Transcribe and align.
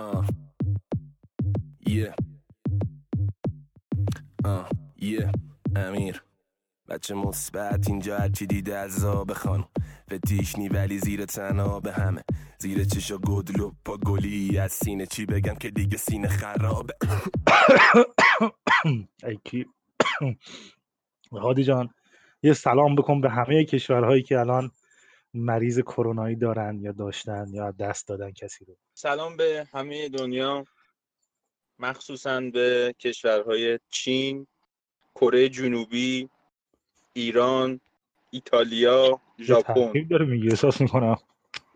Uh. 0.00 0.24
Yeah. 1.86 2.14
Uh. 4.44 4.64
Yeah. 4.96 5.30
امیر 5.76 6.22
بچه 6.88 7.14
مثبت 7.14 7.88
اینجا 7.88 8.18
هرچی 8.18 8.46
دیده 8.46 8.76
از 8.76 9.04
آب 9.04 9.32
خانم 9.32 9.68
فتیشنی 10.12 10.68
ولی 10.68 10.98
زیر 10.98 11.26
به 11.82 11.92
همه 11.92 12.24
زیر 12.58 12.84
چشا 12.84 13.18
گدلو 13.18 13.72
پا 13.84 13.96
گلی 13.96 14.58
از 14.58 14.72
سینه 14.72 15.06
چی 15.06 15.26
بگم 15.26 15.54
که 15.54 15.70
دیگه 15.70 15.96
سینه 15.96 16.28
خرابه 16.28 16.94
ای 19.24 19.38
کی 19.44 19.66
هادی 21.32 21.64
جان 21.64 21.88
یه 22.42 22.52
سلام 22.52 22.94
بکن 22.94 23.20
به 23.20 23.30
همه 23.30 23.64
کشورهایی 23.64 24.22
که 24.22 24.38
الان 24.38 24.70
مریض 25.34 25.80
کرونایی 25.80 26.36
دارن 26.36 26.78
یا 26.80 26.92
داشتن 26.92 27.46
یا 27.52 27.70
دست 27.70 28.08
دادن 28.08 28.30
کسی 28.30 28.64
رو 28.64 28.76
سلام 29.00 29.36
به 29.36 29.66
همه 29.72 30.08
دنیا. 30.08 30.64
مخصوصا 31.78 32.40
به 32.40 32.94
کشورهای 32.98 33.78
چین 33.90 34.46
کره 35.14 35.48
جنوبی 35.48 36.28
ایران 37.12 37.80
ایتالیا 38.30 39.20
ژاپن. 39.38 39.92
داره 40.10 40.26
میگه 40.26 40.50
احساس 40.50 40.80
می‌کنم. 40.80 41.16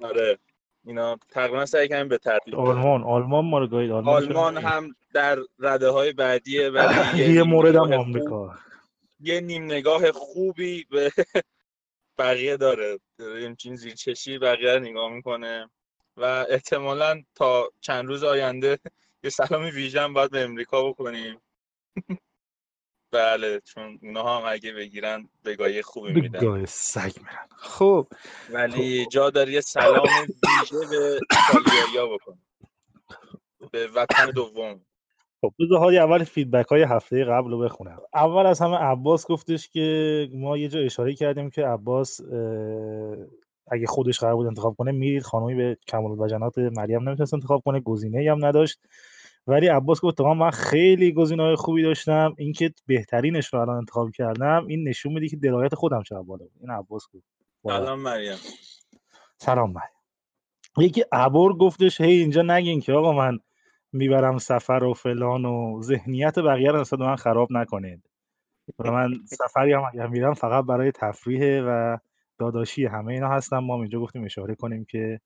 آره. 0.02 0.38
اینا 0.86 1.16
تقریبا 1.30 1.66
سعی 1.66 1.88
کنیم 1.88 2.08
به 2.08 2.18
ترتیب 2.18 2.54
آلمان 2.54 3.04
آلمان 3.04 3.44
ما 3.44 3.58
رو 3.58 3.66
گاهید 3.66 3.90
آلمان 3.90 4.14
آلمان؟ 4.14 4.56
هم 4.58 4.96
در 5.12 5.38
رده 5.58 5.88
های 5.88 6.12
بعدیه 6.12 6.70
ولی 6.70 6.94
یه 7.36 7.42
مورد 7.42 7.76
هم 7.76 7.92
آمریکا. 7.92 8.54
یه 9.20 9.40
نیم 9.40 9.64
نگاه 9.64 10.12
خوبی 10.12 10.84
به 10.90 11.10
بقیه 12.18 12.56
داره. 12.56 12.98
داره 13.18 13.46
همچین 13.46 13.76
زیر 13.76 13.94
چشی 13.94 14.38
بقیه 14.38 14.72
رو 14.74 14.80
نگاه 14.80 15.12
می‌کنه. 15.12 15.70
و 16.16 16.46
احتمالا 16.50 17.22
تا 17.34 17.72
چند 17.80 18.06
روز 18.06 18.24
آینده 18.24 18.78
یه 19.24 19.30
سلامی 19.30 19.70
ویژه 19.70 20.00
هم 20.00 20.12
باید 20.12 20.30
به 20.30 20.40
امریکا 20.40 20.88
بکنیم. 20.88 21.40
بله 23.12 23.60
چون 23.60 23.98
اونا 24.02 24.38
هم 24.38 24.52
اگه 24.52 24.72
بگیرن 24.72 25.28
بگاهی 25.44 25.82
خوبی 25.82 26.12
میدن. 26.12 26.40
گاه 26.40 26.66
سگ 26.66 27.12
میرن. 27.16 27.48
خب. 27.56 28.06
ولی 28.50 29.06
جا 29.06 29.30
داره 29.30 29.52
یه 29.52 29.60
سلام 29.60 30.08
ویژه 30.60 30.86
به 30.90 31.20
ایتالیایی‌ها 31.30 32.06
بکنیم 32.06 32.46
به 33.72 33.86
وطن 33.86 34.30
دوم. 34.30 34.80
خب 35.40 35.54
بذار 35.58 35.94
اول 35.94 36.24
فیدبک 36.24 36.66
های 36.66 36.82
هفته 36.82 37.24
قبل 37.24 37.50
رو 37.50 37.58
بخونم. 37.58 38.00
اول 38.14 38.46
از 38.46 38.60
همه 38.60 38.76
عباس 38.76 39.26
گفتش 39.26 39.68
که 39.68 40.28
ما 40.32 40.58
یه 40.58 40.68
جا 40.68 40.80
اشاره 40.80 41.14
کردیم 41.14 41.50
که 41.50 41.66
عباس 41.66 42.20
اگه 43.66 43.86
خودش 43.86 44.20
قرار 44.20 44.34
بود 44.34 44.46
انتخاب 44.46 44.74
کنه 44.74 44.92
میرید 44.92 45.22
خانمی 45.22 45.54
به 45.54 45.78
کمال 45.88 46.10
وجنات 46.18 46.58
مریم 46.58 47.08
نمی‌تونست 47.08 47.34
انتخاب 47.34 47.62
کنه 47.64 47.80
گزینه 47.80 48.30
هم 48.30 48.44
نداشت. 48.44 48.80
ولی 49.46 49.66
عباس 49.66 50.00
گفت 50.00 50.16
تمام 50.16 50.38
من 50.38 50.50
خیلی 50.50 51.12
گزینه 51.12 51.42
های 51.42 51.56
خوبی 51.56 51.82
داشتم 51.82 52.34
اینکه 52.38 52.72
بهترینش 52.86 53.54
رو 53.54 53.60
الان 53.60 53.76
انتخاب 53.76 54.10
کردم 54.10 54.66
این 54.68 54.88
نشون 54.88 55.12
میده 55.12 55.28
که 55.28 55.36
درایت 55.36 55.74
خودم 55.74 56.02
چه 56.02 56.14
بالا 56.14 56.44
بود. 56.44 56.52
این 56.60 56.70
عباس 56.70 57.06
گفت. 57.14 57.24
سلام 57.62 58.00
مریم. 58.00 58.36
سلام 59.38 59.72
مریم. 59.72 60.86
یکی 60.86 61.04
عبور 61.12 61.56
گفتش 61.56 62.00
هی 62.00 62.12
اینجا 62.12 62.42
نگین 62.42 62.80
که 62.80 62.92
آقا 62.92 63.12
من 63.12 63.38
می‌برم 63.92 64.38
سفر 64.38 64.84
و 64.84 64.94
فلان 64.94 65.44
و 65.44 65.82
ذهنیت 65.82 66.38
بقیه 66.38 66.70
رو 66.70 66.84
من 66.98 67.16
خراب 67.16 67.48
نکنید. 67.52 68.02
و 68.78 68.90
من 68.90 69.10
سفری 69.26 69.72
هم 69.72 69.82
اگر 69.92 70.06
میرم 70.06 70.34
فقط 70.34 70.64
برای 70.64 70.92
تفریح 70.92 71.62
و 71.66 71.98
داداشی 72.38 72.86
همه 72.86 73.12
اینا 73.12 73.28
هستم 73.28 73.58
ما 73.58 73.74
هم 73.74 73.80
اینجا 73.80 74.00
گفتیم 74.00 74.24
اشاره 74.24 74.54
کنیم 74.54 74.84
که 74.84 75.20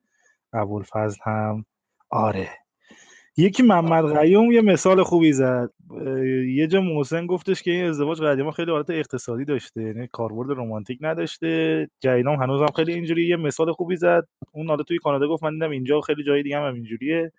ابوالفضل 0.53 1.17
هم. 1.25 1.65
آره. 2.11 2.49
یکی 3.37 3.63
محمد 3.63 4.19
قیوم 4.19 4.53
یه 4.53 4.61
مثال 4.61 5.03
خوبی 5.03 5.33
زد. 5.33 5.71
یه 6.49 6.67
جا 6.67 6.81
محسن 6.81 7.27
گفتش 7.27 7.63
که 7.63 7.71
این 7.71 7.85
ازدواج 7.85 8.23
قدیما 8.23 8.51
خیلی 8.51 8.71
حالت 8.71 8.91
اقتصادی 8.91 9.45
داشته 9.45 9.83
یعنی 9.83 10.09
کاربرد 10.13 10.59
رمانتیک 10.59 10.99
نداشته. 11.01 11.91
جدیدام 12.01 12.43
هنوز 12.43 12.61
هم 12.61 12.73
خیلی 12.77 12.93
اینجوری. 12.93 13.27
یه 13.27 13.37
مثال 13.37 13.73
خوبی 13.73 13.97
زد. 13.97 14.29
اون 14.53 14.69
حالا 14.69 14.83
توی 14.83 14.99
کانادا 14.99 15.29
گفت 15.29 15.43
من 15.43 15.53
دیدم 15.53 15.71
اینجا 15.71 16.01
خیلی 16.01 16.25
جای 16.25 16.43
دیگه 16.43 16.57
هم 16.57 16.75
اینجوریه. 16.75 17.33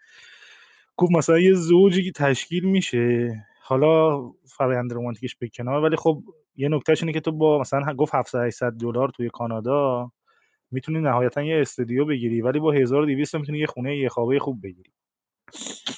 گفت 0.97 1.11
مثلا 1.11 1.39
یه 1.39 1.53
زوجی 1.53 2.03
که 2.03 2.11
تشکیل 2.11 2.63
میشه 2.63 3.35
حالا 3.61 4.21
فرآیند 4.45 4.93
رمانتیکش 4.93 5.35
به 5.35 5.49
کنار 5.49 5.83
ولی 5.83 5.95
خب 5.95 6.23
یه 6.59 6.69
نکتهش 6.69 7.03
اینه 7.03 7.13
که 7.13 7.19
تو 7.19 7.31
با 7.31 7.59
مثلا 7.59 7.93
گفت 7.93 8.15
700 8.15 8.39
800 8.39 8.71
دلار 8.71 9.09
توی 9.09 9.29
کانادا 9.29 10.11
می‌تونی 10.71 10.99
نهایتا 10.99 11.41
یه 11.41 11.61
استودیو 11.61 12.05
بگیری 12.05 12.41
ولی 12.41 12.59
با 12.59 12.71
1200 12.71 13.35
می‌تونی 13.35 13.59
یه 13.59 13.65
خونه 13.65 13.97
یه 13.97 14.09
خوابه 14.09 14.39
خوب 14.39 14.61
بگیری. 14.63 14.91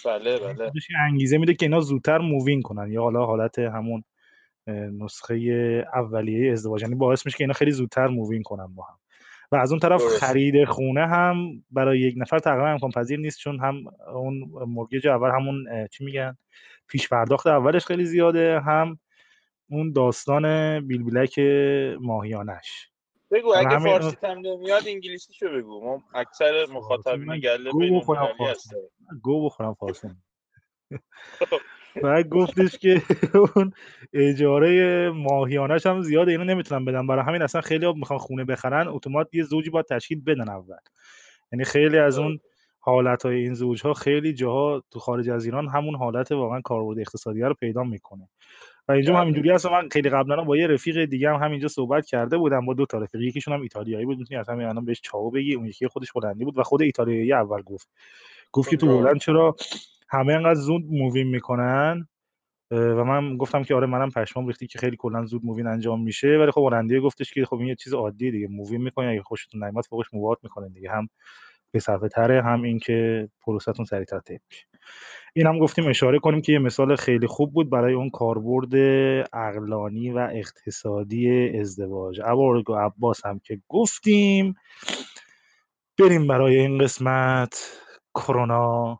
بله 0.05 0.39
بله. 0.39 0.69
خودش 0.69 0.89
یه 0.89 0.97
انگیزه 1.07 1.37
میده 1.37 1.53
که 1.53 1.65
اینا 1.65 1.79
زودتر 1.79 2.17
move 2.17 2.47
in 2.47 2.61
کنن. 2.61 2.91
یا 2.91 3.01
حالا 3.01 3.25
حالت 3.25 3.59
همون 3.59 4.03
نسخه 4.67 5.35
اولیه 5.93 6.51
ازدواج 6.51 6.81
یعنی 6.81 6.95
باعث 6.95 7.25
میشه 7.25 7.37
که 7.37 7.43
اینا 7.43 7.53
خیلی 7.53 7.71
زودتر 7.71 8.07
move 8.07 8.31
in 8.31 8.43
کنن 8.43 8.67
با 8.75 8.83
هم. 8.83 8.95
و 9.51 9.55
از 9.55 9.71
اون 9.71 9.79
طرف. 9.79 10.01
خرید 10.19 10.65
خونه 10.65 11.07
هم 11.07 11.63
برای 11.71 11.99
یک 11.99 12.15
نفر 12.17 12.39
تقریبا 12.39 12.67
امکان 12.67 12.91
پذیر 12.91 13.19
نیست 13.19 13.39
چون 13.39 13.59
هم 13.59 13.75
اون 14.13 14.51
mortgage 14.75 15.05
اول 15.05 15.29
همون 15.29 15.87
چی 15.87 16.05
میگن 16.05 16.37
پیش 16.87 17.09
پرداخت 17.09 17.47
اولش 17.47 17.85
خیلی 17.85 18.05
زیاده 18.05 18.59
هم 18.59 18.99
اون 19.71 19.91
داستان 19.91 20.43
بیل 20.87 21.03
بلک 21.03 21.39
ماهیانش. 22.01 22.89
بگو 23.31 23.53
اگه 23.55 23.69
همین- 23.69 23.99
فارسی 23.99 24.15
تم 24.15 24.39
نمیاد 24.39 24.83
انگلیسی 24.87 25.33
شو 25.33 25.49
بگو. 25.49 25.85
ما 25.85 26.03
اکثر 26.13 26.65
مخاطبین 26.65 27.39
گله 27.39 27.71
گو 27.71 27.99
بخورم 27.99 28.27
فارسی. 28.37 28.75
گو 29.21 29.45
بخورم 29.45 29.73
فارسی. 29.73 30.07
بعد 32.03 32.29
گفتش 32.29 32.77
که 32.77 33.01
اون 33.55 33.73
اجاره 34.13 35.09
ماهیانش 35.09 35.85
هم 35.85 36.01
زیاده 36.01 36.31
اینو 36.31 36.43
نمی‌تونن 36.43 36.85
بدن 36.85 37.07
برای 37.07 37.25
همین 37.25 37.41
اصلا 37.41 37.61
خیلی 37.61 37.85
ها 37.85 37.93
می‌خوان 37.93 38.19
خونه 38.19 38.43
بخرن 38.43 38.87
اتومات 38.87 39.27
یه 39.33 39.43
زوجی 39.43 39.69
باید 39.69 39.85
تشکیل 39.85 40.23
بدن 40.23 40.49
اول. 40.49 40.77
یعنی 41.51 41.65
خیلی 41.65 41.97
از 41.97 42.17
اون 42.17 42.39
حالت 42.79 43.25
های 43.25 43.35
این 43.35 43.53
زوج 43.53 43.83
ها 43.83 43.93
خیلی 43.93 44.33
جاها 44.33 44.83
تو 44.91 44.99
خارج 44.99 45.29
از 45.29 45.45
ایران 45.45 45.69
همون 45.69 45.95
حالت 45.95 46.31
واقعا 46.31 46.61
کاربرد 46.61 46.99
اقتصادی 46.99 47.41
رو 47.41 47.53
پیدا 47.53 47.83
می‌کنه. 47.83 48.29
و 48.87 48.91
اینجا 48.91 49.13
هم 49.13 49.13
بله. 49.13 49.21
همینجوری 49.21 49.49
هست 49.51 49.65
من 49.65 49.89
خیلی 49.91 50.09
قبلا 50.09 50.43
با 50.43 50.57
یه 50.57 50.67
رفیق 50.67 51.05
دیگه 51.05 51.29
هم 51.29 51.43
همینجا 51.43 51.67
صحبت 51.67 52.05
کرده 52.05 52.37
بودم. 52.37 52.65
با 52.65 52.73
دو 52.73 52.85
تا 52.85 52.97
رفیق 52.97 53.21
یکیشون 53.21 53.53
هم 53.53 53.61
ایتالیایی 53.61 54.05
بود. 54.05 54.17
می‌تونی 54.17 54.39
از 54.39 54.49
همین 54.49 54.67
الان 54.67 54.85
بهش 54.85 55.01
ciao 55.01 55.31
بگی. 55.31 55.55
اون 55.55 55.65
یکی 55.65 55.87
خودش 55.87 56.07
هلندی 56.15 56.45
بود 56.45 56.57
و 56.57 56.63
خود 56.63 56.81
ایتالیایی 56.81 57.33
اول 57.33 57.61
گفت. 57.61 57.89
گفت 58.51 58.69
که 58.69 58.77
تو 58.77 58.87
درست. 58.87 59.07
هلند 59.07 59.19
چرا 59.19 59.55
همه 60.09 60.33
انقدر 60.33 60.59
زود 60.59 60.85
move 60.89 61.15
in 61.15 61.27
می‌کنن؟ 61.27 62.07
و 62.71 63.03
من 63.03 63.37
گفتم 63.37 63.63
که 63.63 63.75
آره 63.75 63.87
منم 63.87 64.09
پشمام 64.09 64.47
ریخته 64.47 64.67
که 64.67 64.79
خیلی 64.79 64.95
کلا 64.99 65.25
زود 65.25 65.45
move 65.45 65.60
in 65.60 65.67
انجام 65.67 66.03
میشه. 66.03 66.27
ولی 66.27 66.51
خب 66.51 66.61
هلندی 66.61 66.99
گفتش 66.99 67.33
که 67.33 67.45
خب 67.45 67.55
این 67.55 67.67
یه 67.67 67.75
چیز 67.75 67.93
عادیه 67.93 68.31
دیگه. 68.31 68.47
move 68.47 68.70
in 68.70 68.81
می‌کنین 68.81 69.09
اگه 69.09 69.21
خوشتون 69.21 69.63
نیومد 69.63 69.85
فوقش 69.85 70.13
move 70.13 70.27
out 70.27 70.37
می‌کنین 70.43 70.69
دیگه. 70.69 70.91
هم 70.91 71.09
به 71.71 71.79
صرفه 71.79 72.07
تره 72.07 72.41
هم 72.41 72.63
اینکه 72.63 73.29
پروسهتون 73.41 73.85
سریعتر 73.85 74.19
طی 74.19 74.39
میشه. 74.49 74.65
این 75.33 75.47
هم 75.47 75.59
گفتیم 75.59 75.87
اشاره 75.87 76.19
کنیم 76.19 76.41
که 76.41 76.51
یه 76.51 76.59
مثال 76.59 76.95
خیلی 76.95 77.27
خوب 77.27 77.53
بود 77.53 77.69
برای 77.69 77.93
اون 77.93 78.09
کاربرد 78.09 78.75
عقلانی 79.33 80.11
و 80.11 80.29
اقتصادی 80.33 81.49
ازدواج. 81.59 82.21
ابوالرگ 82.25 82.69
و 82.69 82.75
عباس 82.75 83.25
هم 83.25 83.39
که 83.39 83.61
گفتیم. 83.69 84.55
بریم 85.99 86.27
برای 86.27 86.55
این 86.59 86.77
قسمت 86.77 87.79
کرونا 88.15 88.99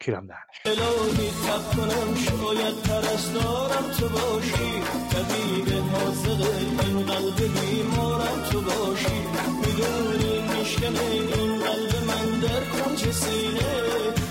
کیرم 0.00 0.26
دهنش 0.26 0.60
الهی 0.66 1.30
تب 1.30 1.76
کنم 1.76 2.14
شاید 2.14 2.74
پرستارم 2.74 3.90
تو 3.98 4.08
باشی. 4.08 4.80
طبیب 5.12 5.68
حاضق 5.92 6.40
این 6.84 7.06
قلب 7.06 7.36
بیمارم 7.36 8.42
تو 8.52 8.60
باشی. 8.60 9.18
می‌دونی 9.60 10.58
میشکنه 10.58 11.00
این 11.10 11.58
قلب 11.58 11.92
من 12.08 12.40
در 12.40 12.64
کنج 12.64 13.10
سینه؟ 13.10 13.74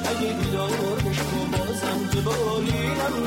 اگه 0.10 0.53
بالینم 2.26 3.24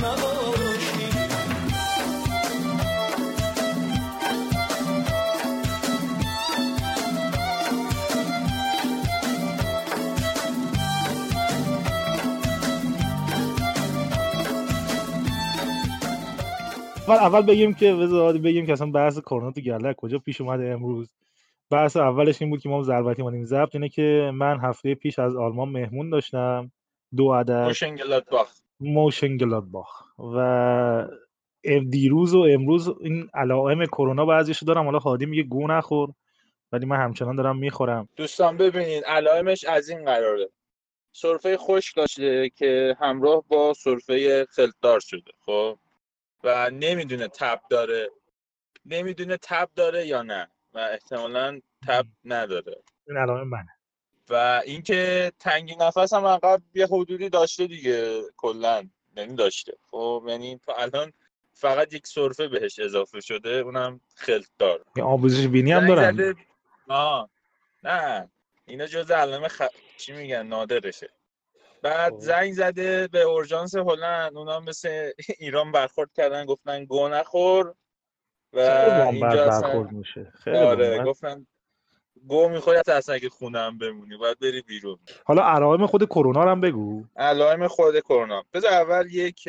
اول 17.08 17.16
اول 17.16 17.42
بگیم 17.42 17.74
که 17.74 17.94
بذار 17.94 18.38
بگیم 18.38 18.66
که 18.66 18.72
اصلا 18.72 18.90
بحث 18.90 19.18
کرونا 19.18 19.50
تو 19.52 19.60
گله 19.60 19.94
کجا 19.94 20.18
پیش 20.18 20.40
اومده 20.40 20.70
امروز. 20.72 21.08
بحث 21.70 21.96
اولش 21.96 22.42
این 22.42 22.50
بود 22.50 22.60
که 22.60 22.68
ما 22.68 22.82
ضربتی 22.82 23.22
مانیم. 23.22 23.44
ضبط 23.44 23.74
اینه 23.74 23.88
که 23.88 24.30
من 24.34 24.60
هفته 24.60 24.94
پیش 24.94 25.18
از 25.18 25.36
آلمان 25.36 25.68
مهمون 25.68 26.10
داشتم. 26.10 26.72
دو 27.16 27.32
عدد. 27.32 27.66
موشنگلادباخ 28.80 30.04
موشنگلادباخ 30.18 30.18
و 30.18 31.90
دیروز 31.90 32.34
و 32.34 32.40
امروز 32.40 32.88
این 32.88 33.28
علائم 33.34 33.86
کرونا 33.86 34.26
بعضیشو 34.26 34.66
دارم. 34.66 34.84
حالا 34.84 34.98
هادی 34.98 35.26
میگه 35.26 35.42
گو 35.42 35.66
نخور 35.66 36.12
ولی 36.72 36.86
من 36.86 36.96
همچنان 36.96 37.36
دارم 37.36 37.58
می‌خورم. 37.58 38.08
دوستان 38.16 38.56
ببینید 38.56 39.04
علائمش 39.04 39.64
از 39.64 39.88
این 39.88 40.04
قراره. 40.04 40.48
سرفه 41.12 41.56
خشک 41.56 41.96
داشته 41.96 42.50
که 42.56 42.96
همراه 43.00 43.44
با 43.48 43.74
سرفه 43.74 44.46
خلطدار 44.50 45.00
شده 45.00 45.32
خب؟ 45.46 45.78
و 46.44 46.70
نمی‌دونه 46.70 47.28
تب 47.28 47.60
داره. 47.70 48.10
نمی‌دونه 48.86 49.36
تب 49.42 49.68
داره 49.76 50.06
یا 50.06 50.22
نه. 50.22 50.48
و 50.74 50.78
احتمالا 50.78 51.60
تب 51.86 52.06
نداره. 52.24 52.82
این 53.08 53.16
علامه 53.16 53.44
منه. 53.44 53.75
و 54.30 54.62
اینکه 54.64 55.32
تنگی 55.38 55.76
نفس 55.76 56.12
هم 56.12 56.24
عقب 56.26 56.62
یه 56.74 56.86
حدودی 56.86 57.28
داشته 57.28 57.66
دیگه 57.66 58.22
کلا. 58.36 58.88
یعنی 59.16 59.34
داشته. 59.34 59.72
خب 59.90 60.24
یعنی 60.28 60.58
تا 60.66 60.74
الان 60.74 61.12
فقط 61.52 61.92
یک 61.92 62.06
سرفه 62.06 62.48
بهش 62.48 62.78
اضافه 62.78 63.20
شده 63.20 63.50
اونم 63.50 64.00
خلطدار 64.14 64.84
یه 64.96 65.02
آموزش 65.04 65.46
بینی 65.46 65.72
هم 65.72 65.86
دارن؟ 65.86 66.12
زده- 66.12 66.34
آه. 66.88 67.30
نه. 67.84 68.30
اینا 68.66 68.86
جز 68.86 69.10
علامه 69.10 69.48
خ... 69.48 69.62
چی 69.98 70.12
میگن؟ 70.12 70.46
نادرشه. 70.46 71.10
بعد 71.82 72.12
خب. 72.12 72.18
زنگ 72.18 72.52
زده 72.52 73.08
به 73.08 73.20
اورژانس 73.20 73.74
هلند. 73.76 74.36
اونا 74.36 74.60
مثل 74.60 75.10
ایران 75.38 75.72
برخورد 75.72 76.12
کردن 76.12 76.44
گفتن 76.46 76.84
گو 76.84 77.08
نخور 77.08 77.74
و 78.52 78.58
اینجا 78.60 79.46
برخورد 79.46 79.92
میشه. 79.92 80.32
خیلی 80.44 80.56
آره. 80.56 81.04
گفتن 81.04 81.46
گو 82.28 82.48
می‌خوری 82.48 82.78
اصلا 82.88 83.14
اگه 83.14 83.28
خونه 83.28 83.58
هم 83.58 83.78
بمونی 83.78 84.16
باید 84.16 84.38
بری 84.38 84.62
بیرون. 84.62 84.98
حالا 85.24 85.42
علائم 85.42 85.86
خود 85.86 86.04
کرونا 86.04 86.44
رو 86.44 86.50
هم 86.50 86.60
بگو. 86.60 87.04
علائم 87.16 87.68
خود 87.68 88.00
کرونا. 88.00 88.42
بذار 88.52 88.72
اول 88.72 89.14
یک 89.14 89.48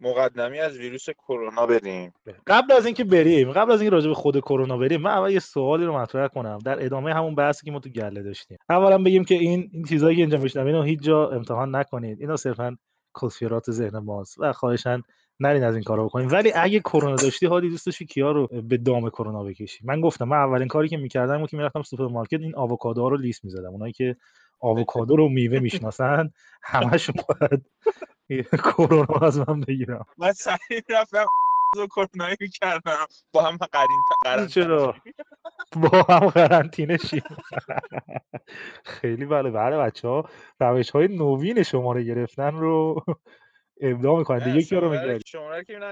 مقدمی 0.00 0.58
از 0.58 0.78
ویروس 0.78 1.10
کرونا 1.10 1.66
بدیم 1.66 2.14
قبل 2.46 2.72
از 2.72 2.86
اینکه 2.86 3.04
بریم 3.04 3.52
قبل 3.52 3.72
از 3.72 3.80
اینکه 3.80 3.94
راجع 3.94 4.08
به 4.08 4.14
خود 4.14 4.40
کرونا 4.40 4.76
بریم 4.76 5.00
من 5.00 5.10
اول 5.10 5.30
یه 5.30 5.38
سوالی 5.38 5.84
رو 5.84 5.98
مطرح 5.98 6.28
کنم. 6.28 6.58
در 6.58 6.84
ادامه 6.84 7.14
همون 7.14 7.34
بحثی 7.34 7.66
که 7.66 7.72
ما 7.72 7.80
تو 7.80 7.90
گله 7.90 8.22
داشتیم. 8.22 8.58
اولا 8.70 8.98
بگیم 8.98 9.24
که 9.24 9.34
این 9.34 9.70
این 9.72 9.84
چیزایی 9.84 10.16
که 10.16 10.22
اینجا 10.22 10.38
میشنوین 10.38 10.74
رو 10.74 10.82
هیچ 10.82 11.00
جا 11.00 11.30
امتحان 11.30 11.76
نکنید. 11.76 12.20
اینا 12.20 12.36
صرفا 12.36 12.76
کسشعرات 13.22 13.70
ذهن 13.70 13.98
ماست 13.98 14.40
و 14.40 14.52
خواهشا 14.52 15.02
نرین 15.42 15.64
از 15.64 15.74
این 15.74 15.84
کارا 15.84 16.04
بکنید 16.04 16.32
ولی 16.32 16.52
اگه 16.54 16.80
کرونا 16.80 17.16
داشتی 17.16 17.46
حالی 17.46 17.70
دوست 17.70 17.86
داشتی 17.86 18.06
کیا 18.06 18.32
رو 18.32 18.46
به 18.46 18.76
دام 18.76 19.10
کرونا 19.10 19.44
بکشی؟ 19.44 19.80
من 19.84 20.00
گفتم 20.00 20.28
من 20.28 20.36
اولین 20.36 20.68
کاری 20.68 20.88
که 20.88 20.96
می‌کردم 20.96 21.38
بود 21.38 21.50
که 21.50 21.56
می‌رفتم 21.56 21.82
سوپرمارکت 21.82 22.40
این 22.40 22.56
آووکادو 22.56 23.08
رو 23.08 23.16
لیست 23.16 23.44
می‌زدم. 23.44 23.70
اونایی 23.70 23.92
که 23.92 24.16
آووکادو 24.60 25.16
رو 25.16 25.28
میوه 25.28 25.58
می‌شناسن 25.58 26.30
همشون 26.62 27.14
باید 27.28 27.66
کرونا 28.52 29.26
از 29.26 29.38
من 29.38 29.60
بگیرم 29.60 30.06
من 30.18 30.32
سریع 30.32 30.82
رفتم 30.88 31.26
و 31.78 31.86
کرونایی 31.86 32.36
کردم. 32.60 33.06
با 33.32 33.42
هم 33.42 33.56
قرین 33.56 34.46
چرا؟ 34.46 34.94
با 35.76 36.02
هم 36.02 36.28
قرنطینه 36.28 36.96
شیم. 36.96 37.22
خیلی 38.84 39.26
بله. 39.26 39.50
بله 39.50 39.78
بچه 39.78 40.08
ها 40.08 40.28
روش 40.60 40.90
های 40.90 41.08
نوین 41.08 41.62
شماره 41.62 42.04
گرفتن 42.04 42.54
رو 42.54 43.04
ابداع 43.82 44.18
می‌کنن. 44.18 44.52
دیگه 44.52 44.66
کیا 44.66 44.78
رو 44.78 44.90
می‌گیرن. 44.90 45.20
شماره 45.26 45.64
که 45.64 45.72
اینم 45.72 45.90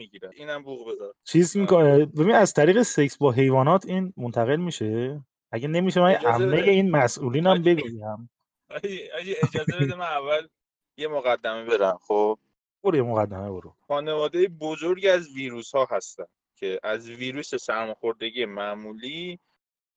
می‌گیرن. 0.00 0.30
اینم 0.36 0.62
بوق 0.62 0.92
بذار. 0.92 1.14
چیز 1.24 1.56
می‌کنه. 1.56 2.06
ببین 2.06 2.34
از 2.34 2.54
طریق 2.54 2.82
سکس 2.82 3.16
با 3.16 3.32
حیوانات 3.32 3.86
این 3.86 4.12
منتقل 4.16 4.56
میشه. 4.56 5.20
اگه 5.52 5.68
نمیشه 5.68 6.00
من 6.00 6.14
بده. 6.14 6.70
این 6.70 6.90
مسئولین 6.90 7.46
هم 7.46 8.28
آجی. 8.70 9.36
اجازه 9.42 9.76
بده 9.80 9.94
من 9.94 10.06
اول 10.06 10.48
یه 10.96 11.08
مقدمه 11.08 11.64
برم 11.64 11.98
خب؟ 12.02 12.38
برو 12.82 12.96
یه 12.96 13.02
مقدمه 13.02 13.50
برو. 13.50 13.74
خانواده 13.88 14.48
بزرگی 14.48 15.08
از 15.08 15.28
ویروس 15.34 15.74
ها 15.74 15.88
هستن 15.90 16.24
که 16.56 16.80
از 16.82 17.10
ویروس 17.10 17.54
سرماخوردگی 17.54 18.44
معمولی 18.44 19.38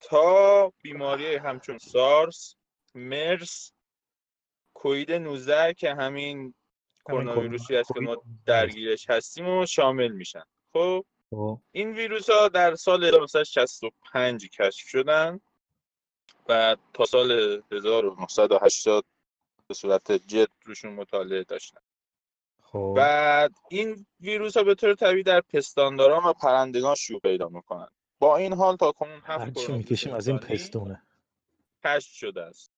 تا 0.00 0.72
بیماری 0.82 1.36
همچون 1.36 1.78
سارس 1.78 2.56
مرس 2.94 3.72
کوید 4.74 5.12
19 5.12 5.74
که 5.74 5.94
همین 5.94 6.54
کرونا 7.04 7.40
ویروسی 7.40 7.76
است 7.76 7.92
که 7.94 8.00
ما 8.00 8.22
درگیرش 8.46 9.10
هستیم 9.10 9.48
و 9.48 9.66
شامل 9.66 10.12
میشن. 10.12 10.44
خب؟ 10.72 11.04
خب. 11.30 11.58
این 11.72 11.92
ویروس 11.92 12.30
ها 12.30 12.48
در 12.48 12.74
سال 12.74 13.04
1965 13.04 14.48
کشف 14.48 14.88
شدن 14.88 15.40
و 16.48 16.76
تا 16.94 17.04
سال 17.04 17.62
1980 17.72 19.04
به 19.68 19.74
صورت 19.74 20.12
جد 20.12 20.48
روشون 20.64 20.92
مطالعه 20.92 21.44
داشتن. 21.44 21.80
خب. 22.62 22.94
بعد 22.96 23.54
این 23.70 24.06
ویروس 24.20 24.56
ها 24.56 24.62
به 24.62 24.74
طور 24.74 24.94
طبیعی 24.94 25.22
در 25.22 25.40
پستانداران 25.40 26.24
و 26.24 26.32
پرندگان 26.32 26.94
شیوع 26.94 27.20
پیدا 27.20 27.48
می‌کنن. 27.48 27.88
با 28.18 28.36
این 28.36 28.52
حال 28.52 28.76
تا 28.76 28.92
کنون 28.92 29.20
هفت 29.24 29.40
هرچی 29.40 29.52
کرونا 29.52 29.76
می‌کشیم 29.76 30.14
از 30.14 30.28
این 30.28 30.38
پستونه. 30.38 31.02
کشف 31.84 32.14
شده 32.14 32.42
است. 32.42 32.72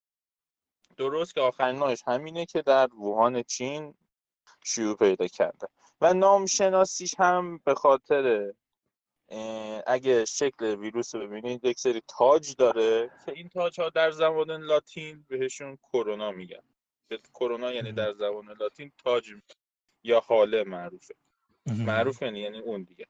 درست 0.97 1.35
که 1.35 1.41
آخرین 1.41 1.97
همینه 2.07 2.47
که 2.47 2.63
در 2.63 2.89
ووهان 2.95 3.43
چین 3.43 3.95
شیوع 4.65 4.97
پیدا 4.97 5.27
کرده. 5.27 5.69
و 6.01 6.15
نام 6.15 6.47
شناسیش 6.47 7.15
هم 7.19 7.61
به 7.65 7.75
خاطر 7.75 8.53
اگه 9.87 10.25
شکل 10.25 10.75
ویروس 10.75 11.15
رو 11.15 11.27
ببینید 11.27 11.65
یک 11.65 11.79
سری 11.81 12.03
تاج 12.19 12.55
داره 12.57 13.11
که 13.27 13.33
این 13.33 13.49
تاج 13.49 13.81
ها 13.81 13.91
در 13.91 14.11
زبان 14.11 14.51
لاتین 14.51 15.25
بهشون 15.29 15.79
کرونا 15.93 16.31
میگن. 16.31 16.63
به 17.09 17.19
کرونا 17.35 17.73
یعنی 17.73 17.93
در 17.93 18.13
زبان 18.13 18.57
لاتین 18.61 18.93
تاج 19.05 19.25
یا 20.03 20.21
حاله 20.21 20.65
معروفه. 20.65 21.15
معروف 21.67 22.23
یعنی 22.23 22.41
یعنی 22.41 22.59
اون 22.59 22.83
دیگه. 22.83 23.07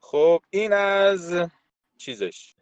خب 0.00 0.40
این 0.50 0.72
از 0.72 1.48
چیزش 1.98 2.54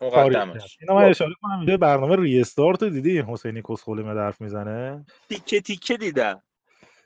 مقدمش. 0.00 0.78
اینا 0.80 0.94
من 0.94 1.04
اشاره 1.04 1.34
کنم 1.42 1.58
اینجا 1.58 1.76
برنامه 1.76 2.16
ریستارت 2.16 2.82
رو 2.82 2.90
دیدی؟ 2.90 3.20
حسینی 3.28 3.62
کسخولی 3.68 4.02
من 4.02 4.16
حرف 4.16 4.40
می‌زنه؟ 4.40 5.06
تیکه 5.28 5.60
تیکه 5.60 5.96
دیدم. 5.96 6.42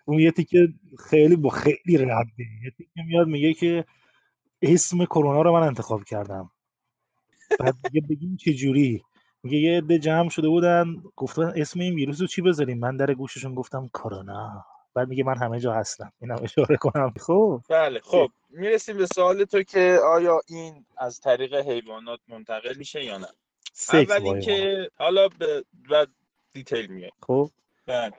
اون 0.05 0.19
یه 0.19 0.31
تیکه 0.31 0.69
خیلی 1.11 1.37
با 1.37 1.51
خیلی 1.51 1.99
رده 1.99 2.45
یه 2.65 2.71
تیکه 2.77 3.03
میاد 3.07 3.27
میگه 3.27 3.55
که 3.55 3.85
اسم 4.63 5.05
کرونا 5.05 5.43
رو 5.43 5.53
من 5.53 5.63
انتخاب 5.63 6.05
کردم. 6.05 6.51
بعد 7.59 7.75
دیگه 7.83 8.07
بگیم 8.11 8.37
چه 8.37 8.55
جوری؟ 8.55 9.03
میگه 9.43 9.59
یه 9.59 9.79
عده 9.79 9.99
جمع 9.99 10.29
شده 10.29 10.49
بودن 10.49 10.97
گفتن 11.17 11.53
اسم 11.57 11.81
این 11.81 11.95
ویروس 11.95 12.21
رو 12.21 12.27
چی 12.27 12.43
بذاریم؟ 12.43 12.79
من 12.79 12.97
در 12.97 13.15
گوششون 13.15 13.55
گفتم 13.55 13.89
کرونا. 13.95 14.65
بعد 14.95 15.09
میگه 15.09 15.25
من 15.25 15.39
همه 15.39 15.61
جا 15.61 15.73
هستم. 15.73 16.13
اینم 16.21 16.39
اشاره 16.43 16.77
کنم. 16.77 17.15
خب. 17.21 17.63
بله 17.69 18.01
خب. 18.01 18.29
می‌رسیم 18.51 18.97
به 18.97 19.07
سوال 19.07 19.45
تو 19.45 19.63
که 19.63 19.99
آیا 20.05 20.41
این 20.47 20.87
از 20.99 21.21
طریق 21.21 21.55
حیوانات 21.55 22.21
منتقل 22.29 22.75
میشه 22.79 23.05
یا 23.05 23.19
نه؟ 23.19 23.27
سکس 23.73 23.95
اول 23.95 24.07
با 24.07 24.15
حیوانات. 24.15 24.49
اینکه 24.49 24.91
حالا 24.99 25.29
به 25.29 25.65
بعد 25.91 26.09
دیتیل 26.53 26.87
میگه 26.87 27.11
خب. 27.23 27.51
بله. 27.87 28.13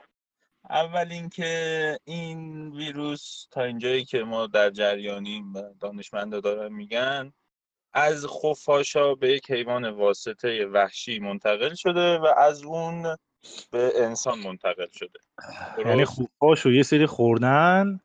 اول 0.69 1.11
اینکه 1.11 1.99
این 2.03 2.71
ویروس 2.71 3.47
تا 3.51 3.63
اینجایی 3.63 4.05
که 4.05 4.23
ما 4.23 4.47
در 4.47 4.69
جریانیم 4.69 5.53
و 5.53 5.61
دانشمندا 5.79 6.39
دارن 6.39 6.73
میگن 6.73 7.33
از 7.93 8.27
خفاشا 8.27 9.15
به 9.15 9.31
یک 9.31 9.51
حیوان 9.51 9.89
واسطه 9.89 10.65
وحشی 10.65 11.19
منتقل 11.19 11.73
شده 11.73 12.17
و 12.17 12.33
از 12.37 12.63
اون 12.63 13.17
به 13.71 13.91
انسان 13.95 14.39
منتقل 14.39 14.87
شده 14.91 15.19
یعنی؟ 15.85 16.05
خفاش 16.05 16.59
رو 16.61 16.73
یه 16.73 16.83
سری 16.83 17.05
خوردن 17.05 17.99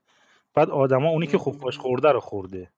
بعد 0.54 0.70
آدما 0.70 1.08
اونی 1.08 1.26
که 1.26 1.38
خفاش 1.38 1.78
خورده 1.78 2.08
رو 2.08 2.20
خورده 2.20 2.70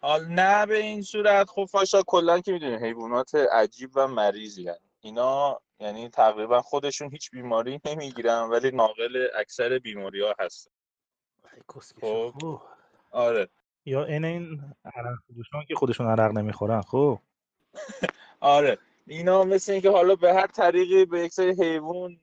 حال 0.00 0.26
نه 0.26 0.66
به 0.66 0.78
این 0.78 1.02
صورت 1.02 1.50
خفاشا 1.50 2.02
کلا 2.02 2.40
که 2.40 2.52
می‌دونی 2.52 2.76
حیوانات 2.76 3.34
عجیب 3.34 3.90
و 3.94 4.08
مریضی 4.08 4.68
هن. 4.68 4.85
اینا 5.06 5.60
یعنی 5.80 6.08
تقریبا 6.08 6.62
خودشون 6.62 7.10
هیچ 7.10 7.30
بیماری 7.30 7.80
نمی‌گیرن 7.84 8.42
ولی 8.50 8.70
ناقل 8.70 9.26
اکثر 9.34 9.78
بیماری 9.78 10.22
ها 10.22 10.34
هستن 10.38 10.70
خب. 12.00 12.60
آره. 13.10 13.48
یا 13.84 14.04
این 14.04 14.24
این 14.24 14.74
عرق 14.84 15.18
که 15.68 15.74
خودشون 15.74 16.06
عرق 16.06 16.32
نمی‌خورن 16.38 16.82
خب. 16.82 17.18
آره. 18.40 18.78
اینا 19.06 19.44
مثل 19.44 19.72
اینکه 19.72 19.90
حالا 19.90 20.14
به 20.14 20.34
هر 20.34 20.46
طریقی 20.46 21.04
به 21.04 21.20
یک 21.20 21.32
سری 21.32 21.54
حیوان 21.62 22.20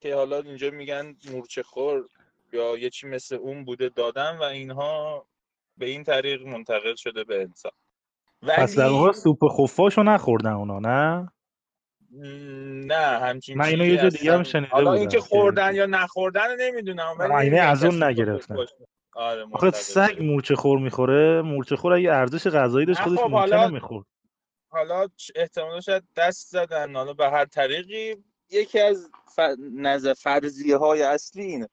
که 0.00 0.14
حالا 0.14 0.38
اینجا 0.38 0.70
میگن 0.70 1.16
مورچه 1.30 1.62
خور 1.62 2.08
یا 2.52 2.78
یه 2.78 2.90
چی 2.90 3.06
مثل 3.06 3.34
اون 3.34 3.64
بوده 3.64 3.88
دادن 3.88 4.38
و 4.38 4.42
اینها 4.42 5.26
به 5.76 5.86
این 5.86 6.04
طریق 6.04 6.42
منتقل 6.46 6.94
شده 6.94 7.24
به 7.24 7.42
انسان. 7.42 7.72
پس 8.42 8.76
در 8.76 8.84
ولی 8.84 8.94
واقع 8.94 9.12
سوپ 9.12 9.38
خفاش 9.48 9.98
رو 9.98 10.04
نخوردن 10.04 10.52
اونا 10.52 10.78
نه؟ 10.78 11.32
نه 12.12 12.94
همچین 12.96 13.58
من 13.58 13.64
اینو 13.64 13.84
یه 13.86 13.96
جا 13.96 14.08
دیگه 14.08 14.32
هم 14.32 14.42
شنیده 14.42 14.68
حالا 14.68 14.92
اینکه 14.92 15.16
که- 15.16 15.20
خوردن 15.22 15.74
یا 15.74 15.86
نخوردن 15.86 16.50
رو 16.50 16.56
نمی‌دونم 16.60 17.14
ولی 17.18 17.32
نمی‌گن 17.50 17.62
از 17.66 17.84
اون 17.84 18.02
نگرفتن. 18.02 18.56
آره 19.14 19.46
آخه 19.52 19.70
سگ. 19.70 20.16
مورچه 20.22 20.54
خور 20.54 20.78
می‌خوره. 20.78 21.42
مورچه 21.42 21.76
خور 21.76 21.92
اگه 21.92 22.12
ارزش 22.12 22.46
غذایی 22.46 22.86
داشت 22.86 23.00
خودش 23.00 23.18
خب، 23.18 23.30
مورچه 23.30 23.56
حالا- 23.56 23.68
نمی‌خورد. 23.68 24.06
حالا 24.68 25.08
احتمالا 25.34 25.80
شاید 25.80 26.02
دست 26.16 26.48
زدن. 26.50 26.96
حالا 26.96 27.12
به 27.12 27.30
هر 27.30 27.44
طریقی 27.44 28.16
یکی 28.50 28.80
از 28.80 29.10
ف... 29.36 29.40
نظر 29.74 30.14
فرضیه 30.14 30.76
های 30.76 31.02
اصلی 31.02 31.42
اینه. 31.42 31.68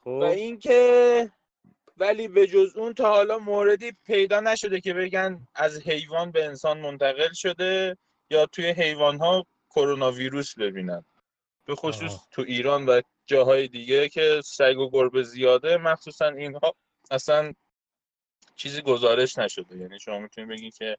خب 0.00 0.06
و 0.06 0.22
اینکه 0.24 1.30
ولی 1.96 2.28
به 2.28 2.46
جز 2.46 2.76
اون 2.76 2.92
تا 2.94 3.08
حالا 3.10 3.38
موردی 3.38 3.92
پیدا 4.06 4.40
نشده 4.40 4.80
که 4.80 4.94
بگن 4.94 5.46
از 5.54 5.80
حیوان 5.82 6.30
به 6.30 6.44
انسان 6.44 6.80
منتقل 6.80 7.32
شده 7.32 7.96
یا 8.30 8.46
توی 8.46 8.66
حیوان 8.70 9.16
ها 9.16 9.46
کرونا 9.76 10.12
ویروس 10.12 10.58
ببینن. 10.58 11.04
به 11.64 11.74
خصوص 11.74 12.12
آها. 12.12 12.26
تو 12.30 12.42
ایران 12.42 12.86
و 12.86 13.00
جاهای 13.26 13.68
دیگه 13.68 14.08
که 14.08 14.40
سگ 14.44 14.78
و 14.78 14.90
گربه 14.90 15.22
زیاده 15.22 15.76
مخصوصا 15.76 16.28
اینها 16.28 16.74
اصلا 17.10 17.54
چیزی 18.56 18.82
گزارش 18.82 19.38
نشده. 19.38 19.76
یعنی 19.76 19.98
شما 19.98 20.18
می‌تونید 20.18 20.50
بگید 20.50 20.74
که 20.74 20.96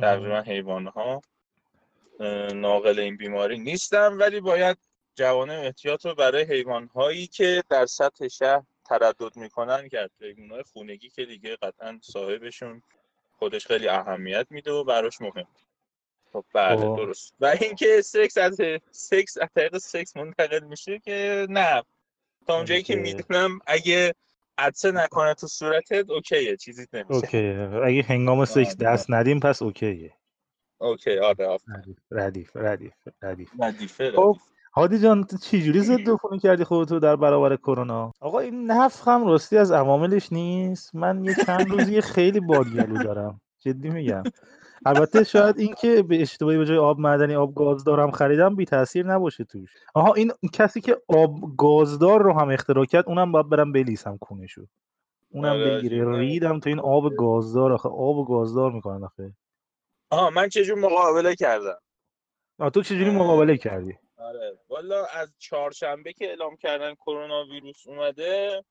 تقریبا 0.00 0.40
حیوانها 0.40 1.22
ناقل 2.54 2.98
این 2.98 3.16
بیماری 3.16 3.58
نیستن 3.58 4.12
ولی 4.12 4.40
باید 4.40 4.78
جوانه 5.14 5.52
احتیاط 5.52 6.06
رو 6.06 6.14
برای 6.14 6.42
حیوانهایی 6.42 7.26
که 7.26 7.62
در 7.68 7.86
سطح 7.86 8.28
شهر 8.28 8.62
تردد 8.84 9.36
می‌کنن 9.36 9.88
کرد. 9.88 10.10
حیوانهای 10.20 10.62
خونگی 10.62 11.08
که 11.08 11.24
دیگه 11.24 11.56
قطعا 11.56 11.98
صاحبشون 12.02 12.82
خودش 13.38 13.66
خیلی 13.66 13.88
اهمیت 13.88 14.46
میده 14.50 14.72
و 14.72 14.84
براش 14.84 15.20
مهم 15.20 15.46
خب 16.32 16.44
بله 16.54 16.76
خب. 16.76 16.96
درست 16.96 17.34
و 17.40 17.54
اینکه 17.60 18.02
سکس 18.02 18.38
از 18.38 18.60
سکس 18.90 19.38
از 19.38 19.48
طریق 19.54 19.78
سکس 19.78 20.16
منتقل 20.16 20.64
میشه 20.64 20.98
که 20.98 21.46
نه 21.50 21.82
تا 22.46 22.56
اونجایی 22.56 22.82
که. 22.82 22.96
می‌دونم 22.96 23.58
اگه 23.66 24.14
عطسه 24.58 24.90
نکنه 24.90 25.34
تو 25.34 25.46
صورتت 25.46 26.10
OK 26.10 26.41
ـه 26.41 26.56
چیزی 26.56 26.86
نمیشه 26.92 27.14
OK 27.14 27.52
اگه 27.84 28.02
هنگام 28.02 28.44
سکس 28.44 28.76
آره. 28.80 28.92
دست 28.92 29.06
ندیم 29.08 29.40
پس 29.40 29.62
OK 29.62 30.12
ـه 30.78 30.91
OK 30.91 31.18
آره 31.18 31.46
آفرین. 31.46 31.96
ردیف 32.10 32.56
ردیف 32.56 32.94
ردیف 33.22 33.48
ردیف 33.60 34.10
خب. 34.10 34.36
هادی 34.74 34.98
جان 34.98 35.24
تو 35.24 35.38
چجوری 35.38 35.80
ضد 35.80 36.10
عفونی 36.10 36.38
کردی 36.38 36.64
خودتو 36.64 36.98
در 36.98 37.16
برابر 37.16 37.56
کرونا 37.56 38.12
آقا 38.20 38.38
این 38.38 38.70
نفخ 38.70 39.08
هم 39.08 39.26
راستی 39.26 39.58
از 39.58 39.72
عواملش 39.72 40.32
نیست 40.32 40.94
من 40.94 41.24
یه 41.24 41.34
چند 41.46 41.70
روزی 41.70 42.00
خیلی 42.00 42.40
بادگلو 42.40 43.02
دارم 43.04 43.40
جدی 43.58 43.90
میگم 43.90 44.22
البته 44.86 45.24
شاید 45.24 45.58
این 45.58 45.74
که 45.74 46.02
به 46.02 46.22
اشتباهی 46.22 46.58
به 46.58 46.66
جای 46.66 46.78
آب 46.78 46.98
معدنی 46.98 47.34
آب 47.34 47.54
گازدارم 47.54 48.10
خریدم 48.10 48.56
بی 48.56 48.64
تاثیر 48.64 49.06
نباشه 49.06 49.44
توش. 49.44 49.70
آها 49.94 50.14
این 50.14 50.32
کسی 50.52 50.80
که 50.80 51.02
آب 51.08 51.56
گازدار 51.58 52.22
رو 52.22 52.32
هم 52.32 52.50
اختراع 52.50 52.84
کرد 52.84 53.04
اونم 53.06 53.32
باید 53.32 53.48
برم 53.48 53.72
بلیسم 53.72 54.16
کونشو 54.16 54.66
اونم 55.30 55.50
آره، 55.52 55.78
بگیره. 55.78 56.18
ریدم 56.18 56.60
تو 56.60 56.68
این 56.68 56.80
آب 56.80 57.16
گازدار 57.16 57.72
آخه 57.72 57.88
آب 57.88 58.28
گازدار 58.28 58.72
می‌کنن 58.72 59.04
آخه. 59.04 59.32
آها 60.10 60.30
من 60.30 60.48
چجور 60.48 60.78
مقابله 60.78 61.34
کردم؟ 61.34 61.78
آه 62.58 62.70
تو 62.70 62.82
چجوری. 62.82 63.10
مقابله 63.10 63.56
کردی؟ 63.56 63.94
آره 64.18 64.58
والا 64.68 65.04
از 65.04 65.34
چهارشنبه 65.38 66.12
که 66.12 66.24
اعلام 66.28 66.56
کردن 66.56 66.94
کرونا 66.94 67.44
ویروس 67.44 67.86
اومده 67.86 68.64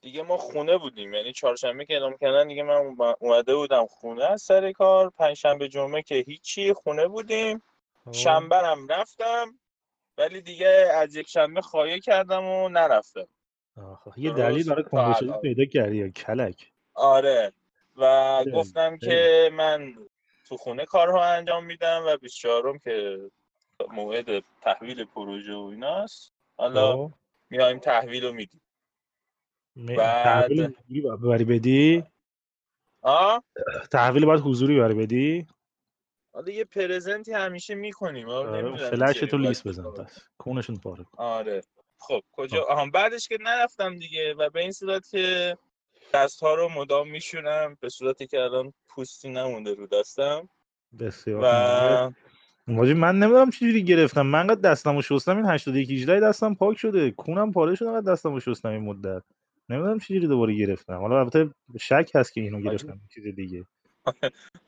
دیگه 0.00 0.22
ما 0.22 0.36
خونه 0.36 0.78
بودیم. 0.78 1.14
یعنی 1.14 1.32
چهارشنبه 1.32 1.84
که 1.84 1.92
اعلام 1.94 2.16
کردن 2.16 2.48
دیگه 2.48 2.62
من 2.62 2.74
اوم- 2.74 3.16
اومده 3.20 3.54
بودم 3.54 3.86
خونه 3.86 4.24
از 4.24 4.42
سر 4.42 4.72
کار. 4.72 5.10
پنجشنبه 5.10 5.68
جمعه 5.68 6.02
که 6.02 6.14
هیچی 6.14 6.72
خونه 6.72 7.08
بودیم. 7.08 7.62
خب. 8.04 8.12
شنبه 8.12 8.56
هم 8.56 8.88
رفتم 8.88 9.58
ولی 10.18 10.40
دیگه 10.40 10.68
از 10.94 11.16
یک 11.16 11.28
شنبه 11.28 11.60
خواهی 11.60 12.00
کردم 12.00 12.44
و 12.44 12.68
نرفتم. 12.68 13.28
یه 14.16 14.32
دلیل 14.32 14.68
برای 14.70 14.84
شدی 15.18 15.28
الان. 15.28 15.40
پیدا 15.40 15.64
کردی 15.64 15.96
یا 15.96 16.08
کلک؟ 16.08 16.72
آره. 16.94 17.52
و 17.96 18.36
خیلی، 18.44 18.56
گفتم 18.56 18.96
که 18.98 19.50
من 19.52 19.94
تو 20.48 20.56
خونه 20.56 20.84
کارها 20.84 21.24
انجام 21.24 21.64
میدم 21.64 22.02
و 22.06 22.16
24 22.16 22.78
که 22.78 23.18
موعد 23.90 24.44
تحویل 24.62 25.04
پروژه 25.04 25.54
و 25.54 25.68
ایناست. 25.72 26.32
حالا 26.56 26.92
خب. 26.96 27.12
میایم 27.50 27.78
تحویل 27.78 28.24
رو 28.24 28.32
میدیم. 28.32 28.60
بعد- 29.78 30.24
تحویل 30.24 30.72
ببری 31.16 31.44
بدی؟ 31.44 32.04
آه؟ 33.02 33.44
تحویل 33.90 34.26
باید 34.26 34.40
حضوری 34.40 34.76
ببری 34.80 34.94
بدی؟ 34.94 35.46
حالا 36.32 36.52
یه 36.52 36.64
پرزنتی 36.64 37.32
همیشه 37.32 37.74
می‌کنیم 37.74 38.28
آره، 38.28 38.76
فلش 38.90 39.18
تو 39.18 39.38
لیست 39.38 39.68
بزن 39.68 39.82
پس 39.90 40.18
کونشون 40.38 40.76
پاره 40.76 41.04
کن. 41.04 41.22
آره. 41.24 41.62
خب 41.98 42.20
کجا؟ 42.32 42.64
آها 42.64 42.86
بعدش 42.86 43.28
که 43.28 43.38
نرفتم 43.40 43.96
دیگه 43.96 44.34
و 44.34 44.50
به 44.50 44.60
این 44.60 44.72
صورت 44.72 45.08
که 45.10 45.56
دست 46.14 46.42
ها 46.42 46.54
رو 46.54 46.68
مدام 46.68 47.10
میشورم 47.10 47.76
به 47.80 47.88
صورتی 47.88 48.26
که 48.26 48.40
الان 48.40 48.72
پوستی 48.88 49.28
نمونده 49.28 49.74
رو 49.74 49.86
دستم. 49.86 50.48
بسیار 51.00 51.40
و. 51.44 52.12
ماجی 52.66 52.94
من 52.94 53.18
نمی‌دونم 53.18 53.50
چجوری 53.50 53.84
گرفتم. 53.84 54.22
من 54.26 54.46
قد 54.46 54.60
دستمو 54.60 55.02
شستم 55.02 55.36
این 55.36 55.46
81 55.46 55.90
18 55.90 56.20
دستم 56.20 56.54
پاک 56.54 56.78
شده. 56.78 57.10
کونم 57.10 57.52
پاره 57.52 57.74
شده 57.74 57.92
قد 57.92 58.04
دستمو 58.04 58.40
شستم 58.40 58.68
این 58.68 58.82
مدت. 58.82 59.22
نمی‌دونم 59.68 59.98
چجوری 59.98 60.26
دوباره 60.26 60.54
گرفتم. 60.54 60.96
حالا 60.98 61.18
البته 61.18 61.50
شک 61.80 62.10
هست 62.14 62.32
که 62.32 62.40
اینو 62.40 62.60
گرفتم 62.60 63.00
چیز 63.14 63.26
دیگه. 63.26 63.64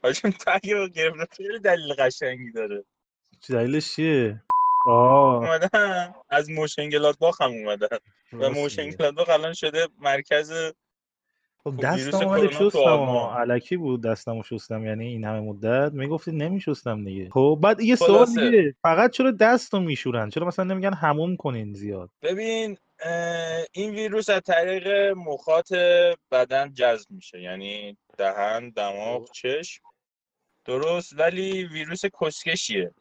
حاجم 0.02 0.30
تو 0.30 0.50
اگه 0.54 0.88
گرفتم. 0.88 1.26
خیلی 1.32 1.58
دلیل 1.58 1.94
قشنگی 1.98 2.50
داره. 2.50 2.84
چه 3.40 3.54
دلیلش 3.54 3.94
چیه؟ 3.94 4.42
آه 4.86 5.34
اومدن. 5.34 6.14
از 6.30 6.50
موشنگلات 6.50 7.18
باخ 7.18 7.40
هم 7.40 7.50
اومدن. 7.50 7.98
و. 8.32 8.50
موشنگلات 8.50 9.14
باخ 9.14 9.28
الان 9.28 9.52
شده 9.52 9.88
مرکز 9.98 10.52
خب 11.64 11.70
خب 11.70 11.80
دستم 11.82 12.36
تو 12.48 12.70
شستم. 12.70 12.88
علکی 13.38 13.76
بود 13.76 14.02
دستمو 14.02 14.42
شستم 14.42 14.84
یعنی 14.84 15.06
این 15.06 15.24
همه 15.24 15.40
مدت. 15.40 15.92
می‌گفتی 15.92 16.32
نمیشستم 16.32 17.04
دیگه. 17.04 17.30
خب 17.30 17.58
بعد 17.62 17.80
یه 17.80 17.96
سوال. 17.96 18.26
دیگه. 18.26 18.74
فقط 18.82 19.10
چرا 19.10 19.30
دستو 19.30 19.80
میشورن؟ 19.80 20.30
چرا 20.30 20.46
مثلا 20.46 20.64
نمیگن 20.64 20.94
هموم 20.94 21.36
کنین 21.36 21.72
زیاد؟ 21.72 22.10
ببین 22.22 22.78
این 23.72 23.90
ویروس 23.90 24.30
از 24.30 24.42
طریق 24.42 24.88
مخاط 25.16 25.72
بدن 26.30 26.72
جذب 26.74 27.10
میشه. 27.10 27.40
یعنی 27.40 27.96
دهن 28.18 28.70
دماغ 28.70 29.26
خب. 29.26 29.32
چشم. 29.32 29.82
درست. 30.64 31.12
ولی 31.18 31.64
ویروس 31.64 32.02
کسکشیه. 32.20 32.94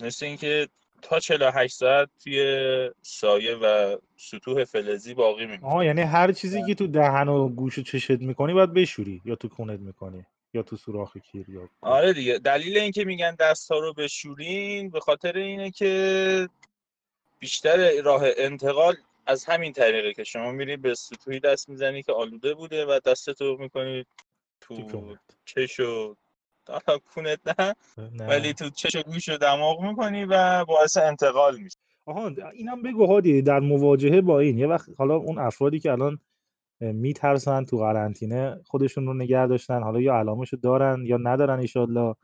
مثل 0.00 0.26
اینکه 0.26 0.68
تا 1.02 1.20
48 1.20 1.74
ساعت 1.76 2.08
توی 2.24 2.90
سایه 3.02 3.54
و 3.54 3.96
سطوح 4.16 4.64
فلزی 4.64 5.14
باقی 5.14 5.46
میمونه. 5.46 5.66
آها 5.66 5.84
یعنی 5.84 6.00
هر 6.00 6.32
چیزی 6.32 6.66
که 6.66 6.74
تو 6.74 6.86
دهن 6.86 7.28
و 7.28 7.48
گوش 7.48 7.78
و 7.78 7.82
چشت 7.82 8.10
می‌کنی 8.10 8.52
باید 8.52 8.74
بشوری 8.74 9.22
یا 9.24 9.36
تو 9.36 9.48
کونت 9.48 9.80
می‌کنی 9.80 10.26
یا 10.54 10.62
تو 10.62 10.76
سوراخ 10.76 11.16
کیر 11.16 11.50
یا 11.50 11.68
آره 11.80 12.12
دیگه. 12.12 12.38
دلیل 12.38 12.78
اینکه 12.78 13.04
میگن 13.04 13.34
دست 13.34 13.72
ها 13.72 13.78
رو 13.78 13.92
بشورین 13.92 14.90
به 14.90 15.00
خاطر 15.00 15.36
اینه 15.36 15.70
که 15.70 16.48
بیشتر 17.38 18.02
راه 18.02 18.22
انتقال 18.36 18.96
از 19.26 19.44
همین 19.44 19.72
طریقه 19.72 20.12
که 20.12 20.24
شما 20.24 20.52
میری 20.52 20.76
به 20.76 20.94
سطوحی 20.94 21.40
دست 21.40 21.68
می‌زنی 21.68 22.02
که 22.02 22.12
آلوده 22.12 22.54
بوده 22.54 22.86
و 22.86 23.00
دستتو 23.04 23.56
می‌کنی 23.60 24.04
تو 24.60 25.16
چش 25.44 25.80
و 25.80 26.16
حالا 26.68 26.98
کونت 27.14 27.40
نه 27.58 27.74
نه. 28.12 28.26
ولی 28.26 28.52
تو 28.52 28.70
چش 28.70 28.96
و 28.96 29.02
گوش 29.02 29.28
و 29.28 29.36
دماغ 29.36 29.80
می‌کنی 29.82 30.24
و 30.24 30.64
باعث 30.64 30.96
انتقال 30.96 31.56
میشه 31.56 31.78
آها 32.06 32.30
اینم 32.52 32.82
بگو 32.82 33.06
هادی 33.06 33.42
در 33.42 33.60
مواجهه 33.60 34.20
با 34.20 34.40
این 34.40 34.58
یه 34.58 34.66
وقت 34.66 34.88
حالا 34.98 35.16
اون 35.16 35.38
افرادی 35.38 35.80
که 35.80 35.92
الان 35.92 36.18
میترسن 36.80 37.64
تو 37.64 37.78
قرنطینه 37.78 38.60
خودشون 38.66 39.06
رو 39.06 39.14
نگه 39.14 39.46
داشتن 39.46 39.82
حالا 39.82 40.00
یا 40.00 40.14
علامشو 40.14 40.56
دارن 40.56 41.02
یا 41.06 41.16
ندارن 41.16 41.58
ایشالله 41.58 42.14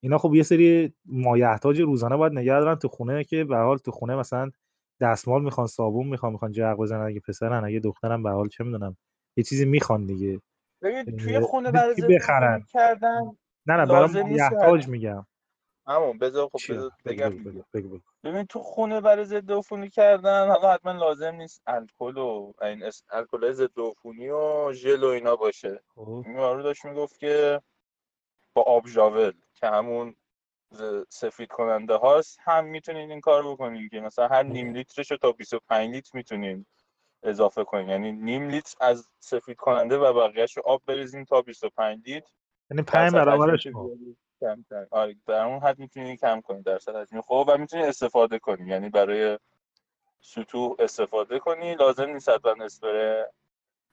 اینا 0.00 0.18
خب 0.18 0.34
یه 0.34 0.42
سری 0.42 0.92
مایحتاج 1.04 1.80
روزانه 1.80 2.16
باید 2.16 2.32
نگه 2.32 2.60
دارن 2.60 2.74
تو 2.74 2.88
خونه 2.88 3.24
که 3.24 3.44
به 3.44 3.56
هر 3.56 3.64
حال 3.64 3.78
تو 3.78 3.90
خونه 3.90 4.16
مثلا 4.16 4.50
دستمال 5.00 5.42
می‌خوان 5.42 5.66
صابون 5.66 6.06
می‌خوان 6.06 6.32
می‌خوان 6.32 6.52
جرق 6.52 6.76
بزنن. 6.76 7.06
اگه 7.06 7.20
پسرن 7.20 7.64
اگه 7.64 7.80
دخترن 7.80 8.22
به 8.22 8.30
حال 8.30 8.48
چه 8.48 8.64
می‌دونم. 8.64 8.96
یه 9.36 9.44
چیزی 9.44 9.64
می‌خوان 9.64 10.06
دیگه. 10.06 10.40
ببین 10.82 11.16
توی 11.16 11.40
خونه 11.40 11.70
برای 11.70 11.94
بخرن؟ 11.94 12.52
عفونی 12.52 12.64
کردن 12.68 13.36
نه 13.66 13.76
نه 13.76 13.86
برای 13.86 14.00
لازم 14.00 14.26
نیست 14.26 14.50
که 14.50 14.54
مایحتاج 14.54 14.88
میگم. 14.88 15.26
همون 15.86 16.18
بذار 16.18 16.48
خب؟ 16.48 16.72
بذار 16.72 16.90
بگم. 17.04 17.62
ببین 18.24 18.44
تو 18.44 18.58
خونه 18.58 19.00
برای 19.00 19.24
ضد 19.24 19.52
عفونی 19.52 19.88
کردن 19.88 20.48
حالا 20.48 20.72
حتما 20.72 20.92
لازم 20.92 21.34
نیست 21.34 21.62
الکل 21.66 22.16
و 22.18 22.52
این 22.62 22.82
اس- 22.82 23.04
الکل 23.10 23.52
ضد 23.52 23.78
عفونی 23.78 24.28
و 24.28 24.72
ژل 24.72 25.04
و 25.04 25.06
اینا 25.06 25.36
باشه. 25.36 25.80
خب. 25.94 26.22
این 26.26 26.34
یارو 26.34 26.62
داشت 26.62 26.84
می‌گفت 26.84 27.18
که 27.18 27.60
با 28.54 28.62
آب 28.62 28.86
ژاول 28.86 29.32
که 29.54 29.66
همون 29.66 30.14
سفید 31.08 31.48
کننده 31.48 31.94
هاست 31.94 32.38
هم 32.40 32.64
می‌تونین 32.64 33.10
این 33.10 33.20
کار 33.20 33.42
بکنین 33.52 33.88
که 33.88 34.00
مثلا 34.00 34.28
هر 34.28 34.42
نیم 34.42 34.72
لیترش 34.72 35.10
رو 35.10 35.16
تا 35.16 35.32
25 35.32 35.94
لیتر 35.94 36.10
می‌تونین 36.14 36.66
اضافه 37.22 37.64
کنین. 37.64 37.88
یعنی 37.88 38.12
نیم 38.12 38.48
لیتر 38.48 38.76
از 38.80 39.08
سفید 39.18 39.56
کننده 39.56 39.98
و 39.98 40.12
بقیهش 40.12 40.56
رو 40.56 40.62
آب 40.66 40.82
بریزین 40.86 41.24
تا 41.24 41.42
25 41.42 42.08
لیتر. 42.08 42.30
یعنی 42.70 42.82
پنج 42.82 43.12
درصد 43.12 43.24
برابرش 43.24 43.66
کم. 44.40 44.64
آره 44.90 45.16
در 45.26 45.44
اون 45.44 45.58
حد 45.58 45.78
می‌تونی 45.78 46.16
کم 46.16 46.40
کنی 46.40 46.62
درصد 46.62 46.96
حجم 46.96 47.20
خب 47.20 47.44
و 47.48 47.58
می‌تونی 47.58 47.82
استفاده 47.82 48.38
کنی 48.38 48.68
یعنی 48.68 48.88
برای 48.88 49.38
سطوح 50.20 50.76
استفاده 50.78 51.38
کنی 51.38 51.74
لازم 51.74 52.10
نیست 52.10 52.28
حتما 52.28 52.64
اسپری 52.64 53.24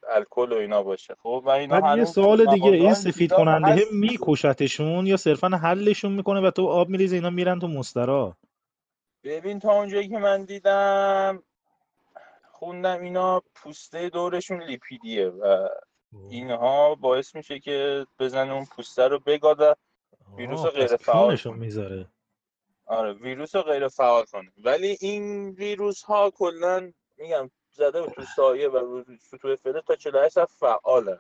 الکل 0.10 0.52
و 0.52 0.56
اینا 0.56 0.84
باشه. 0.84 1.16
خب 1.24 1.44
و 1.46 1.50
اینا 1.50 1.82
بعد 1.82 1.98
یه 1.98 2.06
سوال 2.06 2.46
دیگه 2.46 2.72
این 2.72 2.94
سفید 2.94 3.34
کننده 3.34 3.68
هست. 3.68 3.92
میکشتشون 3.92 5.08
یا 5.08 5.18
صرفا 5.18 5.48
حلشون 5.48 6.12
می‌کنه 6.12 6.42
و 6.42 6.52
تو 6.52 6.68
آب 6.68 6.90
میریزه 6.90 7.16
اینا 7.16 7.30
میرن 7.30 7.60
تو 7.60 7.68
مسترا؟ 7.68 8.38
ببین 9.24 9.60
تا 9.60 9.72
اونجایی 9.72 10.10
که 10.10 10.18
من 10.18 10.46
دیدم 10.46 11.44
خوندم 12.52 13.02
اینا 13.02 13.44
پوسته 13.56 14.10
دورشون 14.10 14.64
لیپیدیه 14.64 15.30
و 15.30 15.68
اینها 16.30 16.96
باعث 16.96 17.36
میشه 17.36 17.60
که 17.60 18.06
بزنه 18.20 18.54
اون 18.54 18.66
پوسته 18.66 19.08
رو 19.08 19.20
بگاده 19.20 19.76
ویروس 20.38 20.60
آه، 20.60 20.70
غیر 20.70 20.96
فعال. 20.96 21.38
می‌ذاره. 21.46 22.08
آره 22.86 23.14
ویروس 23.14 23.56
رو 23.56 23.62
غیر 23.62 23.88
فعال 23.88 24.24
کنه. 24.24 24.52
ولی 24.64 24.98
این 25.02 25.50
ویروس 25.50 26.04
ها 26.04 26.30
کلا 26.30 26.92
میگم 27.18 27.50
زده 27.78 28.02
به 28.02 28.12
تو 28.12 28.22
سایه 28.36 28.70
و 28.70 28.78
رو 28.78 29.04
سطوح 29.20 29.56
فعلی 29.56 29.82
تا 29.82 29.96
48 29.96 30.34
ساعت 30.34 30.50
فعالن 30.52 31.20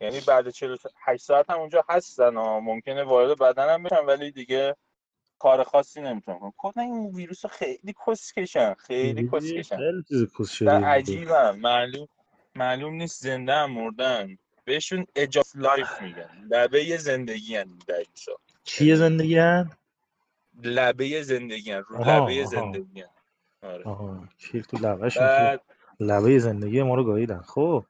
یعنی 0.00 0.20
بعد 0.20 0.50
48 0.50 1.24
ساعت 1.24 1.50
هم 1.50 1.58
اونجا 1.58 1.84
هستن 1.88 2.36
ها 2.36 2.60
ممکنه 2.60 3.04
وارد 3.04 3.38
بدن 3.38 3.74
هم 3.74 3.82
بشن 3.82 4.04
ولی 4.06 4.30
دیگه 4.30 4.76
کار 5.38 5.64
خاصی 5.64 6.00
نمی‌تونن 6.00 6.38
کنن 6.38 6.52
کلا 6.56 6.82
این 6.82 7.14
ویروس 7.14 7.46
خیلی 7.46 7.94
کسکشن 8.06 8.74
خیلی 8.74 9.28
کسکشن 9.32 9.76
خیلی 9.76 10.02
چیز 10.08 10.62
در 10.62 10.84
عجیبم 10.84 11.58
معلوم 11.58 12.08
معلوم 12.54 12.94
نیست 12.94 13.22
زنده 13.22 13.52
هم 13.52 13.70
مردن 13.70 14.38
بهشون 14.64 15.06
اجاف 15.16 15.52
لایف 15.54 16.02
میگن 16.02 16.48
لبه 16.50 16.96
زندگی 16.96 17.56
هن 17.56 17.78
در 17.88 18.04
چیه 18.64 18.96
زندگی 18.96 19.38
هن؟ 19.38 19.70
لبه 20.62 21.22
زندگی 21.22 21.72
هن. 21.72 21.82
رو 21.88 22.04
لبه. 22.04 22.44
زندگی 22.44 23.00
هن. 23.00 23.08
آره. 23.62 23.84
آها 23.84 24.28
تو 24.68 24.76
لبهشون 24.76 25.26
بعد 25.26 25.60
لبه 26.00 26.38
زندگی 26.38 26.82
ما 26.82 26.94
رو 26.94 27.04
گاهیدن 27.04 27.40
خب. 27.40 27.84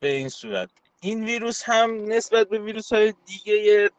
به 0.00 0.08
این 0.08 0.28
صورت. 0.28 0.70
این 1.00 1.24
ویروس 1.24 1.62
هم 1.62 2.04
نسبت 2.12 2.48
به 2.48 2.58
ویروس 2.58 2.92
های 2.92 3.14
دیگه 3.26 3.90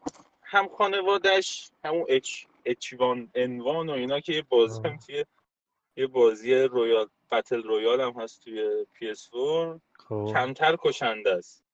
هم 0.42 0.68
خانوادش 0.68 1.70
همون 1.84 2.04
اچ 2.08 2.44
اچوان 2.64 3.30
انوان 3.34 3.90
و 3.90 3.92
اینا 3.92 4.20
که 4.20 4.32
یه 4.32 4.42
بازی 4.42 4.80
هم. 4.84 4.96
توی 4.96 5.24
یه 5.96 6.06
بازی 6.06 6.54
royale 6.54 7.08
battle 7.32 7.62
royale 7.62 8.00
هم 8.00 8.12
هست 8.12 8.44
توی 8.44 8.86
PS4 8.94 9.80
خب. 9.92 10.30
کمتر 10.32 10.76
کشنده 10.76 11.34
است. 11.34 11.64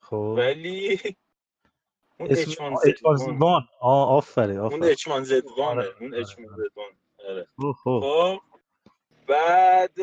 خب. 0.00 0.34
ولی 0.38 1.00
اون 2.20 2.30
اسم 2.30 2.50
H1Z1 2.84 3.68
آه 3.80 4.08
آفره 4.08 4.54
اون 4.54 4.60
آفره 4.60 4.90
H1Z1 4.90 5.24
ه 5.24 5.80
آره، 5.80 5.94
اون 6.00 6.14
آره، 6.14 6.22
H1Z1 6.22 6.90
آره. 7.28 7.46
خب 7.56 7.72
خب 7.72 8.00
خب. 8.00 8.55
بعد 9.28 9.98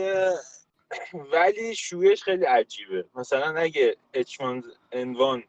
ولی 1.31 1.75
شیوعش 1.75 2.23
خیلی 2.23 2.45
عجیبه. 2.45 3.05
مثلا 3.15 3.59
اگه 3.59 3.97
H1N1 4.13 5.43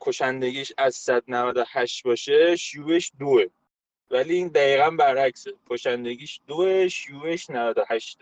کشندگیش 0.00 0.72
از 0.78 0.94
198 0.94 2.04
باشه 2.04 2.56
شیوعش 2.56 3.12
دوه. 3.18 3.44
ولی 4.10 4.34
این 4.34 4.48
دقیقا 4.48 4.90
برعکسه. 4.90 5.52
کشندگیش 5.70 6.40
دوه 6.46 6.88
شیوعش 6.88 7.50
98 7.50 8.18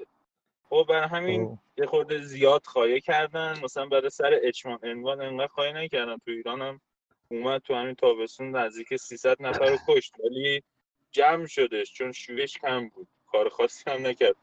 خب 0.69 0.87
برای 0.89 1.09
همین. 1.09 1.59
یه 1.79 1.87
خورده 1.87 2.23
زیاد 2.23 2.67
خواهی 2.67 3.01
کردن. 3.01 3.61
مثلا 3.65 3.87
برای 3.87 4.11
سر 4.11 4.39
اچمان 4.43 4.79
انوان 4.83 5.21
انقدر 5.21 5.47
خواهی 5.47 5.73
نکردن. 5.73 6.17
تو 6.17 6.31
ایران 6.31 6.63
هم 6.63 6.81
اومد 7.29 7.61
تو 7.61 7.75
همین 7.75 7.95
تابستون 7.95 8.57
نزدیک 8.57 8.97
300 8.97 9.43
نفر 9.43 9.67
رو 9.67 9.79
کشت. 9.89 10.15
ولی 10.25 10.63
جمع 11.11 11.47
شدش 11.47 11.93
چون 11.93 12.13
شیوعش 12.13 12.59
کم 12.59 12.89
بود. 12.89 13.09
کار 13.33 13.49
خاصی 13.49 13.91
هم 13.91 14.07
نکرد. 14.07 14.37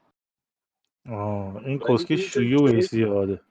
آه 1.09 1.55
این 1.65 1.79
که 2.07 2.17
شیوع 2.17 2.79
زیاده. 2.79 3.41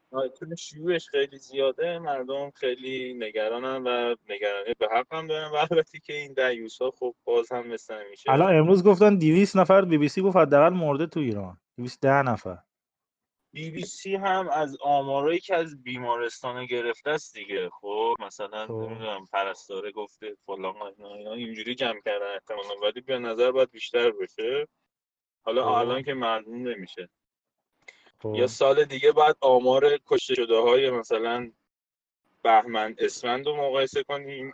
چون 0.40 0.54
شیوعش 0.54 1.08
خیلی 1.08 1.38
زیاده 1.38 1.98
مردم 1.98 2.50
خیلی 2.50 3.14
نگرانن 3.14 3.82
و 3.86 4.14
نگرانی 4.28 4.74
به 4.78 4.88
حق 4.92 5.14
هم 5.14 5.26
دارن. 5.26 5.50
و 5.50 5.56
البته 5.56 5.98
که 5.98 6.12
این 6.12 6.32
دیوس 6.32 6.82
ها 6.82 6.90
خب 6.90 7.14
باز 7.24 7.52
هم 7.52 7.66
مثل 7.66 7.94
همیشه 7.94 8.30
الان 8.30 8.56
امروز 8.56 8.84
گفتن 8.84 9.18
200 9.18 9.56
نفر 9.56 9.84
بی 9.84 9.98
بی 9.98 10.08
سی 10.08 10.22
گفت 10.22 10.36
حداقل 10.36 10.72
مرده 10.74 11.06
تو 11.06 11.20
ایران. 11.20 11.60
210 11.76 12.30
نفر. 12.30 12.58
بی 13.52 13.70
بی 13.70 13.84
سی 13.84 14.16
هم 14.16 14.48
از 14.48 14.76
آمارایی 14.80 15.40
که 15.40 15.54
از 15.54 15.82
بیمارستان 15.82 16.66
گرفته 16.66 17.10
است 17.10 17.34
دیگه. 17.34 17.70
خب 17.80 18.14
مثلا 18.20 18.66
خب. 18.66 18.72
نمی‌دونم 18.72 19.26
پرستاره 19.32 19.92
گفته 19.92 20.36
فلان 20.46 20.74
اینا 20.98 21.32
اینجوری 21.32 21.74
جمع 21.74 22.00
کردن 22.04 22.32
احتمالا. 22.34 22.80
ولی 22.82 23.00
به 23.00 23.18
نظر 23.18 23.52
باید 23.52 23.70
بیشتر 23.70 24.10
بشه 24.10 24.68
حالا 25.42 25.62
خب. 25.62 25.68
الان 25.68 26.02
که 26.02 26.14
معلوم 26.14 26.68
نمیشه. 26.68 27.08
خب. 28.18 28.34
یا 28.34 28.46
سال 28.46 28.84
دیگه 28.84 29.12
باید 29.12 29.36
آمار 29.40 29.98
کشته 30.06 30.34
شده 30.34 30.56
های 30.56 30.90
مثلا 30.90 31.50
بهمن 32.42 32.94
اسفند 32.98 33.46
رو 33.46 33.56
مقایسه 33.56 34.02
کنیم 34.02 34.52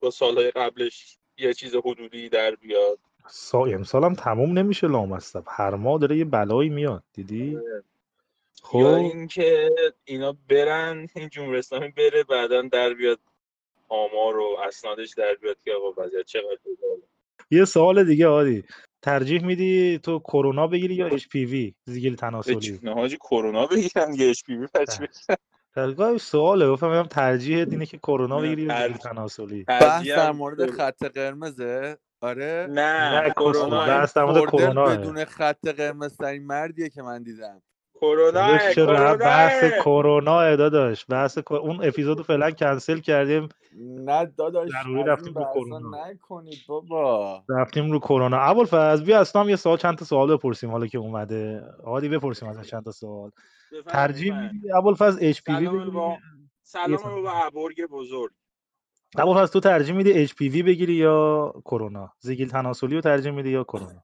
با 0.00 0.10
سالهای 0.10 0.50
قبلش 0.50 1.18
یه 1.38 1.54
چیز 1.54 1.76
حدودی 1.76 2.28
در 2.28 2.54
بیاد. 2.54 2.98
سا... 3.26 3.64
امسال 3.64 4.04
هم 4.04 4.14
تموم 4.14 4.58
نمیشه 4.58 4.88
لامصب. 4.88 5.44
هر 5.48 5.74
ماه 5.74 5.98
داره 5.98 6.16
یه 6.16 6.24
بلایی 6.24 6.68
میاد 6.68 7.02
دیدی؟ 7.12 7.50
یا 7.52 7.60
خب. 8.62 8.76
اینکه 8.76 9.70
اینا 10.04 10.36
برن 10.48 11.08
این 11.14 11.28
جمهوری 11.28 11.58
اسلامی 11.58 11.88
بره 11.88 12.24
بعدا 12.24 12.62
در 12.62 12.94
بیاد 12.94 13.18
آمار 13.88 14.36
و 14.36 14.56
اسنادش 14.66 15.10
در 15.16 15.34
بیاد 15.34 15.56
که 15.64 15.72
آقا 15.72 16.02
وضعیت 16.02 16.26
چقدر. 16.26 16.58
یه 17.50 17.64
سوال 17.64 18.04
دیگه 18.04 18.26
عادی 18.26 18.64
ترجیح 19.08 19.44
میدی 19.44 19.98
تو 19.98 20.18
کرونا 20.18 20.66
بگیری 20.66 20.94
یا 20.94 21.06
HPV 21.06 21.74
زیگیل 21.84 22.16
تناسلی؟ 22.16 22.80
نه 22.82 22.94
حاجی 22.94 23.16
کرونا 23.16 23.66
بگیرن 23.66 24.10
دیگه 24.10 24.30
HPV 24.30 24.66
بچه 24.74 25.08
تلقای 25.74 26.18
سواله. 26.18 26.68
گفتم 26.68 27.02
ترجیحت 27.02 27.68
اینه 27.72 27.86
که 27.86 27.98
کرونا 27.98 28.40
بگیری 28.40 28.62
یا 28.62 28.82
زیگیل 28.82 28.96
تناسلی. 28.96 29.64
بحث 29.64 30.06
در 30.08 30.32
مورد 30.32 30.70
خط 30.70 31.04
قرمزه؟ 31.04 31.98
آره. 32.20 32.66
نه 32.70 33.20
نه 33.20 33.30
کرونا. 33.30 33.86
بحث 33.86 34.16
در 34.16 34.24
مورد 34.24 34.50
کرونا. 34.50 34.84
بدون 34.84 35.24
خط 35.24 35.68
قرمز 35.68 36.16
ترین 36.16 36.46
مردیه 36.46 36.88
که 36.88 37.02
من 37.02 37.22
دیدم. 37.22 37.62
کرونا 38.00 39.12
ربط- 39.12 39.20
بحث 39.20 39.64
کرونا؟ 39.84 40.56
داداش 40.56 41.06
بحث 41.08 41.38
اون 41.50 41.84
اپیزودو 41.84 42.22
فعلا 42.22 42.50
کنسل 42.50 42.98
کردیم. 42.98 43.48
نه 43.76 44.24
داداش 44.26 44.70
ضروری 44.70 45.00
از 45.02 45.08
رفتیم 45.08 45.34
رو 45.34 45.44
کرونا. 45.54 45.90
نکنید 46.06 46.58
بابا. 46.68 47.44
رفتیم 47.48 47.90
رو 47.92 47.98
کرونا. 47.98 48.38
ابوالفضل 48.40 49.04
بیا 49.04 49.20
اصلا 49.20 49.42
هم 49.42 49.48
یه 49.48 49.56
سوال 49.56 49.76
چند 49.78 49.98
تا 49.98 50.04
سوال 50.04 50.36
بپرسیم 50.36 50.70
حالا 50.70 50.86
که 50.86 50.98
اومده. 50.98 51.60
عادی 51.84 52.08
بپرسیم 52.08 52.48
ازش 52.48 52.70
چند 52.70 52.84
تا 52.84 52.92
سوال. 52.92 53.30
ترجیح 53.86 54.34
میدی 54.42 54.72
ابوالفضل 54.72 55.18
HPV 55.28 55.66
سلام 56.62 57.04
رو 57.04 57.22
با 57.22 57.32
ابرگ 57.32 57.86
بزرگ. 57.86 58.32
ابوالفضل 59.18 59.52
تو 59.52 59.60
ترجیح 59.60 59.94
میدی 59.94 60.12
HPV 60.12 60.62
بگیری 60.62 60.94
یا 60.94 61.52
کرونا؟ 61.64 62.12
زیگیل 62.20 62.48
تناسلی 62.50 62.94
رو 62.94 63.00
ترجیح 63.00 63.32
میدی 63.32 63.50
یا 63.50 63.64
کرونا؟ 63.64 64.02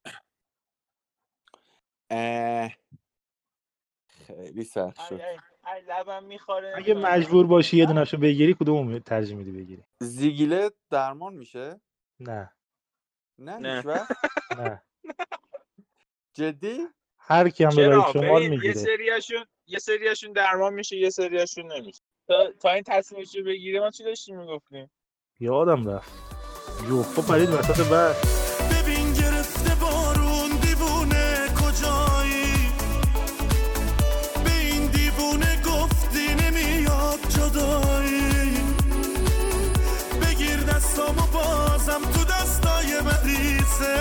خیلی 4.27 4.65
سخت 4.65 5.01
شد. 5.09 5.15
ای 5.15 5.83
لبم 5.89 6.25
می‌خوره 6.25 6.73
اگه 6.77 6.95
مجبور 6.95 7.47
باشی 7.47 7.77
یه 7.77 7.87
دونه‌شو 7.87 8.17
بگیری 8.17 8.55
کدوم 8.55 8.99
ترجیح 8.99 9.37
میدی 9.37 9.53
بگیری؟ 9.53 9.83
زیگیله 10.01 10.71
درمان 10.91 11.35
میشه؟ 11.35 11.81
نه. 12.21 12.53
نه 13.39 13.59
نه. 13.59 13.83
نه. 14.59 14.83
جدی؟ 16.35 16.79
هر 17.19 17.49
کی 17.49 17.65
هم 17.65 17.71
چرا؟ 17.71 18.01
ببرید 18.01 18.13
شمال 18.13 18.41
ببین، 18.41 18.43
یه 18.43 18.49
می‌گیره. 18.49 18.75
سریاشون 18.75 19.45
یه 19.67 19.79
سریاشون 19.79 20.33
درمان 20.33 20.75
میشه 20.75 20.97
یه 20.97 21.11
سریاشون 21.11 21.73
نمیشه. 21.73 22.03
تا, 22.29 22.53
تا 22.53 22.71
این 22.71 22.83
تصمیمش 22.87 23.37
رو 23.37 23.45
بگیره 23.45 23.81
ما 23.81 23.91
چی 23.91 24.05
داشتیم 24.05 24.39
می‌گفتیم؟ 24.39 24.91
یادم 25.41 25.89
رفت. 25.89 26.13
جوفا 26.89 27.23
پرید 27.23 27.49
وسط 27.51 27.91
بحث. 27.91 28.54
جدایی 37.55 38.57
بگیر 40.23 40.61
دستامو 40.61 41.27
بازم 41.33 42.01
تو 42.15 42.25
دستای 42.25 43.01
مریضه. 43.01 43.97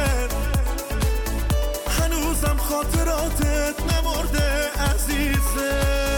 هنوزم 1.99 2.57
خاطراتت 2.57 3.75
نمرده 3.81 4.69
عزیزه. 4.93 6.12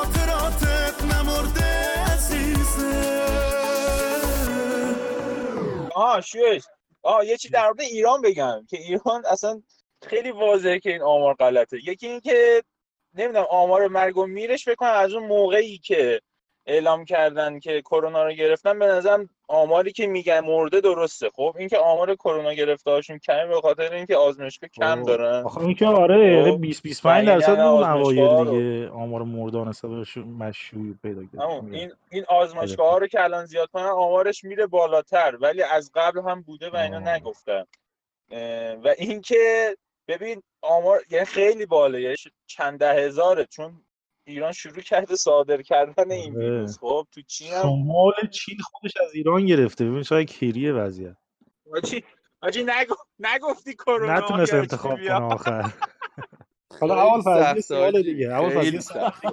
خاطراتت 0.00 1.02
نمرده 1.04 2.00
عزیزه 2.12 3.24
آه 5.94 6.20
شوش 6.20 6.62
آه 7.02 7.26
یه 7.26 7.36
چی 7.36 7.48
در 7.48 7.66
مورد 7.66 7.80
ایران 7.80 8.22
بگم 8.22 8.66
که 8.68 8.76
ایران 8.76 9.26
اصلا 9.26 9.62
خیلی 10.02 10.30
واضحه 10.30 10.78
که 10.78 10.90
این 10.90 11.02
آمار 11.02 11.34
غلطه 11.34 11.78
یکی 11.84 12.06
اینکه 12.08 12.62
نمی‌دونم 13.14 13.46
آمار 13.50 13.88
مرگ 13.88 14.16
و 14.16 14.26
میرش 14.26 14.64
فکر 14.64 14.74
کنم 14.74 14.94
از 14.94 15.12
اون 15.12 15.26
موقعی 15.26 15.78
که 15.78 16.20
اعلام 16.66 17.04
کردن 17.04 17.58
که 17.58 17.82
کرونا 17.82 18.24
رو 18.24 18.32
گرفتن 18.32 18.78
به 18.78 18.86
نظرم 18.86 19.28
آماری 19.50 19.92
که 19.92 20.06
میگن 20.06 20.40
مرده 20.40 20.80
درسته 20.80 21.30
خب 21.30 21.54
اینکه 21.58 21.78
آمار 21.78 22.14
کرونا 22.14 22.52
گرفته 22.52 22.90
هاشون 22.90 23.18
کمه 23.18 23.46
به 23.46 23.60
خاطر 23.60 23.92
اینکه 23.92 24.16
آزمایشگاه 24.16 24.70
کم 24.70 25.00
خب. 25.00 25.06
دارن 25.06 25.44
آخه 25.44 25.60
این 25.60 25.74
که 25.74 25.86
آره 25.86 26.50
خب. 26.50 26.60
20 26.60 26.82
25 26.82 27.28
و 27.28 27.30
این 27.30 27.38
درصد 27.38 27.58
یعنی 27.58 27.68
اون 27.68 27.82
اوایل 27.82 28.20
رو. 28.20 28.44
دیگه 28.44 28.88
آمار 28.90 29.22
مردان 29.22 29.74
مشروع 30.38 30.94
پیدا 31.02 31.22
کرد 31.22 31.40
این 31.72 31.92
این 32.10 32.24
آزمایشگاه 32.28 32.90
ها 32.90 32.98
رو 32.98 33.06
که 33.06 33.24
الان 33.24 33.44
زیاد 33.44 33.68
کنن 33.70 33.82
آمارش 33.84 34.44
میره 34.44 34.66
بالاتر 34.66 35.36
ولی 35.40 35.62
از 35.62 35.90
قبل 35.94 36.20
هم 36.20 36.42
بوده 36.42 36.70
و 36.70 36.76
اینا. 36.76 36.98
نگفتن 36.98 37.64
و 38.84 38.94
اینکه 38.98 39.76
ببین 40.08 40.42
آمار 40.62 41.00
یعنی 41.10 41.24
خیلی 41.24 41.66
بالا 41.66 41.98
یعنی 41.98 42.16
چند 42.46 42.78
ده 42.78 42.94
هزاره 42.94 43.44
چون 43.44 43.82
ایران 44.30 44.52
شروع 44.52 44.82
کرده 44.82 45.16
صادر 45.16 45.62
کردن 45.62 46.10
این 46.10 46.36
آره. 46.36 46.50
ویروس. 46.50 46.78
خب 46.78 47.06
تو 47.12 47.22
چین 47.22 47.52
هم 47.52 47.62
شمال 47.62 48.12
چین 48.30 48.58
خودش 48.62 48.92
از 49.06 49.14
ایران 49.14 49.46
گرفته. 49.46 49.84
ببین 49.84 50.02
چقدر 50.02 50.24
کیریه 50.24 50.72
وضعیت. 50.72 51.16
آجی 51.72 52.04
آجی 52.40 52.62
نگو... 52.62 52.94
نگفتی 53.18 53.74
کرونا 53.74 54.18
نتونست 54.18 54.54
انتخاب 54.54 54.96
کنه. 54.96 55.12
آخر. 55.12 55.72
حالا 56.80 56.94
اول 56.94 57.22
فرض 57.22 57.44
سخته، 57.44 57.60
سوال. 57.60 58.02
دیگه. 58.02 58.26
اول 58.26 58.50
فرض 58.50 58.84
سخته. 58.84 59.28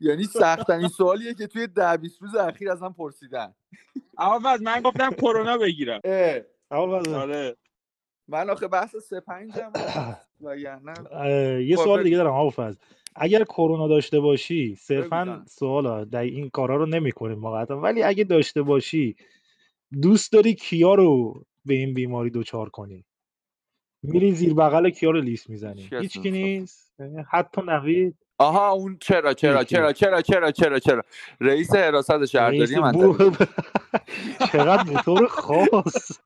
یعنی 0.00 0.24
سختترین 0.24 0.88
سوالیه 0.88 1.34
که 1.34 1.46
توی 1.46 1.66
ده 1.66 1.96
20 1.96 2.22
روز 2.22 2.34
اخیر 2.34 2.70
از 2.70 2.82
من 2.82 2.92
پرسیدن. 2.92 3.54
اول 4.18 4.62
من 4.62 4.80
گفتم 4.80 5.10
کرونا 5.10 5.58
بگیرم. 5.58 6.00
اول 6.70 7.02
فرض. 7.02 7.14
آره. 7.14 7.56
من 8.28 8.50
آخه 8.50 8.68
بحث 8.68 8.96
سه 8.96 9.20
پنج 9.20 9.52
هم 9.58 9.72
وگرنه 10.40 10.94
اه، 11.12 11.62
یه 11.62 11.76
خب، 11.76 11.84
سوال. 11.84 12.02
دیگه 12.02 12.16
دارم. 12.16 12.32
ابوالفضل 12.32 12.78
اگر 13.16 13.44
کرونا 13.44 13.88
داشته 13.88 14.20
باشی 14.20 14.74
صرفا. 14.74 15.44
سوالا 15.48 16.04
در 16.04 16.20
این 16.20 16.50
کارا 16.50 16.76
رو 16.76 16.86
نمی‌کنیم 16.86 17.38
ما 17.38 17.52
قطعا 17.52 17.80
ولی 17.80 18.02
اگه 18.02 18.24
داشته 18.24 18.62
باشی 18.62 19.16
دوست 20.02 20.32
داری 20.32 20.54
کیا 20.54 20.94
رو 20.94 21.42
به 21.64 21.74
این 21.74 21.94
بیماری 21.94 22.30
دچار 22.30 22.68
کنی؟ 22.68 23.04
میری 24.02 24.32
زیر 24.32 24.54
بغل 24.54 24.90
کیا 24.90 25.10
رو 25.10 25.20
لیست 25.20 25.50
می‌زنی؟ 25.50 25.82
هیچ 25.82 25.92
نمی‌شناسم. 25.92 26.30
نیست؟ 26.30 26.94
یعنی 27.00 27.24
حتی 27.30 27.62
نوید؟ 27.66 28.16
آها 28.38 28.70
اون 28.70 28.98
چرا 29.00 29.34
چرا 29.34 29.64
کی؟ 29.64 29.74
چرا 29.74 29.92
چرا 29.92 30.22
چرا 30.22 30.50
چرا 30.50 30.78
چرا. 30.78 31.02
رئیس 31.40 31.74
حراست 31.74 32.24
شهرداری 32.26 32.74
بو- 32.92 33.30
چقدر 34.52 34.84
به 34.92 35.02
طور 35.02 35.26
خاص. 35.26 36.20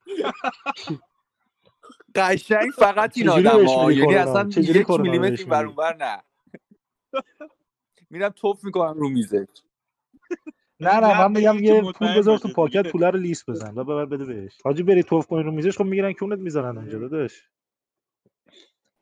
قشنگ 2.15 2.71
فقط 2.71 3.17
این 3.17 3.29
آدم 3.29 3.65
ها 3.65 3.91
یعنی؟ 3.91 4.15
اصلا 4.15 4.49
یک 4.57 4.89
میلیمتر 4.89 5.43
این؟ 5.43 5.53
اونور 5.53 5.95
نه. 5.95 6.23
میرم 8.09 8.29
توف 8.29 8.63
می‌کنم 8.63 8.93
رو 8.93 9.09
میزه 9.09 9.47
نه 10.79 10.99
نه 10.99 11.19
من 11.19 11.31
میگم 11.31 11.63
یه 11.63 11.91
پول 11.91 12.17
بذار 12.17 12.37
تو 12.37 12.47
پاکت. 12.47 12.91
پوله 12.91 13.09
رو 13.09 13.19
لیست 13.19 13.49
بزن. 13.49 13.73
و 13.75 13.83
ببر 13.83 14.05
بده 14.05 14.25
بهش. 14.25 14.57
حاجی 14.63 14.83
بری 14.83 15.03
توف 15.03 15.27
کنی 15.27 15.43
رو 15.43 15.51
میزش 15.51 15.77
خب 15.77 15.83
می‌گیرن 15.85 16.13
کونت 16.13 16.39
می‌ذارن 16.39 16.77
اونجا 16.77 16.99
داداش. 16.99 17.49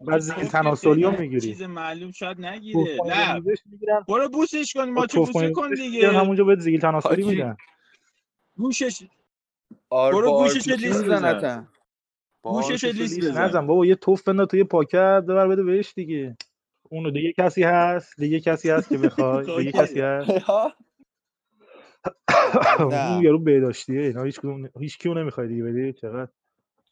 بعد 0.07 0.19
توف 0.19 0.51
تناسلی 0.51 1.05
خیلی 1.05 1.17
می‌گیری. 1.17 1.41
چیز 1.41 1.61
معلوم 1.61 2.11
شاید 2.11 2.41
نگیره. 2.41 2.97
رو 2.97 3.09
نه. 3.09 3.41
برو 4.07 4.29
بوسش 4.29 4.73
کن 4.73 4.89
ما 4.89 5.05
بوسه 5.15 5.47
رو 5.47 5.53
کن 5.53 5.73
دیگه. 5.73 6.11
همونجا 6.11 6.43
بهت 6.43 6.59
زیل 6.59 6.79
تناسلی. 6.79 7.23
میدن 7.23 7.57
گوشش 8.57 9.03
آر 9.89 10.13
برو 10.13 10.31
گوشش 10.31 10.55
آرپیجی 10.55 10.87
لیست 10.87 11.05
بزن. 11.05 11.67
گوشش 12.43 12.83
لیست 12.83 13.19
بزن. 13.19 13.43
نزن 13.43 13.67
بابا 13.67 13.85
یه 13.85 13.95
توف 13.95 14.23
بنداز 14.23 14.47
توی 14.47 14.63
پاکت 14.63 15.23
ببر 15.27 15.47
بده 15.47 15.63
بهش 15.63 15.93
دیگه. 15.93 16.37
اونو 16.89 17.11
دیگه 17.11 17.33
کسی 17.37 17.63
هست 17.63 18.19
دیگه 18.19 18.39
کسی 18.39 18.69
هست 18.69 18.89
که 18.89 18.97
بخوای 19.07 19.57
دیگه 19.57 19.71
کسی 19.71 20.01
هست. 20.01 20.31
اون 22.79 23.23
یارو 23.23 23.39
بهداشتیه 23.39 24.01
اینا 24.01 24.23
هیچ 24.23 24.39
کدوم 24.39 24.69
هیچ 24.79 24.97
کیو 24.97 25.13
نمی‌خوای 25.13 25.47
دیگه 25.47 25.63
بدی؟ 25.63 25.93
چقدر؟ 25.93 26.31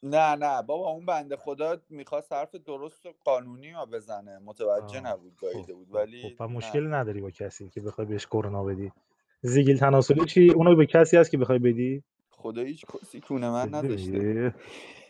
نه 0.02 0.34
نه. 0.36 0.62
بابا 0.62 0.90
اون 0.90 1.06
بنده 1.06 1.36
خدا 1.36 1.76
می‌خواست 1.90 2.32
حرف 2.32 2.54
درست 2.54 3.06
و 3.06 3.14
قانونی 3.24 3.70
ها 3.70 3.86
بزنه. 3.86 4.38
متوجه 4.44 5.00
نبود 5.00 5.36
گاییده 5.40 5.72
خب، 5.72 5.78
بود 5.78 5.88
خب، 5.88 5.94
ولی 5.94 6.34
خب، 6.38 6.40
و. 6.40 6.48
مشکلی 6.48 6.86
نداری 6.86 7.20
با 7.20 7.30
کسی 7.30 7.68
که 7.68 7.80
بخوای 7.80 8.06
بهش 8.06 8.26
کرونا 8.26 8.64
بدی. 8.64 8.92
زیگیل 9.40 9.78
تناسلی 9.78 10.24
چی؟ 10.24 10.50
اونو 10.50 10.76
به 10.76 10.86
کسی 10.86 11.16
هست 11.16 11.30
که 11.30 11.38
بخوای 11.38 11.58
بدی؟ 11.58 12.02
خدا 12.36 12.62
هیچ 12.62 12.84
کسی 12.86 13.20
کونه 13.20 13.50
من 13.50 13.74
نداشته؟ 13.74 14.54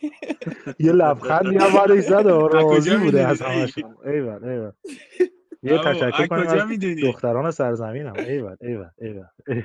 یه 0.79 0.91
لبخندی 0.91 1.57
هم 1.57 1.73
بعدش 1.73 2.03
زد 2.03 2.25
و 2.25 2.45
از 2.45 2.53
راضی 2.53 2.97
بوده 2.97 3.27
از 3.27 3.41
می‌دونی؟ 3.41 3.61
همشون 3.61 3.97
ایول 4.05 4.43
ایول 4.43 4.71
یه 5.65 5.77
تشکر 5.77 6.27
کجا 6.27 6.51
از 6.63 6.69
می‌دونی؟ 6.69 7.01
دختران 7.01 7.51
سرزمینم 7.51 8.13
ایول 8.17 8.55
ایول 8.61 8.87
ایول 9.01 9.25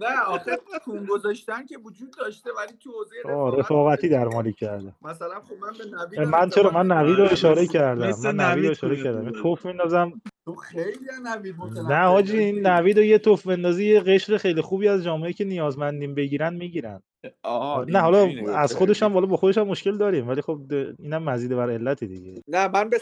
نه 0.00 0.20
آخه 0.26 0.58
کون 0.84 1.06
گذاشتن 1.06 1.66
که 1.66 1.78
وجود 1.78 2.10
داشته 2.18 2.50
ولی 2.58 2.72
تو 2.80 2.90
حوزه 2.92 3.16
رفاقتی 3.58 4.08
بوده 4.08 4.18
در 4.18 4.24
دیگه. 4.24 4.36
مالی 4.36 4.52
کرده 4.52 4.92
مثلا 5.02 5.40
خب 5.40 5.54
من 5.62 5.72
به 5.78 5.84
نوید 6.18 6.28
من 6.28 6.50
چرا 6.50 6.70
من 6.70 6.86
نوید 6.92 7.18
رو 7.18 7.24
اشاره 7.24 7.66
کردم 7.66 8.10
من 8.24 8.40
نوید 8.40 8.64
رو 8.64 8.70
اشاره 8.70 9.02
کردم. 9.02 9.30
توف 9.42 9.66
میندازم 9.66 10.12
تو 10.44 10.54
خیلی 10.56 10.98
نوید 11.24 11.54
نه 11.88 12.06
حاجی. 12.06 12.38
این 12.38 12.66
نوید 12.66 12.98
رو 12.98 13.04
یه 13.04 13.18
توف 13.18 13.46
بندازی 13.46 13.86
یه 13.86 14.00
قشر 14.00 14.36
خیلی 14.36 14.60
خوبی 14.60 14.88
از 14.88 15.04
جامعه 15.04 15.32
که 15.32 15.44
نیازمندیم 15.44 16.14
بگیرن 16.14 16.54
می‌گیرن 16.54 17.02
آها 17.42 17.84
نه 17.88 17.98
حالا 18.00 18.28
از 18.56 18.74
خودش 18.74 19.02
هم 19.02 19.08
کردی. 19.08 19.14
والا 19.14 19.26
با 19.26 19.36
خودش 19.36 19.58
هم 19.58 19.66
مشکل 19.66 19.98
داریم 19.98 20.28
ولی 20.28 20.42
خب 20.42 20.60
اینم 20.98 21.22
مزید 21.22 21.56
بر 21.56 21.70
علتی 21.70 22.06
دیگه 22.06 22.42
نه 22.48 22.68
من 22.68 22.88
به 22.90 22.98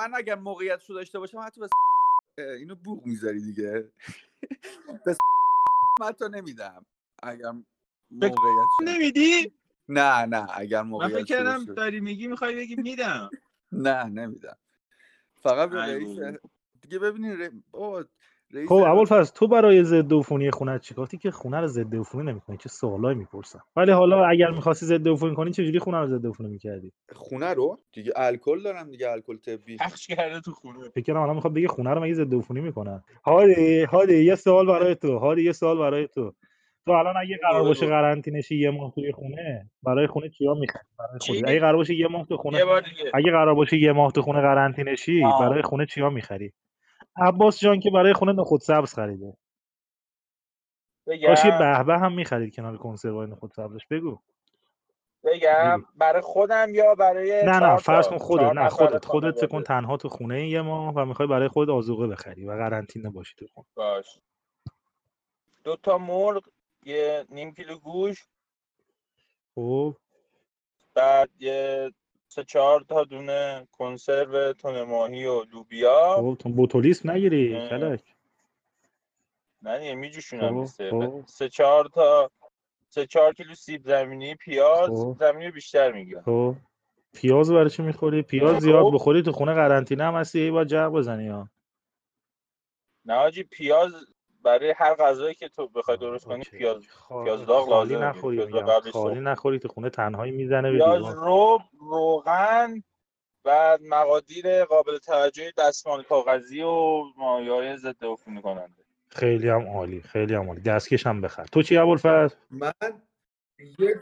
من 0.00 0.14
اگر 0.14 0.34
موقعیت 0.34 0.84
رو 0.84 0.94
داشته 0.94 1.18
باشم 1.18 1.38
حتی 1.38 1.60
به 1.60 1.68
اینو 2.54 2.74
بوق 2.74 3.06
می‌ذاری 3.06 3.40
دیگه 3.40 3.92
به 5.06 5.16
من 6.00 6.12
تو 6.12 6.28
نمیدم 6.28 6.86
اگر 7.22 7.52
موقعیت. 8.10 8.68
نمیدی 8.80 9.52
نه 9.88 10.26
نه 10.26 10.58
اگر 10.58 10.82
من 10.82 10.88
موقعیت 10.88 11.12
فکر 11.12 11.24
شد 11.24 11.34
کردم. 11.34 11.74
داری 11.74 12.00
میگی 12.00 12.26
می‌خوای 12.26 12.56
بگی 12.56 12.76
میدم 12.76 13.30
نه 13.72 14.04
نمیدم 14.04 14.56
فقط 15.34 15.70
به. 15.70 16.40
دیگه 16.82 16.98
ببینید 16.98 17.42
ر... 17.42 17.50
بابا 17.72 18.04
خب 18.68 18.74
ابوالفضل 18.74 19.34
تو 19.34 19.48
برای 19.48 19.84
ضد 19.84 20.14
عفونی 20.14 20.50
خونت 20.50 20.80
چیکارتی 20.80 21.18
که 21.18 21.30
خونه 21.30 21.60
رو 21.60 21.66
ضد 21.66 21.96
عفونی 21.96 22.30
نمی‌کنی. 22.32 22.56
چه 22.56 22.68
سوالایی 22.68 23.18
می‌پرسم. 23.18 23.60
ولی 23.76 23.92
حالا 23.92 24.24
اگر 24.24 24.50
می‌خواستی 24.50 24.86
ضد 24.86 25.08
عفونی 25.08 25.34
کنی 25.34 25.50
چجوری 25.50 25.78
خونه 25.78 25.98
رو 25.98 26.06
ضد 26.06 26.26
عفونی 26.26 26.48
می‌کردی؟ 26.48 26.92
خونه 27.12 27.54
رو؟ 27.54 27.78
دیگه 27.92 28.12
الکل 28.16 28.62
دارم 28.62 28.90
دیگه 28.90 29.10
الکل 29.10 29.36
طبی. 29.36 29.76
پخش 29.76 30.06
کرده 30.06 30.40
تو 30.40 30.52
خونه. 30.52 30.78
فکر 30.94 31.12
کنم 31.12 31.22
الان 31.22 31.34
می‌خواد 31.34 31.54
بگه 31.54 31.68
خونه 31.68 31.90
رو 31.90 32.02
مگه 32.02 32.14
ضد 32.14 32.34
عفونی 32.34 32.60
می‌کنن. 32.60 33.02
هادی 33.24 33.82
هادی 33.82 34.24
یه 34.24 34.34
سوال 34.34 34.66
برای 34.66 34.94
تو. 34.94 35.18
هادی 35.18 35.42
یه 35.42 35.52
سوال 35.52 35.78
برای 35.78 36.08
تو. 36.08 36.32
تو 36.86 36.92
الان 36.92 37.16
اگه 37.16 37.38
قرار 37.42 37.60
بگو، 37.60 37.68
باشه 37.68 37.86
بگو. 37.86 37.94
قرنطینه‌شی 37.94 38.56
یه 38.58 38.70
ماه 38.70 38.92
توی 38.94 39.12
خونه 39.12 39.70
برای 39.82 40.06
خونه 40.06 40.28
چیا 40.28 40.54
می‌خری 40.54 40.84
برای 40.98 41.18
چی؟ 41.18 41.32
خودت 41.32 41.48
اگه 41.48 41.60
قرار 41.60 41.76
باشه 41.76 41.94
یه 41.94 42.08
ماه 42.08 42.26
تو 42.26 42.36
خونه 42.36 42.58
یه 42.58 42.64
بار 42.64 42.80
دیگه. 42.80 43.10
اگه 43.14 43.30
قرار 43.30 43.54
باشه 43.54 43.78
یه 43.78 43.92
ماه 43.92 44.12
تو 44.12 44.22
خونه 44.22 44.40
قرنطینه‌شی 44.40 45.24
آه. 45.24 45.40
برای 45.40 45.62
خونه 45.62 45.86
چیا 45.86 46.10
می‌خری؟ 46.10 46.52
عباس 47.16 47.60
جان 47.60 47.80
که 47.80 47.90
برای 47.90 48.12
خونه 48.12 48.32
نخود 48.32 48.60
سبز 48.60 48.94
خریده. 48.94 49.36
کاش 51.06 51.44
یه 51.44 51.58
به 51.58 51.84
به 51.84 51.98
هم 51.98 52.12
می‌خرید 52.12 52.54
کنار 52.54 52.76
کنسروای 52.76 53.30
نخود 53.30 53.52
سبزش. 53.52 53.86
بگو. 53.86 54.18
بگم. 55.24 55.84
برای 55.94 56.22
خودم 56.22 56.74
یا 56.74 56.94
برای 56.94 57.42
نه 57.44 57.58
نه 57.58 57.76
فرض؟ 57.76 58.08
کن 58.08 58.18
خودت. 58.18 58.52
نه 58.52 58.68
خودت 58.68 59.04
خودت. 59.04 59.44
کن 59.44 59.62
تنها 59.62 59.96
تو 59.96 60.08
خونه 60.08 60.48
یه 60.48 60.62
ماه 60.62 60.94
و 60.94 61.04
می‌خوای 61.04 61.28
برای 61.28 61.48
خودت 61.48 61.70
آذوقه 61.70 62.06
بخری 62.06 62.44
و 62.44 62.50
قرنطینه 62.52 63.10
باشی 63.10 63.34
تو 63.38 63.46
خونه. 63.54 63.66
باش. 63.74 64.18
دو 65.64 65.76
تا 65.76 65.98
مرغ 65.98 66.48
یه 66.84 67.26
نیم 67.28 67.54
کیلو 67.54 67.78
گوش 67.78 68.24
خب. 69.54 69.96
بعد 70.94 71.30
یه 71.38 71.92
سه 72.28 72.44
چهار 72.44 72.84
تا 72.88 73.04
دونه 73.04 73.68
کنسرو 73.72 74.52
تون 74.52 74.82
ماهی 74.82 75.26
و 75.26 75.44
لوبیا 75.44 76.14
خب 76.16 76.36
تو 76.38 76.48
بوتولیسم 76.48 77.10
نگیری. 77.10 77.68
کلک 77.68 78.14
نه 79.62 79.78
دیگه 79.78 79.94
میجوشونم 79.94 80.66
خب، 80.66 80.90
خب. 80.90 81.24
سه 81.26 81.48
چهار 81.48 81.88
تا 81.88 82.30
سه 82.88 83.06
چهار 83.06 83.34
کیلو 83.34 83.54
سیب 83.54 83.82
زمینی 83.84 84.34
پیاز. 84.34 84.98
سیب 85.00 85.16
زمینی 85.18 85.50
بیشتر 85.50 85.92
می‌گیرم 85.92 86.22
خب 86.22 86.54
پیاز 87.14 87.52
برای 87.52 87.70
چی 87.70 87.82
می‌خوری 87.82 88.22
پیاز 88.22 88.62
زیاد. 88.62 88.92
بخوری 88.92 89.22
تو 89.22 89.32
خونه 89.32 89.54
قرنطینه 89.54 90.04
هم 90.04 90.14
هستی 90.14 90.38
هی 90.40 90.50
باید 90.50 90.68
جق 90.68 90.88
بزنی 90.88 91.28
ها 91.28 91.48
نه 93.04 93.14
آجی 93.14 93.42
پیاز 93.42 93.92
برای 94.46 94.74
هر 94.76 94.94
غذایی 94.94 95.34
که 95.34 95.48
تو 95.48 95.68
بخوای 95.68 95.96
درست 95.96 96.24
کنی 96.24 96.36
اوکی. 96.36 96.50
پیاز 96.50 96.82
خا- 96.86 97.24
پیاز 97.24 97.46
داغ 97.46 97.68
خالی 97.68 97.94
لازمه. 97.94 98.08
نخوری 98.08 98.46
پیاز 98.46 98.88
خالی 98.92 99.14
سرخ. 99.14 99.26
نخوری 99.26 99.58
تو 99.58 99.68
خونه 99.68 99.90
تنهایی 99.90 100.32
می‌زنه 100.32 100.72
به 100.72 100.78
پیاز 100.78 101.14
رب 101.22 101.60
روغن 101.80 102.82
و 103.44 103.78
مقادیر 103.82 104.64
قابل 104.64 104.98
توجهی 104.98 105.52
دستمال 105.58 106.02
کاغذی 106.02 106.62
و 106.62 107.02
مایه‌های 107.16 107.76
ضد 107.76 108.04
عفونی 108.04 108.42
کننده. 108.42 108.84
خیلی 109.10 109.48
هم 109.48 109.68
عالی 109.68 110.00
خیلی 110.00 110.34
هم 110.34 110.48
عالی. 110.48 110.60
دستکش 110.60 111.06
هم 111.06 111.20
بخر. 111.20 111.44
تو 111.44 111.62
چی 111.62 111.76
ابوالفضل؟ 111.76 112.36
من 112.50 112.72
یه 113.78 114.00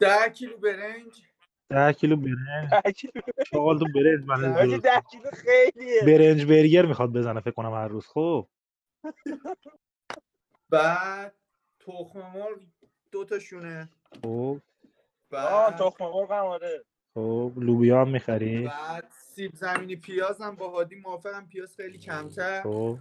ده 0.00 0.28
کیلو 0.28 0.56
برنج. 0.56 1.22
ده 1.70 1.92
کیلو 1.92 2.16
برنج. 2.16 2.70
ده 2.84 2.92
کیلو 2.92 3.12
شغال 3.46 3.78
تو 3.78 3.86
برنج 3.94 4.80
ده 4.80 5.02
کیلو 5.10 5.30
خیلیه. 5.32 6.02
برنج 6.06 6.44
برگر 6.46 6.86
می‌خواد 6.86 7.12
بزنه 7.12 7.40
فکر 7.40 7.50
کنم 7.50 7.74
هر 7.74 7.88
روز. 7.88 8.06
خب. 8.06 8.46
بعد 10.70 11.34
تخم 11.80 12.18
مرغ 12.18 12.58
دو 13.12 13.24
تاشونه 13.24 13.88
خب. 14.22 14.26
آه 14.26 14.60
بعد 15.70 15.76
تخم 15.76 16.04
مرغ 16.04 16.32
هم 16.32 16.44
آره. 16.44 16.84
خب 17.14 17.52
لوبیا 17.56 18.00
هم 18.00 18.08
می‌خری 18.08 18.66
بعد 18.66 19.12
سیب 19.34 19.54
زمینی 19.54 19.96
پیاز 19.96 20.40
هم 20.40 20.56
با 20.56 20.68
هادی 20.70 20.94
موافقم 20.94 21.46
پیاز 21.46 21.76
خیلی 21.76 21.98
کمتر. 21.98 22.62
خب. 22.62 22.98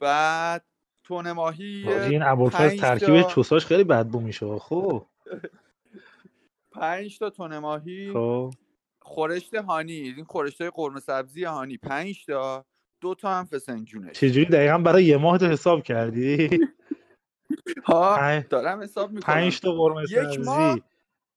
بعد 0.00 0.64
تونه 1.04 1.32
ماهی 1.32 1.88
این 1.92 2.22
ابوالفضل 2.22 2.78
ترکیب 2.80 3.22
تا- 3.22 3.28
چوساش 3.28 3.66
خیلی 3.66 3.84
بدبو 3.84 4.20
میشه 4.20 4.58
خب. 4.58 5.06
پنج 6.72 7.18
تا 7.18 7.30
تونه 7.30 7.58
ماهی. 7.58 8.10
خب. 8.12 8.54
خورشت 9.02 9.54
هانی 9.54 9.92
این 9.92 10.24
خورشت 10.24 10.60
های 10.60 10.70
قرمه 10.74 11.00
سبزی 11.00 11.44
هانی 11.44 11.76
پنج 11.78 12.24
تا. 12.26 12.64
دو 13.06 13.14
تا 13.14 13.30
هم 13.30 13.44
فسنجونش. 13.44 14.16
چجوری 14.16 14.44
دقیقا 14.44 14.78
برای 14.78 15.04
یه 15.04 15.16
ماه 15.16 15.38
تو 15.38 15.46
حساب 15.46 15.82
کردی؟ 15.82 16.48
ها 17.86 18.40
دارم 18.40 18.82
حساب 18.82 19.12
می‌کنم. 19.12 19.34
پنج 19.34 19.60
تا 19.60 19.72
قرمه 19.72 20.02
یک 20.02 20.40
ماه؟ 20.40 20.70
سبزی 20.72 20.82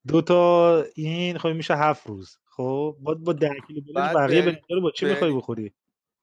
دو 0.06 0.22
تا 0.22 0.82
این 0.94 1.38
خب 1.38 1.48
میشه 1.48 1.74
هفت 1.76 2.06
روز. 2.06 2.38
خب 2.44 2.96
با 3.00 3.14
با 3.14 3.32
ده 3.32 3.54
کیلو 3.66 3.80
برنج 3.80 3.94
بعد 3.94 4.16
بقیه 4.16 4.40
بر- 4.40 4.46
برنجا 4.46 4.74
رو 4.74 4.80
با 4.80 4.90
چی 4.90 5.06
می‌خوای 5.06 5.32
بخوری؟ 5.32 5.72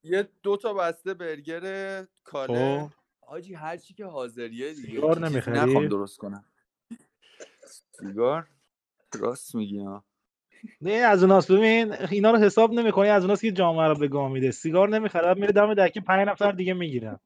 یه 0.03 0.29
دو 0.43 0.57
تا 0.57 0.73
بسته 0.73 1.13
برگر 1.13 2.05
کاله. 2.23 2.79
خب. 2.79 2.93
حاجی 3.21 3.53
هر 3.53 3.77
چی 3.77 3.93
که 3.93 4.05
حاضریه 4.05 4.73
دیگه. 4.73 4.88
سیگار 4.88 5.29
نمی‌خری؟ 5.29 5.60
نخوام 5.60 5.88
درست 5.88 6.17
کنم. 6.17 6.45
سیگار؟ 7.99 8.47
راست 9.19 9.55
میگی 9.55 9.79
ها. 9.79 10.03
نه 10.82 10.91
از 10.91 11.24
اوناست. 11.24 11.52
ببین 11.52 11.93
اینا 11.93 12.32
رو 12.32 12.38
حساب 12.38 12.74
نمی‌کنی 12.74 13.10
از 13.10 13.24
اوناست 13.24 13.41
که 13.41 13.52
جامعه 13.52 13.88
رو 13.88 13.96
به 13.96 14.08
گام 14.08 14.32
میده. 14.32 14.52
سیگار 14.52 14.89
نمی‌خره 14.89 15.34
میره 15.34 15.52
دم 15.52 15.74
دکی 15.74 16.00
پنج 16.00 16.28
نفر 16.28 16.52
دیگه 16.52 16.74
می‌گیرن. 16.74 17.20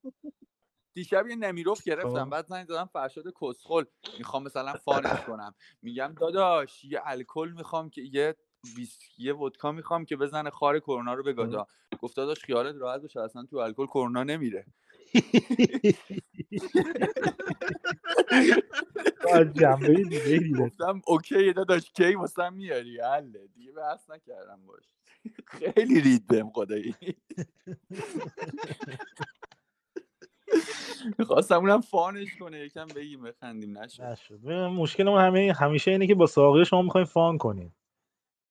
دیشب 0.93 1.27
یه 1.27 1.35
نمیروف 1.35 1.83
گرفتم 1.83 2.25
خب. 2.25 2.29
بعد 2.29 2.45
زنگ 2.45 2.67
دادم 2.67 2.89
فرشاد 2.93 3.23
کسخل 3.41 3.83
می‌خوام 4.17 4.43
مثلا 4.43 4.73
فانش 4.73 5.21
کنم. 5.27 5.55
میگم 5.81 6.15
داداش 6.19 6.83
یه 6.83 7.01
الکل 7.05 7.53
می‌خوام 7.57 7.89
که 7.89 8.01
یه 8.01 8.35
ویسکی 8.77 9.23
یه 9.23 9.33
ودکا 9.33 9.71
می‌خوام 9.71 10.05
که 10.05 10.15
بزنه 10.15 10.49
خار 10.49 10.79
کرونا 10.79 11.13
رو 11.13 11.23
بگادا 11.23 11.67
گفت 12.01 12.15
داداش 12.15 12.39
خیالت 12.39 12.75
راحت 12.79 13.01
باشه 13.01 13.21
اصلا 13.21 13.45
تو 13.45 13.57
الکل 13.57 13.85
کرونا 13.85 14.23
نمیره. 14.23 14.65
جنبه 19.53 19.93
دیگه 19.93 20.49
گفتم 20.59 21.01
اوکی 21.07 21.53
داداش 21.53 21.91
کی 21.91 22.15
واسم 22.15 22.53
میاری؟ 22.53 22.99
حله. 23.01 23.47
دیگه 23.55 23.71
بحث 23.71 24.09
نکردم 24.09 24.59
باش. 24.67 24.83
خیلی 25.75 26.01
رید 26.01 26.27
بهم 26.27 26.49
خدایی. 26.51 26.95
خواستم 31.27 31.55
اونم 31.55 31.81
فانش 31.81 32.35
کنه 32.39 32.59
یکم 32.59 32.87
بگیم 32.87 33.23
بخندیم. 33.23 33.77
نشد. 33.77 34.03
نشد. 34.03 34.41
ببین، 34.41 34.65
مشکلمون 34.65 35.21
همه 35.21 35.53
همیشه 35.59 35.91
اینه 35.91 36.07
که 36.07 36.15
با 36.15 36.27
ساقی 36.27 36.65
شما 36.65 36.81
می‌خوایم 36.81 37.07
فان 37.07 37.37
کنیم. 37.37 37.75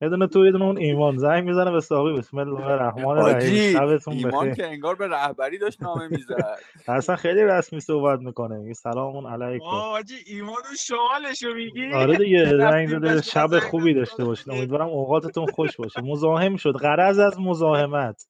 یه 0.03 0.09
دونه 0.09 0.27
تو 0.27 0.45
یه 0.45 0.53
دونه 0.53 0.65
اون 0.65 0.79
ایمان. 0.79 1.17
زنگ 1.17 1.45
می‌زنه 1.45 1.71
به 1.71 1.81
ساقی 1.81 2.13
بسم 2.13 2.39
الله 2.39 2.67
الرحمن 2.67 3.05
الرحیم. 3.05 3.73
شبتون 3.73 4.15
ایمان 4.15 4.51
بخیر 4.51 4.55
که 4.55 4.67
انگار 4.67 4.95
به 4.95 5.09
رهبری 5.09 5.59
داشت 5.59 5.83
نامه 5.83 6.09
می‌زد. 6.09 6.59
اصلا 6.89 7.17
خیلی 7.17 7.45
رسمی 7.45 7.81
صحبت 7.81 8.21
می‌کنه. 8.21 8.59
میگه 8.59 8.75
سلام 8.75 9.27
علیکم. 9.27 9.65
آه 9.65 9.91
حاجی 9.91 10.15
ایمان 10.27 10.63
و 10.73 10.77
شمالشو 10.79 11.55
میگی؟ 11.55 11.93
آره 11.95 12.17
دیگه 12.17 12.45
زنگ 12.59 12.89
زده 12.89 13.23
شب 13.23 13.59
خوبی. 13.59 13.95
داشته 13.95 14.25
باشید 14.25 14.51
امیدوارم 14.51 14.89
اوقاتتون 14.89 15.47
خوش 15.47 15.77
باشه. 15.77 16.01
مزاحم 16.01 16.57
شد. 16.57 16.73
غرض 16.73 17.19
از 17.19 17.41
مزاحمت. 17.41 18.27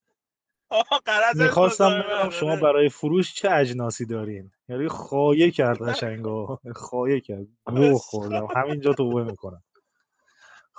قرض 1.05 1.41
می‌خواستم 1.43 1.91
بدونم 1.91 2.31
شما. 2.31 2.57
برای 2.57 2.89
فروش 2.89 3.35
چه 3.35 3.51
اجناسی 3.53 4.07
دارین؟ 4.07 4.51
یعنی 4.69 4.89
خایه 4.89 5.51
کرد 5.51 5.83
قشنگا 5.83 6.59
خایه 6.75 7.21
کرد. 7.21 7.47
گوه 7.77 7.99
خوردم. 7.99 8.49
همینجا 8.57 8.93
توبه 8.93 9.25
می‌کنم. 9.25 9.63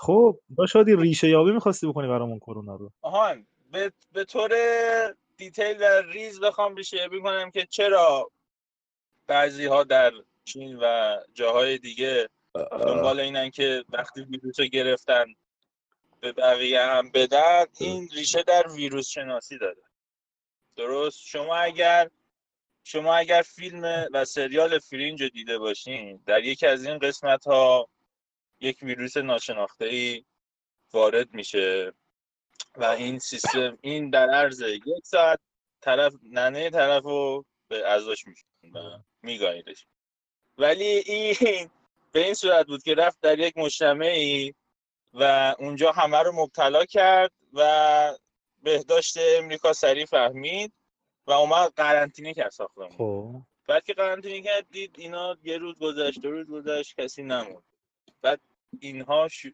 خب 0.02 0.40
با 0.50 0.66
شادی 0.66 0.96
ریشه 0.96 1.30
یابی 1.30 1.52
می‌خواستی 1.52 1.88
بکنی 1.88 2.08
برامون 2.08 2.40
کرونا 2.40 2.76
رو. 2.76 2.92
آهان 3.02 3.46
به, 3.72 3.92
به 4.14 4.26
طور 4.26 4.52
detail 5.38 5.78
و 5.82 6.02
ریز 6.02 6.40
بخوام 6.40 6.76
ریشه 6.76 7.10
کنم 7.24 7.52
که 7.52 7.66
چرا 7.66 8.32
بعضی 9.28 9.66
ها 9.66 9.84
در 9.84 10.12
چین 10.46 10.80
و 10.82 11.18
جاهای 11.34 11.78
دیگه 11.78 12.30
دنبال 12.72 13.20
اینن 13.20 13.50
که 13.50 13.84
وقتی 13.90 14.22
ویروس 14.22 14.60
رو 14.60 14.66
گرفتن 14.66 15.26
به 16.20 16.32
بقیه 16.32 16.82
هم 16.82 17.12
بدن 17.12 17.66
این 17.80 18.10
ریشه 18.14 18.44
در 18.44 18.68
ویروس 18.68 19.08
شناسی 19.08 19.58
داره. 19.58 19.82
درست؟ 20.76 21.20
شما 21.26 21.56
اگر 21.56 22.10
شما 22.84 23.16
اگر 23.16 23.42
فیلم 23.42 24.08
و 24.14 24.26
سریال 24.26 24.80
Fringe 24.80 25.22
رو 25.22 25.30
دیده 25.30 25.58
باشین 25.58 26.20
در 26.26 26.44
یکی 26.44 26.68
از 26.68 26.86
این 26.86 26.98
قسمت 26.98 27.48
ها 27.48 27.90
یک 28.62 28.78
ویروس 28.82 29.18
ناشناخته 29.18 29.86
ای 29.86 30.26
وارد 30.94 31.34
میشه 31.34 31.94
و 32.76 32.86
این 32.86 33.20
سیستم 33.20 33.78
این 33.82 34.10
در 34.10 34.30
عرض 34.30 34.62
یک 34.62 34.84
ساعت 35.04 35.40
طرف 35.82 36.14
ننه 36.24 36.70
طرف 36.70 37.04
رو 37.04 37.46
به 37.68 37.88
ازاش 37.88 38.28
میشه 38.28 38.46
و 38.74 38.80
میگاییدش. 39.22 39.86
ولی 40.58 40.86
این 40.86 41.70
به 42.12 42.26
این 42.26 42.34
صورت 42.34 42.66
بود 42.66 42.84
که 42.84 42.96
رفت 42.96 43.22
در 43.22 43.40
یک 43.40 43.58
مجتمعی 43.58 44.54
و 45.14 45.56
اونجا 45.60 45.92
همه 45.92 46.18
رو 46.18 46.32
مبتلا 46.32 46.86
کرد 46.86 47.32
و 47.54 48.18
بهداشت 48.64 49.18
امریکا 49.38 49.74
سریع 49.74 50.06
فهمید 50.06 50.74
و 51.28 51.32
اومد 51.32 51.74
قرنطینه 51.76 52.34
کرد 52.34 52.52
ساختمون. 52.52 52.90
خب. 52.90 53.42
بعد 53.68 53.84
که 53.84 53.94
قرنطینه 53.94 54.42
کرد 54.42 54.70
دید 54.72 54.96
اینا 54.98 55.38
یه 55.44 55.58
روز 55.58 55.80
گذشت 55.80 56.22
دو 56.22 56.32
روز 56.32 56.48
گذشت 56.48 57.02
کسی 57.02 57.24
نموند. 57.24 57.64
بعد 58.22 58.42
اینها 58.80 59.28
ش... 59.28 59.46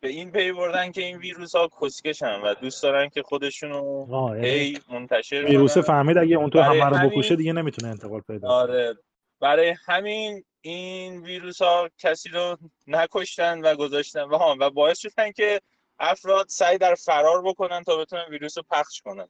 به 0.00 0.08
این 0.08 0.32
پی 0.32 0.52
بردن 0.52 0.92
که 0.92 1.02
این 1.02 1.18
ویروس 1.18 1.54
ها 1.54 1.68
کسکشن 1.82 2.40
و 2.40 2.54
دوست 2.54 2.82
دارن 2.82 3.08
که 3.08 3.22
خودشونو 3.22 4.06
آه 4.14 4.36
یعنی 4.36 4.48
هی 4.48 4.78
منتشر 4.88 5.44
ویروس. 5.44 5.78
فهمید 5.78 6.18
اگه 6.18 6.36
اون 6.36 6.50
تو 6.50 6.58
برای 6.58 6.80
همه 6.80 6.90
رو 6.90 6.96
همین- 6.96 7.10
بکشه 7.10 7.36
دیگه 7.36 7.52
نمی‌تونه 7.52 7.88
انتقال 7.92 8.20
پیدا 8.20 8.48
آره. 8.48 8.94
برای 9.40 9.74
همین 9.86 10.44
این 10.60 11.22
ویروس 11.22 11.62
ها 11.62 11.88
کسی 11.98 12.28
رو 12.28 12.56
نکشتن 12.86 13.60
و 13.60 13.74
گذاشتن. 13.74 14.22
و 14.22 14.36
و 14.60 14.70
باعث 14.70 14.98
شدن 14.98 15.32
که 15.32 15.60
افراد 15.98 16.48
سعی 16.48 16.78
در 16.78 16.94
فرار 16.94 17.42
بکنن 17.42 17.82
تا 17.82 17.96
بتونن 17.96 18.24
ویروس 18.30 18.58
رو 18.58 18.64
پخش 18.70 19.02
کنن. 19.02 19.28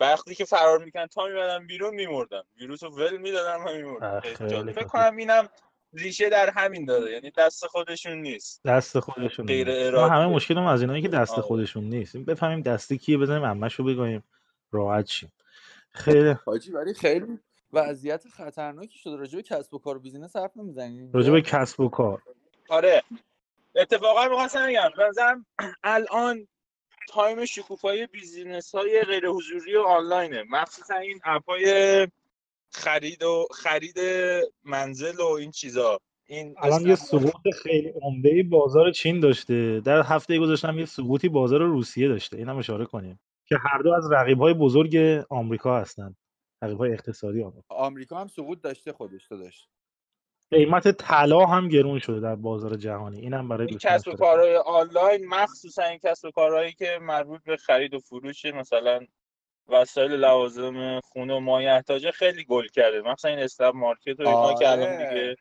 وقتی 0.00 0.34
که 0.34 0.44
فرار 0.44 0.84
می‌کنن 0.84 1.06
تا 1.06 1.26
میمدن 1.26 1.66
بیرون 1.66 1.94
میمردن. 1.94 2.42
ویروس 2.60 2.82
رو 2.82 2.90
ول 2.90 3.16
می‌دادن 3.16 3.56
و 3.56 3.76
میمردن. 3.76 4.20
فکر. 4.20 4.84
کنم 4.84 5.16
اینم 5.16 5.48
ریشه 5.96 6.28
در 6.28 6.50
همین 6.50 6.84
داره 6.84 7.12
یعنی 7.12 7.30
دست 7.30 7.66
خودشون 7.66 8.22
نیست. 8.22 8.60
دست 8.64 9.00
خودشون 9.00 9.46
غیر 9.46 9.68
نیست. 9.68 9.94
ما 9.94 10.06
همه 10.06 10.16
ارادیه. 10.16 10.36
مشکلمون 10.36 10.68
از 10.68 10.80
اینایی 10.80 11.02
که 11.02 11.08
دست 11.08 11.32
آره. 11.32 11.42
خودشون 11.42 11.84
نیست. 11.84 12.16
بفهمیم 12.16 12.60
دستی 12.60 12.98
کیه 12.98 13.18
بزنیم 13.18 13.44
عمش 13.44 13.74
رو 13.74 13.84
بگایم 13.84 14.24
راحت 14.72 15.06
شیم. 15.06 15.32
خیلی 15.90 16.34
حاجی 16.44 16.72
ولی 16.72 16.94
خیلی 16.94 17.38
وضعیت 17.72 18.28
خطرناکی 18.28 18.98
شده. 18.98 19.16
راجع 19.16 19.36
به 19.36 19.42
کسب 19.42 19.74
و 19.74 19.78
کار 19.78 19.96
و 19.96 20.00
بیزینس 20.00 20.36
حرف 20.36 20.56
نمی‌زنی 20.56 21.10
راجع 21.14 21.32
به 21.32 21.42
کسب 21.42 21.80
و 21.80 21.88
کار. 21.88 22.22
آره. 22.68 23.02
اتفاقا 23.74 24.28
می‌خواستم 24.28 24.66
بگم 24.66 24.90
به 24.96 25.04
نظرم 25.08 25.46
الان 25.84 26.48
time 27.08 27.44
شکوفایی 27.44 28.06
business 28.06 28.74
های 28.74 29.02
غیر 29.02 29.26
حضوری 29.26 29.76
و 29.76 29.80
آنلاینه. 29.80 30.44
مخصوصا 30.50 30.94
این 30.94 31.20
app 31.24 31.50
های 31.50 32.08
خرید 32.76 33.22
و 33.22 33.46
خرید 33.50 33.98
منزل 34.64 35.20
و 35.20 35.26
این 35.26 35.50
چیزا. 35.50 36.00
این 36.26 36.54
الان 36.58 36.86
یه 36.86 36.94
سقوط 36.94 37.54
خیلی 37.62 37.92
عمده 38.02 38.42
بازار 38.42 38.92
چین 38.92 39.20
داشته. 39.20 39.80
در 39.80 40.02
هفته 40.02 40.38
گذشته 40.38 40.69
هم 40.69 40.78
یه 40.78 40.84
سقوطی 40.84 41.28
بازار 41.28 41.62
روسیه 41.62 42.08
داشته. 42.08 42.36
اینم 42.36 42.56
اشاره 42.56 42.84
کنیم. 42.84 43.20
که 43.48 43.56
هر 43.60 43.82
دو 43.82 43.92
از 43.92 44.12
رقیب‌های 44.12 44.54
بزرگ 44.54 44.96
آمریکا 45.30 45.80
هستند 45.80 46.16
رقیب‌های 46.62 46.92
اقتصادی 46.92 47.42
آمریکا. 47.42 47.74
آمریکا 47.74 48.18
هم 48.18 48.28
سقوط 48.28 48.60
داشته 48.60 48.92
خودش 48.92 49.28
تو 49.28 49.36
داشت. 49.36 49.68
قیمت 50.50 50.90
طلا 50.90 51.46
هم 51.46 51.68
گرون 51.68 51.98
شده 51.98 52.20
در 52.20 52.34
بازار 52.34 52.76
جهانی. 52.76 53.20
اینم 53.20 53.48
برای 53.48 53.66
این 53.68 53.78
کسب 53.78 54.08
و. 54.08 54.12
کارهای 54.12 54.56
آنلاین 54.56 55.26
مخصوصا 55.28 55.82
این 55.82 55.98
کسب 56.04 56.28
و 56.28 56.30
کارهایی 56.30 56.72
که 56.72 56.98
مربوط 57.02 57.42
به 57.44 57.56
خرید 57.56 57.94
و 57.94 57.98
فروش 57.98 58.44
مثلا 58.44 59.00
وسایل 59.68 60.12
لوازم 60.12 61.00
خونه 61.00 61.34
و 61.34 61.40
مایحتاجه 61.40 62.10
خیلی 62.10 62.44
گل 62.44 62.66
کرده. 62.66 63.02
مثلا 63.02 63.30
این 63.30 63.40
اسنپ 63.40 63.74
مارکت 63.74 64.20
و 64.20 64.28
اینا 64.28 64.54
که 64.54 64.68
الان 64.68 64.88
آره. 64.88 65.08
دیگه. 65.10 65.36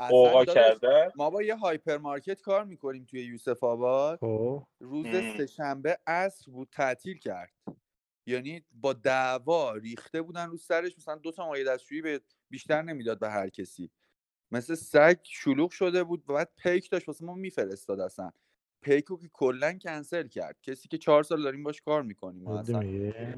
اصلا 0.00 0.08
غوغا 0.16 0.44
داداش، 0.44 0.54
کردن. 0.54 1.10
ما 1.16 1.30
با 1.30 1.42
یه 1.42 1.56
هایپر 1.56 1.96
مارکت 1.96 2.40
کار 2.40 2.64
می‌کنیم 2.64 3.04
توی 3.04 3.24
یوسف 3.24 3.64
آباد. 3.64 4.18
خب. 4.18 4.66
روز. 4.80 5.06
سهشنبه 5.36 5.98
عصر 6.06 6.50
بود 6.50 6.68
تعطیل 6.72 7.18
کرد. 7.18 7.52
یعنی 8.26 8.64
با 8.72 8.92
دعوا 8.92 9.74
ریخته 9.74 10.22
بودن 10.22 10.46
رو 10.46 10.56
سرش 10.56 10.98
مثلا 10.98 11.16
دو 11.16 11.32
تا 11.32 11.46
مایع 11.46 11.64
دستشویی 11.64 12.02
به 12.02 12.20
بیشتر 12.50 12.82
نمی‌داد 12.82 13.18
به 13.18 13.30
هر 13.30 13.48
کسی. 13.48 13.90
مثل 14.50 14.74
سگ 14.74 15.16
شلوغ 15.22 15.70
شده 15.70 16.04
بود 16.04 16.24
و 16.28 16.34
بعد 16.34 16.52
پیک 16.56 16.90
داشت 16.90 17.08
واسه 17.08 17.24
ما 17.24 17.34
میفرستاد 17.34 18.00
اصلا. 18.00 18.32
پیکو 18.82 19.16
که 19.16 19.28
کلا 19.32 19.72
کنسل 19.72 20.28
کرد. 20.28 20.56
کسی 20.62 20.88
که 20.88 20.98
چهار 20.98 21.22
سال 21.22 21.42
داریم 21.42 21.62
باش 21.62 21.80
کار 21.82 22.02
می‌کنیم 22.02 22.48
اصلا 22.48 22.82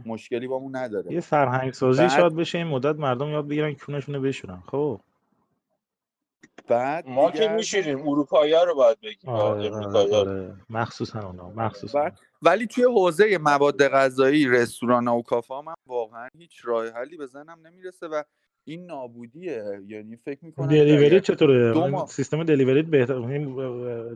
مشکلی 0.07 0.47
با 0.47 0.57
اون 0.57 0.77
نداره. 0.77 1.13
یه 1.13 1.21
فرهنگ 1.21 1.73
سازی 1.73 2.03
بعد- 2.03 2.11
شاید 2.11 2.37
بشه 2.37 2.59
این 2.59 2.67
مدت 2.67 2.97
مردم 2.97 3.29
یاد 3.29 3.49
بگیرن 3.49 3.75
کونشونو 3.75 4.21
بشورن. 4.21 4.63
خب. 4.67 5.01
بعد 6.69 7.09
ما 7.09 7.31
دیگه 7.31 7.49
که 7.49 7.53
میشیریم 7.55 8.09
اروپایی 8.09 8.55
رو 8.67 8.75
باید 8.75 9.01
بگیم. 9.01 9.31
آره 9.31 9.71
آره, 9.71 10.17
آره. 10.17 10.57
مخصوصا 10.71 11.21
اونا 11.21 11.49
مخصوصا 11.51 11.99
بعد 11.99 12.19
ولی 12.43 12.67
توی 12.67 12.85
حوزه 12.85 13.39
مواد 13.39 13.89
غذایی 13.89 14.49
رستوران 14.49 15.09
و 15.09 15.23
کافه 15.23 15.61
من 15.61 15.75
واقعا 15.87 16.29
هیچ 16.39 16.61
راه 16.65 16.91
حلی 16.91 17.17
به 17.17 17.27
ذهنم 17.27 17.67
نمی‌رسه 17.67 18.09
و 18.09 18.23
این 18.65 18.87
نابودیه. 18.87 19.65
یعنی 19.87 20.17
فکر 20.17 20.39
می‌کنم 20.45 20.67
دلیوری 20.67 21.21
چطوره؟ 21.21 21.73
ماه- 21.73 22.07
سیستم 22.07 22.45
دلیوری 22.45 22.83
بهتر 22.83 23.15
یعنی 23.21 23.57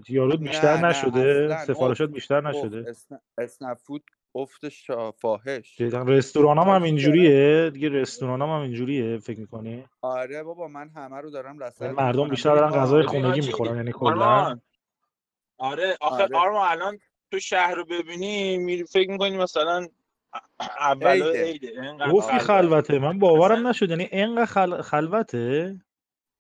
یارو 0.09 0.37
بیشتر 0.37 0.76
نه، 0.76 0.87
نشده. 0.88 1.56
سفارشات 1.64 2.11
بیشتر 2.11 2.40
نشده. 2.40 2.90
اسن- 2.90 3.20
اسنپ 3.38 3.78
فود 3.78 4.04
افت 4.35 4.61
فاحش 5.20 5.80
رستوران 5.80 6.59
هم, 6.59 6.68
هم 6.68 6.82
اینجوریه. 6.82 7.70
دیگه 7.70 7.88
رستوران 7.88 8.42
هم, 8.42 8.48
هم 8.48 8.61
اینجوریه 8.61 9.18
فکر 9.18 9.40
می‌کنی؟ 9.40 9.85
آره 10.02 10.42
بابا 10.42 10.68
من 10.68 10.88
همه 10.88 11.16
رو 11.20 11.30
دارم 11.30 11.59
رصد 11.59 11.85
مردم 11.87 12.09
می‌کنم. 12.18 12.30
بیشتر 12.30 12.54
دارن 12.54 12.68
ما- 12.68 12.76
غذای 12.76 13.06
ببین 13.06 13.22
خونگی 13.22 13.46
می‌خورن 13.46 13.76
یعنی 13.76 13.92
کلا. 13.92 14.59
آره 15.59 15.96
آخه 16.00 16.28
آره. 16.35 16.70
الان 16.70 16.98
تو 17.30 17.38
شهر 17.38 17.74
رو 17.74 17.85
ببینی 17.85 18.59
میری 18.59 18.85
فکر 18.85 19.11
می‌کنی 19.11 19.37
مثلا 19.37 19.87
اولا 20.61 21.31
عیده. 21.31 21.96
گفتی 22.12 22.38
خلوت. 22.38 22.42
خلوته. 22.42 22.99
من 22.99 23.18
باورم 23.18 23.66
نشد 23.66 23.90
یعنی 23.90 24.09
اینقدر 24.12 24.44
خل... 24.44 24.83
خلوته؟ 24.83 25.81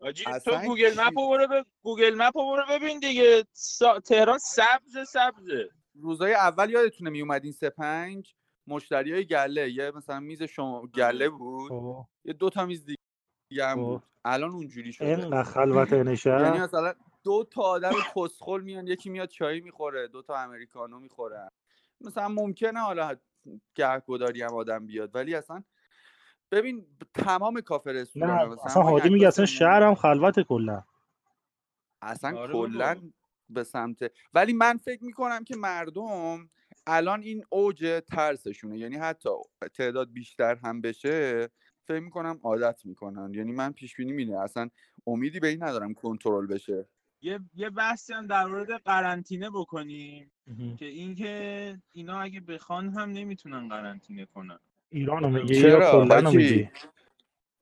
حاجی 0.00 0.24
تو 0.44 0.58
گوگل 0.66 0.90
چی- 0.90 1.00
map 1.00 1.18
رو 1.18 1.28
برو 1.28 1.46
ب... 1.46 1.66
Google 1.82 2.14
Map 2.14 2.38
رو 2.38 2.44
برو 2.44 2.62
ببین 2.70 2.98
دیگه. 2.98 3.44
سا... 3.52 4.00
تهران 4.00 4.38
سبز 4.38 5.08
سبزه 5.08 5.68
روزای 5.94 6.34
اول 6.34 6.70
یادتونه 6.70 7.10
می 7.10 7.20
اومدین 7.20 7.52
سه 7.52 7.70
پنج 7.70 8.34
مشتری 8.66 9.12
های 9.12 9.26
گله. 9.26 9.70
یه 9.70 9.90
مثلا 9.90 10.20
میز 10.20 10.42
شما 10.42 10.86
گله 10.86 11.28
بود. 11.28 11.68
خب. 11.68 12.06
یه 12.24 12.32
دو 12.32 12.50
تا 12.50 12.66
میز 12.66 12.84
دیگه 12.84 13.66
هم 13.66 13.76
خب. 13.76 13.82
بود. 13.82 14.02
الان 14.24 14.50
اونجوری 14.50 14.92
شده. 14.92 15.06
اینقدر 15.06 15.42
خلوته 15.42 15.96
یعنی 15.96 16.12
نشه 16.12 16.62
مثلا 16.62 16.94
دو 17.24 17.44
تا 17.50 17.62
آدم 17.62 17.92
کسخل 18.16 18.60
میان 18.60 18.86
یکی 18.86 19.10
میاد 19.10 19.28
چای 19.28 19.60
می‌خوره 19.60 20.08
دو 20.08 20.22
تا 20.22 20.36
امریکانو 20.36 20.98
می‌خوره 21.00 21.50
مثلا 22.00 22.28
ممکنه 22.28 22.80
حالا 22.80 23.16
گهگداری 23.74 24.42
هم 24.42 24.54
آدم 24.54 24.86
بیاد. 24.86 25.14
ولی 25.14 25.34
اصلا 25.34 25.62
ببین 26.50 26.86
تمام 27.14 27.60
کافه 27.60 27.92
رستوران 27.92 28.48
نه 28.48 28.64
اصلا 28.64 28.82
هادی 28.82 29.08
میگه 29.08 29.28
اصلا 29.28 29.46
شهر 29.46 29.82
هم 29.82 29.94
خلوته 29.94 30.44
کلا. 30.44 30.84
اصلا 32.02 32.38
آره. 32.38 32.52
کلا 32.52 33.10
به 33.48 33.64
سمت. 33.64 34.12
ولی 34.34 34.52
من 34.52 34.76
فکر 34.76 35.04
می‌کنم 35.04 35.44
که 35.44 35.56
مردم 35.56 36.50
الان 36.86 37.22
این 37.22 37.44
اوج 37.48 38.02
ترسشونه. 38.08 38.78
یعنی 38.78 38.96
حتی 38.96 39.28
تعداد 39.74 40.12
بیشتر 40.12 40.54
هم 40.54 40.80
بشه 40.80 41.48
فکر 41.84 42.00
می‌کنم 42.00 42.40
عادت 42.42 42.86
می‌کنن. 42.86 43.34
یعنی 43.34 43.52
من 43.52 43.72
پیش 43.72 43.96
بینی 43.96 44.12
میده. 44.12 44.40
اصلا 44.40 44.70
امیدی 45.06 45.40
به 45.40 45.48
این 45.48 45.62
ندارم 45.62 45.94
کنترل 45.94 46.46
بشه. 46.46 46.88
یه 47.22 47.40
یه 47.54 47.70
بحثی 47.70 48.12
هم 48.12 48.26
در 48.26 48.46
مورد 48.46 48.82
قرنطینه 48.82 49.50
بکنیم 49.50 50.30
که 50.78 50.86
اینکه 50.86 51.78
اینا 51.92 52.20
اگه 52.20 52.40
بخوان 52.40 52.88
هم 52.88 53.10
نمی‌تونن 53.10 53.68
قرنطینه 53.68 54.26
کنن. 54.26 54.58
ایرانو 54.90 55.28
میگی 55.28 55.62
چرا؟ 55.62 55.78
یا 55.78 55.92
کلا 55.92 56.20
حاجی؟ 56.20 56.36
میگی؟ 56.36 56.70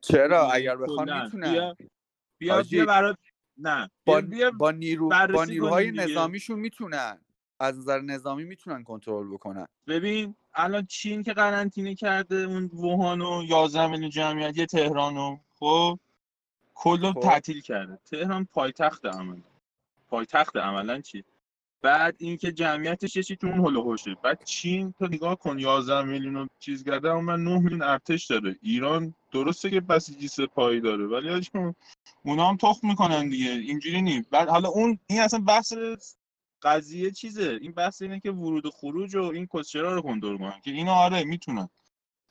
چرا؟ 0.00 0.50
اگر 0.50 0.76
بخوان. 0.76 1.22
می‌تونن. 1.22 1.52
بیا 2.38 2.62
بیا, 2.62 2.86
برات 2.86 3.16
نه. 3.58 3.90
با, 4.04 4.20
بیا, 4.20 4.50
با, 4.50 4.70
نیرو... 4.70 5.08
با 5.34 5.44
نیروهای. 5.44 5.90
نظامیشون 5.90 6.58
می‌تونن. 6.58 7.20
از 7.60 7.78
نظر 7.78 8.00
نظامی 8.00 8.44
می‌تونن 8.44 8.84
کنترل 8.84 9.32
بکنن. 9.32 9.66
ببین 9.86 10.34
الان 10.54 10.86
چین 10.86 11.22
که 11.22 11.32
قرنطینه 11.32 11.94
کرده 11.94 12.36
اون 12.36 12.64
ووهان 12.64 13.20
و 13.20 13.42
11 13.48 13.86
میلیون 13.86 14.10
جمعیت 14.10 14.56
یه 14.58 14.66
تهرانو 14.66 15.38
خب؟ 15.58 15.98
کلو 16.74 17.12
خب. 17.12 17.20
تعطیل 17.20 17.60
کرده. 17.60 17.98
تهران 18.10 18.48
پایتخت 18.52 19.06
عمل. 19.06 19.40
پایتخت 20.08 20.56
عملا 20.56 21.00
چی؟ 21.00 21.24
بعد 21.82 22.16
اینکه 22.18 22.52
جمعیتش 22.52 23.16
یه 23.16 23.22
چی 23.22 23.36
تو 23.36 23.46
اون 23.46 23.76
هول 23.76 23.96
بعد 24.22 24.44
چین 24.44 24.94
تو 24.98 25.06
نگاه 25.06 25.36
کن 25.36 25.58
11 25.58 26.02
میلیون 26.02 26.34
رو 26.34 26.48
چیز 26.58 26.84
کرده 26.84 27.10
اما 27.10 27.36
9 27.36 27.58
میلیون 27.58 27.82
ارتش 27.82 28.26
داره. 28.26 28.56
ایران 28.62 29.14
درسته 29.32 29.70
که 29.70 29.80
بسیجی 29.80 30.28
سپاهی 30.28 30.80
داره 30.80 31.06
ولی 31.06 31.28
حاجی 31.28 31.50
اونا 32.24 32.48
هم 32.48 32.56
تخم 32.56 32.88
می‌کنن 32.88 33.28
دیگه. 33.28 33.50
اینجوری 33.50 34.02
نیست 34.02 34.30
بعد 34.30 34.48
حالا 34.48 34.68
اون 34.68 34.98
این 35.06 35.20
اصلا 35.20 35.40
بحث 35.40 35.72
قضیه 36.62 37.10
چیزه. 37.10 37.58
این 37.60 37.72
بحث 37.72 38.02
اینه 38.02 38.20
که 38.20 38.30
ورود 38.30 38.66
و 38.66 38.70
خروج 38.70 39.16
و 39.16 39.22
این 39.22 39.46
کسچرا 39.46 39.94
رو 39.94 40.02
کنترل 40.02 40.38
کنن 40.38 40.60
که 40.64 40.70
اینا 40.70 40.94
آره 40.94 41.24
می‌تونن. 41.24 41.68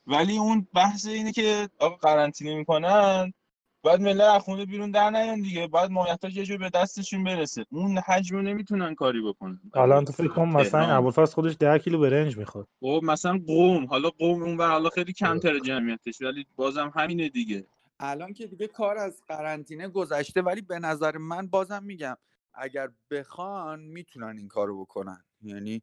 ولی 0.08 0.38
اون 0.38 0.68
بحث 0.74 1.06
اینه 1.06 1.32
که 1.32 1.70
آقا 1.80 1.96
قرنطینه 1.96 2.56
می‌کنن. 2.56 3.34
باید 3.84 4.02
ملت 4.02 4.22
از 4.22 4.42
خونه 4.42 4.66
بیرون 4.66 4.92
در 4.92 5.10
نیان 5.10 5.42
دیگه. 5.42 5.68
باید 5.68 5.92
مایحتاج 5.92 6.38
یه 6.38 6.46
جور 6.46 6.58
به 6.58 6.70
دستشون 6.70 7.24
برسه. 7.24 7.66
اون 7.70 7.98
حجم 7.98 8.36
رو 8.36 8.42
نمی‌تونن 8.42 8.96
کاری 8.96 9.22
بکنن. 9.22 9.62
الان 9.74 10.06
تو 10.06 10.14
فکر 10.14 10.28
کن 10.28 10.50
مثلا. 10.50 10.96
ابوالفضل 10.98 11.34
خودش 11.34 11.56
10 11.60 11.80
کیلو 11.80 12.00
برنج 12.00 12.38
می‌خواد 12.38 12.68
خب 12.80 13.02
مثلا 13.04 13.40
قوم. 13.48 13.86
حالا 13.86 14.10
قوم 14.10 14.44
اون 14.44 14.62
حالا 14.62 14.90
خیلی 14.90 15.14
کمتر 15.14 15.60
جمعیتش 15.60 16.22
ولی 16.22 16.46
بازم 16.56 16.92
همینه 16.96 17.30
دیگه. 17.30 17.66
الان 18.00 18.34
که 18.34 18.48
دیگه 18.48 18.68
کار 18.68 18.98
از 18.98 19.22
قرنطینه 19.28 19.88
گذشته 19.88 20.42
ولی 20.42 20.62
به 20.62 20.80
نظر 20.80 21.18
من 21.18 21.48
بازم 21.48 21.84
میگم 21.84 22.18
اگر 22.54 22.90
بخوان 23.12 23.80
می‌تونن 23.80 24.38
این 24.38 24.48
کارو 24.48 24.82
بکنن. 24.82 25.24
یعنی 25.42 25.82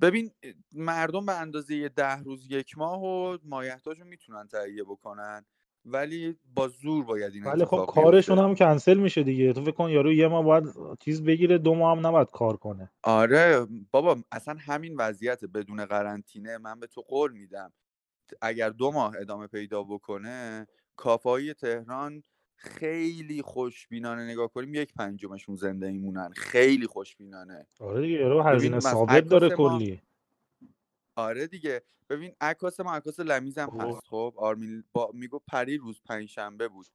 ببین 0.00 0.30
مردم 0.72 1.26
به 1.26 1.40
اندازه 1.40 1.88
ده 1.88 2.16
روز 2.16 2.50
یک 2.50 2.78
ماه 2.78 3.02
و 3.02 3.38
مایحتاج 3.44 4.00
رو 4.00 4.06
می‌تونن 4.06 4.48
تهیه 4.48 4.84
بکنن. 4.84 5.44
ولی 5.84 6.36
با 6.54 6.68
زور 6.68 7.04
باید 7.04 7.34
این 7.34 7.44
ولی 7.44 7.64
خب 7.64 7.86
کارشون. 7.88 8.38
هم 8.38 8.54
کنسل 8.54 8.98
میشه 8.98 9.22
دیگه. 9.22 9.52
تو 9.52 9.62
فکر 9.62 9.70
کن 9.70 9.90
یارو 9.90 10.12
یه 10.12 10.28
ماه 10.28 10.44
باید 10.44 10.64
چیز 11.00 11.22
بگیره 11.22 11.58
دو 11.58 11.74
ماه 11.74 11.98
هم 11.98 12.06
نباید 12.06 12.30
کار 12.30 12.56
کنه. 12.56 12.90
آره 13.02 13.66
بابا 13.90 14.16
اصلا 14.32 14.56
همین 14.60 14.96
وضعیت 14.96 15.44
بدون 15.44 15.84
قرنطینه 15.84 16.58
من 16.58 16.80
به 16.80 16.86
تو 16.86 17.00
قول 17.00 17.32
میدم. 17.32 17.72
اگر 18.42 18.70
دو 18.70 18.90
ماه 18.90 19.14
ادامه 19.20 19.46
پیدا 19.46 19.82
بکنه 19.82 20.66
کافایی 20.96 21.54
تهران 21.54 22.22
خیلی 22.56 23.42
خوشبینانه 23.42 24.24
نگاه 24.24 24.48
کنیم. 24.48 24.74
یک 24.74 24.94
پنجمشون 24.94 25.56
زنده 25.56 25.90
میمونن 25.90 26.30
خیلی 26.36 26.86
خوشبینانه. 26.86 27.66
آره 27.80 28.00
دیگه 28.00 28.14
یارو 28.14 28.42
هزینه 28.42 28.80
ثابت 28.80 29.28
داره 29.28 29.56
کلی 29.56 30.00
آره 31.16 31.46
دیگه. 31.46 31.82
ببین 32.10 32.32
عکاس 32.40 32.80
ما 32.80 32.92
عکاس 32.94 33.20
لمیز 33.20 33.58
هم 33.58 33.70
خب. 33.70 33.80
هست 33.80 34.06
خب؟ 34.06 34.34
آرمین 34.36 34.84
با 34.92 35.10
می‌گفت 35.14 35.44
پری 35.48 35.76
روز 35.76 36.00
پنجشنبه 36.08 36.68
بود. 36.68 36.86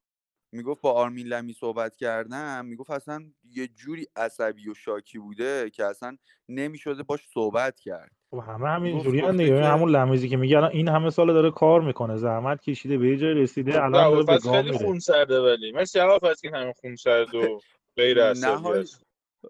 می‌گفت 0.52 0.82
با 0.82 0.92
آرمین 0.92 1.28
لمی 1.28 1.54
صحبت 1.54 1.96
کردم 1.96 2.66
می‌گفت 2.66 2.92
اصلا 2.92 3.26
یه 3.52 3.68
جوری 3.68 4.08
عصبی 4.16 4.70
و 4.70 4.74
شاکی 4.74 5.20
بوده 5.20 5.70
که 5.70 5.86
اصلا 5.86 6.18
نمی‌شده 6.50 7.04
باش 7.04 7.28
صحبت 7.34 7.80
کرد. 7.80 8.12
خب 8.32 8.38
همه 8.48 8.68
همین 8.70 9.00
جوری 9.00 9.22
گفته 9.22 9.38
دیگه. 9.38 9.58
که- 9.58 9.66
همون 9.66 9.90
لمیزی 9.90 10.30
که 10.30 10.38
میگه 10.38 10.58
الان 10.58 10.72
این 10.72 10.88
همه 10.88 11.10
سال 11.10 11.34
داره 11.34 11.52
کار 11.52 11.82
می‌کنه 11.82 12.18
زحمت 12.18 12.62
کشیده 12.62 12.98
به 12.98 13.08
یه 13.10 13.18
جای 13.18 13.34
رسیده 13.34 13.84
الان 13.84 14.12
داره 14.12 14.24
به 14.24 14.40
خیلی 14.52 14.72
خون 14.72 15.00
سرده 15.00 15.40
ولی. 15.42 15.72
مرسی 15.72 16.00
هوافز 16.00 16.42
که 16.42 16.52
همین 16.54 16.74
خون 16.74 16.96
سرد 16.96 17.36
و 17.36 17.60
غیر 17.98 18.24
عصبی 18.24 18.86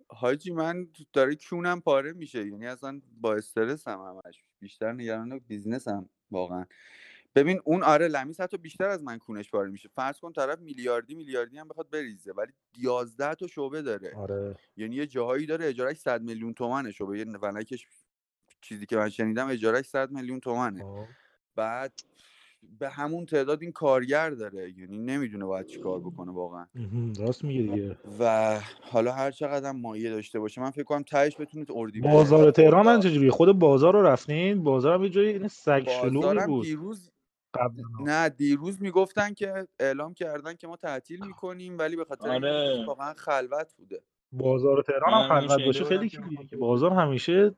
حاجی 0.08 0.52
من 0.52 0.88
داره 1.14 1.36
کونم 1.50 1.82
پاره 1.82 2.14
میشه 2.14 2.48
یعنی 2.48 2.68
اصلا 2.68 3.02
با 3.22 3.34
استرس 3.34 3.88
هم 3.88 4.00
همش 4.00 4.44
بیشتر 4.60 4.92
نگران 4.92 5.40
business 5.40 5.88
هم 5.88 6.10
واقعا. 6.32 6.66
ببین 7.36 7.62
اون 7.64 7.84
آره 7.84 8.08
لمیز 8.08 8.42
حتی 8.42 8.58
بیشتر 8.58 8.90
از 8.90 9.04
من 9.04 9.18
کونش 9.18 9.52
پاره 9.52 9.70
میشه. 9.70 9.90
فرض 9.96 10.20
کن 10.20 10.34
طرف 10.34 10.60
میلیاردی 10.60 11.16
میلیاردی 11.16 11.58
هم 11.58 11.68
بخواد 11.68 11.90
بریزه 11.90 12.32
ولی 12.32 12.52
11 12.78 13.36
تا 13.36 13.48
شعبه 13.48 13.82
داره. 13.82 14.16
آره. 14.16 14.56
یعنی 14.78 14.96
یه 14.96 15.08
جاهایی 15.08 15.46
داره 15.46 15.66
اجارش 15.66 15.98
100 15.98 16.22
میلیون 16.22 16.54
تومنه 16.54 16.92
شعبه 16.92 17.20
یه 17.20 17.26
ونکش 17.26 17.88
چیزی 18.62 18.86
که 18.86 18.98
من 18.98 19.10
شنیدم 19.10 19.48
اجارش 19.48 19.86
100 19.86 20.12
میلیون 20.12 20.40
تومنه. 20.40 20.84
خب. 20.84 21.06
بعد 21.56 21.94
به 22.80 22.90
همون 22.90 23.26
تعداد 23.26 23.62
این 23.62 23.72
کارگر 23.72 24.30
داره 24.30 24.74
یعنی 24.78 24.98
نمی‌دونه 24.98 25.46
باید 25.46 25.66
چی 25.66 25.80
کار 25.80 26.00
بکنه 26.00 26.32
واقعا. 26.32 26.66
راست 27.20 27.44
میگه 27.44 27.62
دیگه. 27.62 27.98
و 28.20 28.60
حالا 28.82 29.12
هر 29.12 29.32
چقدر 29.32 29.70
هم 29.70 29.82
مایه 29.82 30.10
داشته 30.10 30.40
باشه 30.40 30.62
من 30.62 30.72
فکر 30.72 30.84
کنم 30.84 31.04
تهش 31.04 31.40
بتونه 31.40 31.66
اردی 31.70 32.02
بازار 32.02 32.52
تهران 32.52 32.88
هم 32.88 33.00
چجوری؟ 33.00 33.30
خود 33.30 33.60
بازار 33.60 33.94
رو 33.94 34.02
رفتین؟ 34.02 34.64
بازار 34.64 34.94
هم 34.94 35.04
یه 35.04 35.10
جایی 35.10 35.30
این 35.30 35.48
سگ 35.48 35.90
شلوغی 35.90 36.16
بازارم 36.16 36.48
بود. 36.48 36.66
دیروز 36.66 37.12
قبلا 37.54 37.84
نه 38.06 38.30
دیروز 38.30 38.82
می‌گفتن 38.82 39.34
که 39.34 39.68
اعلام 39.80 40.14
کردن 40.14 40.54
که 40.54 40.68
ما 40.68 40.76
تعطیل 40.78 41.26
می‌کنیم 41.26 41.78
ولی 41.78 41.96
به 41.96 42.06
خاطر 42.06 42.30
آره. 42.30 42.86
واقعا 42.88 43.14
خلوت 43.14 43.74
بوده. 43.78 44.02
بازار 44.32 44.82
تهران 44.82 45.14
هم 45.14 45.40
خلوت 45.40 45.66
باشه. 45.66 45.84
خیلی 45.84 46.10
که 46.10 46.58
بازار 46.60 46.92
همیشه 46.92 47.56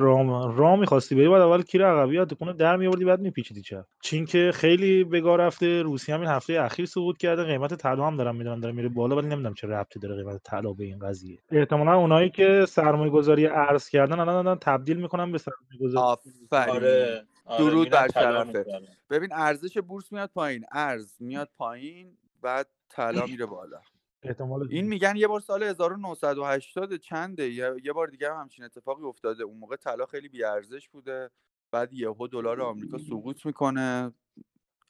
رام 0.00 0.56
راه 0.56 0.76
می‌خواستی 0.78 1.14
بری 1.14 1.28
بعد 1.28 1.42
اول 1.42 1.62
کیر 1.62 1.86
عقبی 1.86 2.24
دکونه 2.24 2.52
در 2.52 2.76
میآوردی 2.76 3.04
بعد 3.04 3.20
میپیچیدی 3.20 3.62
چپ. 3.62 3.84
چین 4.02 4.26
که 4.26 4.50
خیلی 4.54 5.04
بگاه 5.04 5.36
رفته 5.36 5.82
روسیه 5.82 6.14
هم 6.14 6.20
این 6.20 6.30
هفته 6.30 6.52
اخیر 6.60 6.86
سقوط 6.86 7.16
کرده 7.16 7.44
قیمت 7.44 7.74
طلا 7.74 8.06
هم 8.06 8.16
دارم 8.16 8.36
می‌دونم 8.36 8.60
داره 8.60 8.74
میره 8.74 8.88
بالا 8.88 9.16
ولی 9.16 9.26
نمی‌دونم 9.26 9.54
چه 9.54 9.66
ربطی 9.68 10.00
داره 10.00 10.16
قیمت 10.16 10.40
طلا 10.44 10.72
به 10.72 10.84
این 10.84 10.98
قضیه. 10.98 11.38
احتمالا 11.50 11.94
اونایی 11.94 12.30
که 12.30 12.66
سرمایه 12.68 13.10
گذاری 13.10 13.46
ارز 13.46 13.88
کردن 13.88 14.20
الان 14.20 14.42
دارن 14.44 14.58
تبدیل 14.60 14.96
می‌کنن 14.96 15.32
به 15.32 15.38
سرمایه 15.38 15.80
گذاری 15.80 16.20
آره 16.50 17.24
آره 17.44 17.58
درود 17.58 17.90
بر 17.90 18.08
شرفه. 18.08 18.64
ببین 19.10 19.28
ارزش 19.32 19.78
بورس 19.78 20.12
میاد 20.12 20.30
پایین. 20.34 20.64
ارز 20.72 21.16
میاد 21.22 21.48
پایین 21.58 22.16
بعد 22.42 22.66
طلا 22.88 23.26
میره 23.32 23.46
بالا. 23.46 23.80
احتمال 24.22 24.68
این 24.70 24.86
میگن 24.86 25.16
یه 25.16 25.26
بار 25.26 25.40
سال 25.40 25.62
1980 25.62 26.96
چنده؟ 26.96 27.50
یه 27.50 27.74
یه 27.84 27.92
بار 27.92 28.06
دیگه 28.06 28.30
هم 28.30 28.40
همچین 28.40 28.64
اتفاقی 28.64 29.04
افتاده. 29.04 29.44
اون 29.44 29.58
موقع 29.58 29.76
طلا 29.76 30.06
خیلی 30.06 30.28
بیارزش 30.28 30.88
بوده. 30.88 31.30
بعد 31.72 31.92
یهو 31.92 32.26
دلار 32.26 32.60
آمریکا 32.60 32.98
سقوط 32.98 33.46
می‌کنه. 33.46 34.12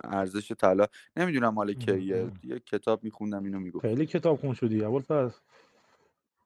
ارزش 0.04 0.52
طلا. 0.52 0.86
نمی‌دونم 1.16 1.54
مال 1.54 1.72
کیه. 1.72 2.32
یه 2.44 2.58
کتاب 2.58 3.04
میخوندم 3.04 3.44
اینو 3.44 3.60
می‌گفت. 3.60 3.86
خیلی 3.86 4.06
کتاب 4.06 4.40
خون 4.40 4.54
شدی 4.54 4.84
اول 4.84 5.00
پس 5.00 5.40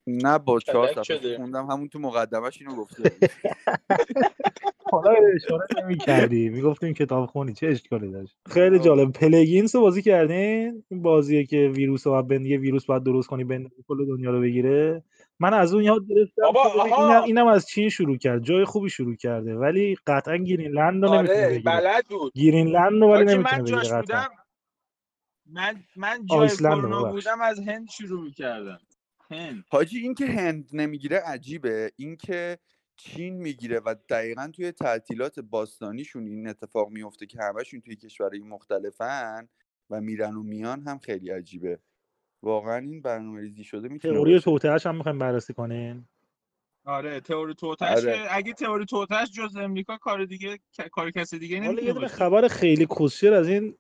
نه 0.07 0.39
با 0.39 0.61
چهار 0.61 0.89
صفحه 0.89 1.03
شده. 1.03 1.37
خوندم. 1.37 1.67
همون 1.67 1.89
تو 1.89 1.99
مقدمش 1.99 2.61
اینو 2.61 2.77
گفته. 2.77 3.13
حالا 4.93 5.11
اشاره 5.35 5.67
نمی 5.83 5.97
کردی 5.99 6.49
می‌گفتیم 6.49 6.95
کتاب 6.95 7.27
خونی 7.27 7.53
چه 7.53 7.67
اشکالی 7.67 8.11
داشت؟ 8.11 8.37
خیلی 8.51 8.79
جالب. 8.79 9.13
Plague 9.13 9.54
Inc 9.54 9.75
رو 9.75 9.81
بازی 9.81 10.03
کردین؟ 10.03 10.85
این 10.89 11.03
بازیه 11.03 11.45
که 11.45 11.73
ویروس 11.77 12.07
رو 12.07 12.23
بعد 12.23 12.47
یه 12.47 12.59
ویروس 12.59 12.87
باید 12.87 13.03
درست 13.03 13.29
کنی 13.29 13.45
بعد 13.45 13.71
کل 13.89 14.07
دنیا 14.07 14.31
رو 14.31 14.41
بگیره؟ 14.41 15.03
من 15.41 15.55
از 15.55 15.75
اون 15.75 15.85
یاد 15.85 16.01
گرفتم. 16.09 16.43
اینم, 16.99 17.23
اینم 17.23 17.47
از 17.47 17.67
چین 17.67 17.89
شروع 17.89 18.17
کرد. 18.17 18.43
جای 18.43 18.65
خوبی 18.65 18.91
شروع 18.91 19.17
کرده. 19.17 19.55
ولی 19.55 19.97
قطعا 20.07 20.37
گرینلند 20.37 21.05
رو 21.05 21.15
نمی‌تونه 21.15 21.39
آره 21.39 21.49
بگیره 21.49 21.63
بلد 21.65 22.05
بود. 22.11 22.33
گرینلند 22.37 23.03
رو 23.03 23.13
ولی 23.13 23.25
نمی‌تونه 23.25 23.59
من 23.59 23.65
بگیره 23.65 24.29
من 25.47 25.77
من 25.97 26.27
جای 26.27 26.49
کرونا. 26.49 27.05
بودم 27.05 27.41
از 27.41 27.61
هند 27.61 27.89
شروع 27.91 28.31
کردم 28.31 28.79
هند. 29.31 29.65
حاجی 29.69 29.99
این 29.99 30.15
که 30.15 30.27
هند 30.27 30.69
نمی‌گیره 30.73 31.19
عجیبه. 31.19 31.93
این 31.97 32.17
که 32.17 32.59
چین 32.97 33.35
می‌گیره 33.35 33.81
و 33.81 33.95
دقیقا 34.09 34.51
توی 34.55 34.73
تعطیلات 34.73 35.41
باستانیشون 35.41 36.27
این 36.27 36.49
اتفاق 36.49 36.91
میفته 36.91 37.27
که 37.27 37.39
همشون 37.43 37.81
توی 37.81 37.97
کشورهای 37.97 38.43
مختلفن 38.43 39.49
و 39.91 40.01
میرن 40.01 40.35
و 40.35 40.43
میان 40.43 40.83
هم 40.83 40.99
خیلی 40.99 41.31
عجیبه. 41.31 41.79
واقعا 42.43 42.77
این 42.77 43.03
برنامه 43.03 43.41
ریزی 43.41 43.65
شده 43.65 43.89
می‌تونه 43.89 44.15
تئوری 44.15 44.41
توطئه‌اش 44.41 44.87
هم 44.87 44.97
می‌خوایم 44.97 45.19
بررسی 45.19 45.55
کنین؟ 45.55 46.05
آره 46.87 47.21
تئوری 47.21 47.55
توتش 47.55 47.83
آره. 47.83 48.27
اگه 48.31 48.53
تئوری 48.53 48.85
توتش 48.85 49.33
جز 49.33 49.57
امریکا 49.57 49.97
کار 49.97 50.25
دیگه 50.25 50.59
کار 50.93 51.11
کسی 51.11 51.39
دیگه 51.39 51.57
یه 51.57 51.63
نمی‌تونه 51.63 51.93
باشه. 51.93 52.09
خبر 52.09 52.49
خیلی 52.49 52.87
کسشر 52.87 53.33
از 53.33 53.49
این 53.49 53.77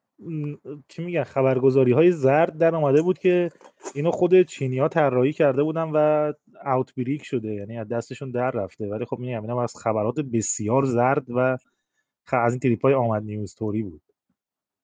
چی 0.89 1.05
میگن 1.05 1.25
خبرگزاری 1.25 1.93
های 1.93 2.13
زرد 2.13 2.59
در 2.59 2.77
اومده 2.77 3.03
بود 3.03 3.19
که 3.19 3.51
اینو 3.95 4.11
خود 4.11 4.43
چینی 4.43 4.79
ها 4.79 4.89
طراحی 4.89 5.33
کرده 5.33 5.63
بودن 5.63 5.91
و 5.95 6.33
اوتبریک 6.67 7.25
شده 7.25 7.55
یعنی 7.55 7.79
از 7.79 7.89
دستشون 7.89 8.31
در 8.31 8.51
رفته. 8.51 8.87
ولی 8.87 9.05
خب 9.05 9.19
میگم 9.19 9.43
اینم 9.43 9.57
از 9.57 9.77
خبرات 9.77 10.21
بسیار 10.21 10.85
زرد 10.85 11.31
و. 11.31 11.57
از 12.33 12.53
این 12.53 12.61
تریپ 12.61 12.83
های 12.83 12.95
آمد 12.95 13.23
نیوز 13.23 13.55
توری 13.55 13.83
بود. 13.83 14.03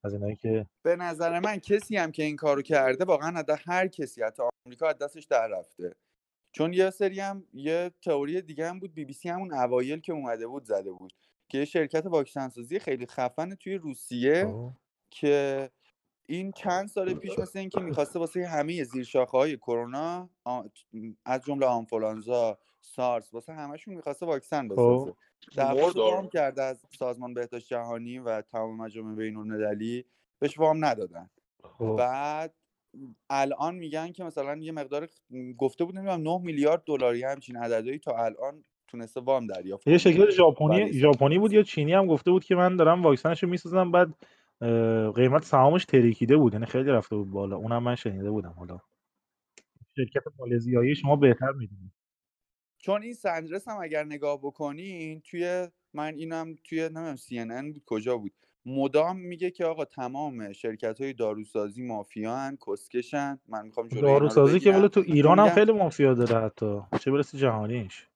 از 0.04 0.14
اینایی 0.14 0.36
که 0.36 0.66
به 0.82 0.96
نظر 0.96 1.40
من 1.40 1.56
کسی 1.58 1.96
هم 1.96 2.12
که 2.12 2.22
این 2.22 2.36
کارو 2.36 2.62
کرده 2.62 3.04
واقعا 3.04 3.38
از 3.38 3.44
هر 3.66 3.88
کسی 3.88 4.22
حتی 4.22 4.42
آمریکا 4.66 4.88
از 4.88 4.98
دستش 4.98 5.24
در 5.24 5.48
رفته. 5.48 5.94
چون 6.52 6.72
یه 6.72 6.90
سری 6.90 7.20
هم 7.20 7.44
یه 7.52 7.90
تئوری 8.04 8.42
دیگه 8.42 8.68
هم 8.68 8.80
بود 8.80 8.94
بی 8.94 9.04
بی 9.04 9.12
سی 9.12 9.28
همون 9.28 9.52
اوایل 9.52 10.00
که 10.00 10.12
اومده 10.12 10.46
بود 10.46 10.64
زده 10.64 10.90
بود 10.90 11.12
که 11.48 11.58
یه 11.58 11.64
شرکت 11.64 12.06
واکسن 12.06 12.48
سازی 12.48 12.78
خیلی 12.78 13.06
خفن 13.06 13.54
توی 13.54 13.74
روسیه 13.74 14.44
خب، 14.44 14.72
که 15.10 15.70
این 16.26 16.52
چند 16.52 16.88
سال 16.88 17.14
پیش 17.14 17.38
مثل 17.38 17.58
اینکه 17.58 17.80
می‌خواسته 17.80 18.18
واسه 18.18 18.46
همه 18.46 18.84
زیرشاخه 18.84 19.38
های 19.38 19.56
کرونا 19.56 20.30
از 21.24 21.44
جمله 21.44 21.66
آنفولانزا 21.66 22.58
سارس 22.80 23.34
واسه 23.34 23.52
همشون 23.52 23.94
می‌خواسته 23.94 24.26
واکسن 24.26 24.68
بسازه 24.68 25.14
دعواشو 25.56 25.86
مردار. 25.86 26.14
وام 26.14 26.28
کرده 26.28 26.62
از 26.62 26.86
سازمان 26.98 27.34
بهداشت 27.34 27.68
جهانی 27.68 28.18
و 28.18 28.40
تمام 28.40 28.76
مجامع 28.76 29.14
بین 29.14 29.36
المللی 29.36 30.04
بهش 30.38 30.58
وام 30.58 30.84
ندادن 30.84 31.30
خب. 31.64 31.96
بعد 31.98 32.54
الان 33.30 33.74
میگن 33.74 34.12
که 34.12 34.24
مثلا 34.24 34.56
یه 34.56 34.72
مقدار 34.72 35.08
گفته 35.58 35.84
بود 35.84 35.98
نمی‌دونم 35.98 36.22
9 36.22 36.38
میلیارد 36.38 36.82
دلاری 36.86 37.24
همچین 37.24 37.56
عددی 37.56 37.98
تا 37.98 38.16
الان 38.16 38.64
تونسته 38.88 39.20
وام 39.20 39.46
دریافت 39.46 39.86
یه 39.86 39.98
شرکت 39.98 40.30
ژاپنی 40.30 40.92
ژاپنی 40.92 41.38
بود 41.38 41.52
یا 41.52 41.62
چینی 41.62 41.92
هم 41.92 42.06
گفته 42.06 42.30
بود 42.30 42.44
که 42.44 42.54
من 42.54 42.76
دارم 42.76 43.02
واکسنشو 43.02 43.46
می‌سازم 43.46 43.90
بعد 43.90 44.08
قیمت 45.14 45.44
سهامش 45.44 45.84
تریکیده 45.84 46.36
بود 46.36 46.52
یعنی 46.52 46.66
خیلی 46.66 46.90
رفته 46.90 47.16
بود 47.16 47.30
بالا. 47.30 47.56
اونم 47.56 47.82
من 47.82 47.94
شنیده 47.94 48.30
بودم 48.30 48.54
حالا. 48.58 48.78
شرکت 49.96 50.22
مالزیایی 50.38 50.94
شما 50.94 51.16
بهتر 51.16 51.52
می‌دونید 51.52 51.92
چون 52.78 53.02
این 53.02 53.14
سندرز 53.14 53.68
هم 53.68 53.78
اگر 53.82 54.04
نگاه 54.04 54.38
بکنین 54.38 55.20
توی 55.20 55.68
من 55.94 56.14
اینم 56.14 56.54
توی 56.64 56.80
نمی‌دونم 56.82 57.16
CNN 57.16 57.72
بود 57.72 57.82
کجا 57.86 58.16
بود. 58.16 58.32
مدام 58.66 59.16
میگه 59.16 59.50
که 59.50 59.64
آقا 59.64 59.84
تمام 59.84 60.52
شرکت 60.52 61.00
های 61.00 61.12
داروسازی 61.12 61.82
مافیان 61.82 62.58
کسکشن. 62.66 63.38
من 63.48 63.66
می‌خوام 63.66 63.88
داروسازی 63.88 64.60
که 64.60 64.72
ولی 64.72 64.88
تو 64.88 65.00
ایران 65.06 65.38
هم 65.38 65.50
خیلی 65.50 65.72
مافیا 65.72 66.14
داره 66.14 66.46
حتی. 66.46 66.80
چه 67.00 67.10
برسه 67.10 67.38
جهانیش. 67.38 68.06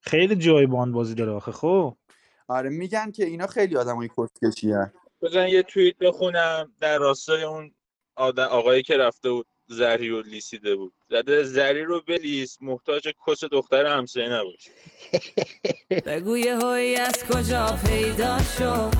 خیلی 0.00 0.36
جای 0.36 0.66
باند 0.66 0.92
بازی 0.92 1.14
داره 1.14 1.32
آخه 1.32 1.52
خب. 1.52 1.96
آره 2.48 2.70
میگن 2.70 3.10
که 3.10 3.24
اینا 3.24 3.46
خیلی 3.46 3.76
آدمای 3.76 4.08
کسکشی 4.18 4.72
هن. 4.72 4.92
بزن 5.22 5.48
یه 5.48 5.62
توییت 5.62 5.98
بخونم 5.98 6.72
در 6.80 6.98
راستای 6.98 7.42
اون 7.42 7.74
آدم 8.16 8.44
آقایی 8.44 8.82
که 8.82 8.96
رفته 8.96 9.30
بود 9.30 9.46
زری 9.66 10.08
رو 10.08 10.22
لیسیده 10.22 10.76
بود. 10.76 10.92
زده 11.10 11.42
زری 11.42 11.82
رو 11.84 12.00
بلیس 12.00 12.58
محتاج 12.60 13.08
کس 13.26 13.44
دختر 13.44 13.86
همسایه 13.86 14.28
نباش 14.28 14.68
بگو 16.06 16.38
یه 16.38 16.56
هایی 16.56 16.96
از 16.96 17.24
کجا 17.24 17.78
پیدا 17.86 18.38
شد؟ 18.38 18.90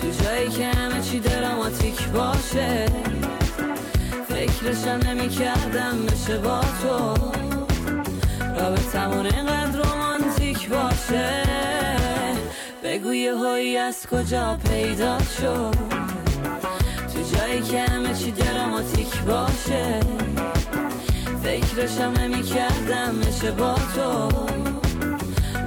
تو 0.00 0.24
جایی 0.24 0.48
که 0.48 0.66
همه 0.66 1.02
چی 1.02 1.20
دراماتیک 1.20 2.08
باشه. 2.08 2.86
فکرشم 4.28 5.00
نمی 5.08 5.28
کردم 5.28 6.06
بشه 6.06 6.38
با 6.38 6.60
تو. 6.82 7.14
رابطمون 8.60 9.26
اینقدر 9.26 9.82
رومانتیک 9.82 10.68
باشه. 10.68 11.53
بگو 12.84 13.14
یه 13.14 13.34
هایی 13.34 13.76
از 13.76 14.06
کجا 14.06 14.58
پیدا 14.68 15.18
شد؟ 15.18 15.74
تو 17.12 17.36
جایی 17.36 17.60
که 17.62 17.80
همه 17.80 18.14
چی 18.14 18.30
دراماتیک 18.30 19.22
باشه. 19.22 20.00
فکرشم 21.42 22.12
نمی 22.20 22.42
کردم 22.42 23.20
بشه 23.20 23.50
با 23.50 23.74
تو. 23.74 24.28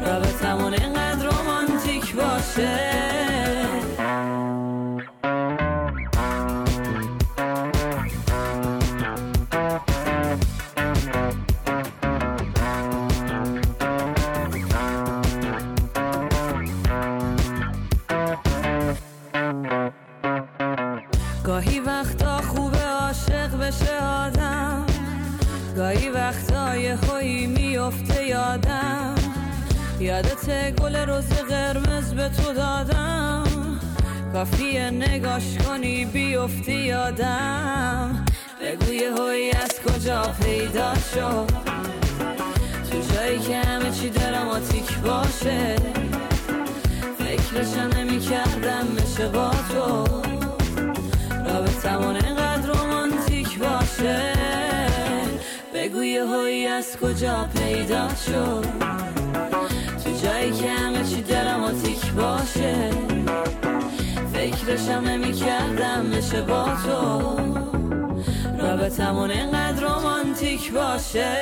رابطمون 0.06 0.74
اینقدر 0.74 1.30
رومانتیک 1.30 2.16
باشه. 2.16 3.67
گاهی 25.78 26.10
وقتا 26.10 26.76
یه 26.76 26.96
خویی 26.96 27.48
میفته 27.48 28.26
یادم. 28.26 29.16
یادت 30.00 30.76
گل 30.76 30.96
روز 30.96 31.28
قرمز 31.28 32.14
به 32.14 32.30
تو 32.30 32.54
دادم. 32.54 33.44
کافیه 34.34 34.90
نگاش 34.90 35.58
کنی 35.58 36.06
بیفتی 36.06 36.74
یادم. 36.74 38.26
بگو 38.62 38.94
یه 38.94 39.52
از 39.64 39.80
کجا 39.80 40.22
پیدا 40.44 40.94
شد. 40.96 41.48
تو 42.92 43.14
جایی 43.14 43.40
که 43.40 43.58
همه 43.58 43.92
چی 43.92 44.10
دراماتیک 44.10 44.98
باشه. 44.98 45.76
فکرشم 47.18 47.98
نمی 47.98 48.20
کردم 48.20 48.88
بشه 48.98 49.28
با 49.28 49.52
تو. 49.70 50.27
بگو 55.88 56.04
یه 56.04 56.26
هایی 56.26 56.66
از 56.66 56.98
کجا 56.98 57.50
پیدا 57.56 58.10
شد؟ 58.10 58.66
تو 60.04 60.10
جایی 60.24 60.52
که 60.52 60.70
همه 60.70 61.04
چی 61.04 61.22
دراماتیک 61.22 62.12
باشه 62.12 62.90
فکرشم 64.34 64.92
نمی 64.92 65.32
کردم 65.32 66.10
بشه 66.10 66.42
با 66.42 66.66
تو. 66.86 67.38
رابطمون 68.62 69.32
اینقدر 69.32 69.88
رومانتیک 69.88 70.72
باشه. 70.72 71.36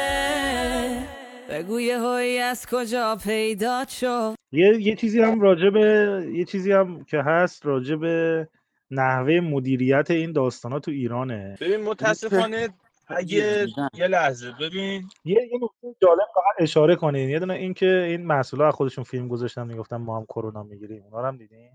بگو 1.50 1.80
یه 1.80 2.00
هایی 2.00 2.38
از 2.38 2.66
کجا 2.72 3.18
پیدا 3.24 3.86
شد؟ 3.90 4.36
یه 4.52 4.82
یه 4.82 4.96
چیزی 4.96 5.22
هم 5.22 5.42
راجع 5.42 5.70
به 5.70 6.24
یه 6.34 6.46
چیزی 6.46 6.72
هم 6.72 7.04
که 7.04 7.18
هست 7.26 7.66
راجع 7.66 7.96
به 7.96 8.48
نحوه 8.92 9.40
مدیریت 9.40 10.12
این 10.12 10.32
داستان 10.32 10.72
ها 10.72 10.80
تو 10.80 10.92
ایرانه. 10.92 11.58
ببین 11.62 11.82
متاسفانه 11.82 12.70
اگه. 13.08 13.68
یه 13.94 14.08
لحظه 14.08 14.52
ببین. 14.52 15.10
یه 15.26 15.50
یه 15.52 15.60
نکته 15.62 15.96
جالب 16.02 16.28
فقط 16.34 16.56
اشاره 16.58 16.96
کنین. 16.96 17.30
یه 17.30 17.40
دونه 17.40 17.54
این 17.54 17.74
که 17.74 17.86
این 17.88 18.26
مسئولا 18.26 18.68
از 18.68 18.74
خودشون 18.74 19.04
فیلم 19.04 19.28
گذاشتن 19.28 19.68
می‌گفتن 19.68 19.98
ما 19.98 20.18
هم 20.18 20.26
کرونا 20.26 20.64
می‌گیریم. 20.64 21.04
اونا 21.04 21.22
رو 21.22 21.28
هم 21.28 21.38
دیدین؟ 21.38 21.72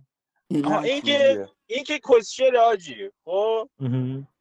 این 0.50 1.00
که-. 1.02 1.48
این 1.66 1.84
که 1.84 1.98
کسچر 1.98 2.56
آجی 2.56 3.10
خب. 3.24 3.68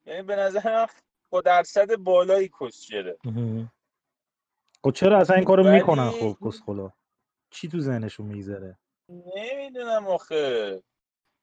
یعنی 0.06 0.22
به 0.22 0.36
نظرم 0.36 0.88
با 1.30 1.42
درصد 1.42 1.96
بالایی 1.96 2.50
کسچره. 2.62 3.18
خب 4.84 4.92
چرا 4.92 5.18
اصلا 5.18 5.36
این 5.36 5.46
کارو 5.46 5.72
می‌کنن؟ 5.72 6.10
خب 6.10 6.38
کسخلا. 6.46 6.92
چی 7.52 7.68
تو 7.68 7.80
ذهنشون 7.80 8.26
میگذره؟ 8.26 8.78
نمی‌دونم 9.36 10.08
آخه. 10.08 10.84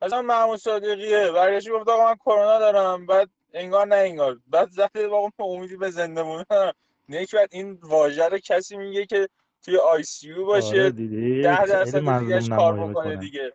مثلا 0.02 0.22
محمود 0.22 0.58
صادقیه. 0.58 1.32
برگشتی 1.32 1.70
گفت 1.70 1.88
آقا 1.88 2.04
من 2.04 2.16
کرونا 2.16 2.58
دارم. 2.58 3.06
بعد 3.06 3.30
انگار 3.56 3.86
نه 3.86 3.96
انگار. 3.96 4.38
بعد 4.46 4.70
زده 4.70 5.08
من 5.08 5.30
امیدی 5.46 5.76
به 5.76 5.90
زنده 5.90 6.22
موندن. 6.22 6.72
نه 7.08 7.26
که 7.26 7.36
بعد 7.36 7.48
این 7.52 7.78
واژه 7.82 8.28
رو 8.28 8.38
کسی 8.38 8.76
میگه 8.76 9.06
که 9.06 9.28
توی 9.62 9.76
آی 9.76 10.02
سی 10.02 10.28
یو 10.28 10.44
باشه 10.44 10.68
آره 10.68 10.90
دیدی. 10.90 11.42
ده 11.42 11.56
خیلی 11.56 11.68
درصد 11.68 12.18
دیگهش 12.18 12.48
کار 12.48 12.88
بکنه 12.88 13.16
دیگه. 13.16 13.52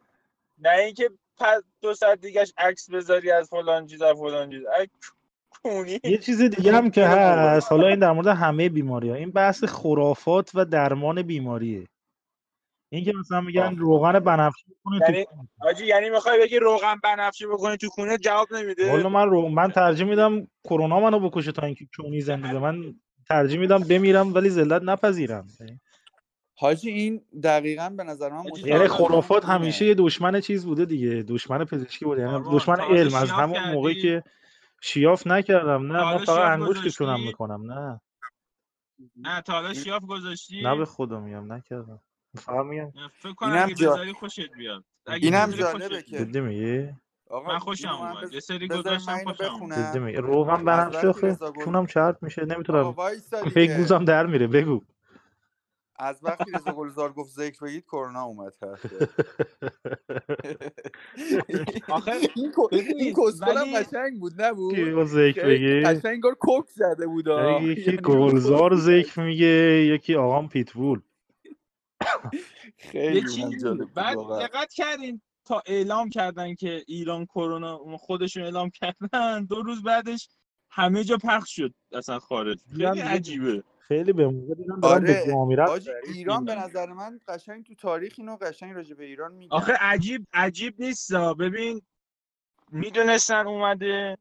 نه 0.58 0.70
اینکه 0.70 1.10
دو 1.82 1.94
ساعت 1.94 2.22
دیگهش 2.22 2.54
عکس 2.58 2.90
بذاری 2.90 3.32
از 3.32 3.50
فلان 3.50 3.88
چیز 3.88 4.02
از 4.02 4.18
فلان 4.18 4.50
چیز. 4.50 4.64
یه 6.04 6.18
چیز 6.18 6.42
دیگه 6.42 6.72
هم 6.72 6.92
که 6.92 7.06
هست. 7.08 7.72
حالا 7.72 7.88
این 7.88 8.00
در 8.00 8.12
مورد 8.12 8.28
همه 8.28 8.70
بیماری 8.70 9.10
ها 9.10 9.16
این 9.16 9.32
بحث 9.32 9.64
خرافات 9.64 10.52
و 10.54 10.66
درمان 10.66 11.22
بیماریه. 11.22 11.88
این 12.94 13.06
که 13.06 13.14
مثلا 13.20 13.42
میگن. 13.42 13.76
روغن 13.76 14.20
بنفشی 14.20 14.66
بکنه 14.72 15.00
تو 15.00 15.12
یعنی 15.12 15.26
آجی 15.62 15.86
یعنی 15.86 16.10
می‌خوای 16.10 16.40
بگی 16.40 16.60
روغن 16.60 16.96
بنفشی 17.04 17.46
بکنی 17.46 17.78
تو 17.78 17.90
خونه؟ 17.90 18.18
جواب 18.18 18.54
نمیده. 18.54 18.92
والا 18.92 19.10
من 19.10 19.30
رو... 19.30 19.50
من 19.50 19.72
ترجیح 19.72 20.08
میدم 20.08 20.48
کرونا 20.64 21.00
منو 21.00 21.30
بکشه 21.30 21.52
تا 21.52 21.66
اینکه 21.66 21.88
کونی 21.96 22.22
زنده 22.22 22.60
من 22.60 22.96
ترجیح 23.30 23.60
میدم 23.60 23.80
بمیرم 23.80 24.34
ولی 24.34 24.50
ذلت 24.50 24.82
نپذیرم. 24.82 25.48
حاجی 26.58 26.90
این 26.90 27.22
دقیقا 27.44 27.90
به 27.90 28.04
نظر 28.04 28.30
من 28.30 28.44
یعنی 28.66 28.88
خرافات. 28.88 29.46
همیشه 29.46 29.86
یه 29.86 29.96
دشمن 29.96 30.42
چیز 30.42 30.66
بوده 30.66 30.86
دیگه. 30.86 31.24
دشمن 31.24 31.66
پزشکی 31.66 32.06
بوده. 32.06 32.22
یعنی 32.22 32.44
دشمن 32.52 32.82
علم. 32.82 33.16
از 33.16 33.32
همون 33.32 33.72
موقعی؟ 33.74 34.02
که 34.02 34.24
شیاف 34.82 35.28
نکردم. 35.28 35.92
نه 35.92 36.04
من 36.04 36.18
فقط 36.18 36.60
گذاشتی؟ 36.60 37.06
می‌کنم. 37.26 37.72
نه. 37.72 38.02
نه 39.16 39.42
تا 39.42 39.54
حالا 39.54 39.74
شیاف 39.74 40.04
گذاشتی. 40.04 40.62
نه 40.62 40.76
به 40.76 40.86
خدا 40.86 41.20
میگم 41.20 41.54
نکردم. 41.54 42.00
فقط 42.38 42.66
میگم 42.66 42.92
فکر 43.14 43.34
کنم 43.34 43.52
اینم 43.54 43.68
جا- 43.74 43.92
بذاری 43.94 44.14
خوشت 44.14 44.52
بیاد. 44.58 44.84
اینم 45.08 45.52
جالبه 45.52 46.02
که-. 46.02 46.18
جدی 46.18 46.40
میگی؟ 46.40 46.90
آقا 47.30 47.48
من 47.54 47.60
خوشم 47.60 47.90
اومد. 47.90 48.24
بز- 48.24 48.34
یه 48.34 48.40
سری 48.40 48.68
گذاشتم 48.68 49.18
خوشم 49.18 49.54
اومد. 49.62 49.76
جدی 49.76 50.00
بخونم 50.00 50.06
میگی 50.06 50.18
آخه 51.08 51.28
رضا 51.28 51.52
گل- 51.52 51.64
کونم 51.64 51.86
چرب 51.86 52.18
میشه 52.22 52.46
نمی‌تونم. 52.46 52.96
دیگه. 53.68 53.78
گوزم 53.78 54.06
در 54.06 54.26
میره 54.26 54.48
بگو. 54.48 54.82
از 55.96 56.20
وقتی 56.24 56.52
رضا 56.52 56.72
گلزار 56.72 57.14
گفت 57.14 57.30
ذکر 57.32 57.66
بگید 57.66 57.84
کرونا 57.86 58.24
اومد. 58.24 58.54
آخه 61.90 62.12
این 62.36 62.52
ولی- 63.60 63.76
قشنگ 63.76 64.20
بود 64.20 64.42
نبود 64.42 64.76
کی 64.76 65.06
ذکر 65.06 65.42
خیلی 65.42 65.80
بگی؟ 65.80 65.86
قشنگ 65.86 66.06
انگار 66.14 66.34
کوک 66.36 66.70
زده 66.70 67.08
بود. 67.08 67.28
یعنی 67.28 67.66
یکی 67.66 67.82
یعنی 67.86 67.98
گلزار 67.98 68.76
ذکر 68.76 69.22
میگه 69.22 69.86
یکی 69.86 70.16
آقام 70.16 70.50
پیتبول. 70.50 71.02
خیلی 72.78 73.22
بعد 73.96 74.16
واقعا. 74.16 74.40
دقت 74.48 74.74
کردین 74.74 75.22
تا 75.46 75.64
اعلام 75.66 76.10
کردن 76.10 76.56
که 76.56 76.84
ایران 76.88 77.26
کرونا 77.26 77.78
خودشون 77.98 78.44
اعلام 78.44 78.70
کردن. 78.70 79.46
دو 79.46 79.62
روز 79.62 79.84
بعدش 79.84 80.30
همه 80.70 81.04
جا 81.04 81.18
پخش 81.18 81.56
شد 81.56 81.74
اصلا 81.92 82.20
خارج. 82.20 82.60
خیلی. 82.78 83.00
عجیبه. 83.00 83.64
خیلی 83.80 84.14
به 84.14 84.28
موقع 84.28 84.54
دیدم 84.54 84.80
آره 84.84 85.24
ایران 86.14 86.46
به. 86.46 86.56
نظر 86.56 86.86
من 86.86 87.20
قشنگ 87.28 87.66
تو 87.66 87.76
تاریخ 87.76 88.14
اینو 88.18 88.36
قشنگ 88.36 88.76
راجع 88.76 88.96
به 88.96 89.06
ایران 89.06 89.34
میگن. 89.34 89.56
آخه 89.56 89.74
عجیب 89.80 90.28
عجیب 90.34 90.76
نیست 90.80 91.14
ببین 91.14 91.82
می‌دونستن 92.72 93.48
اومده 93.48 94.18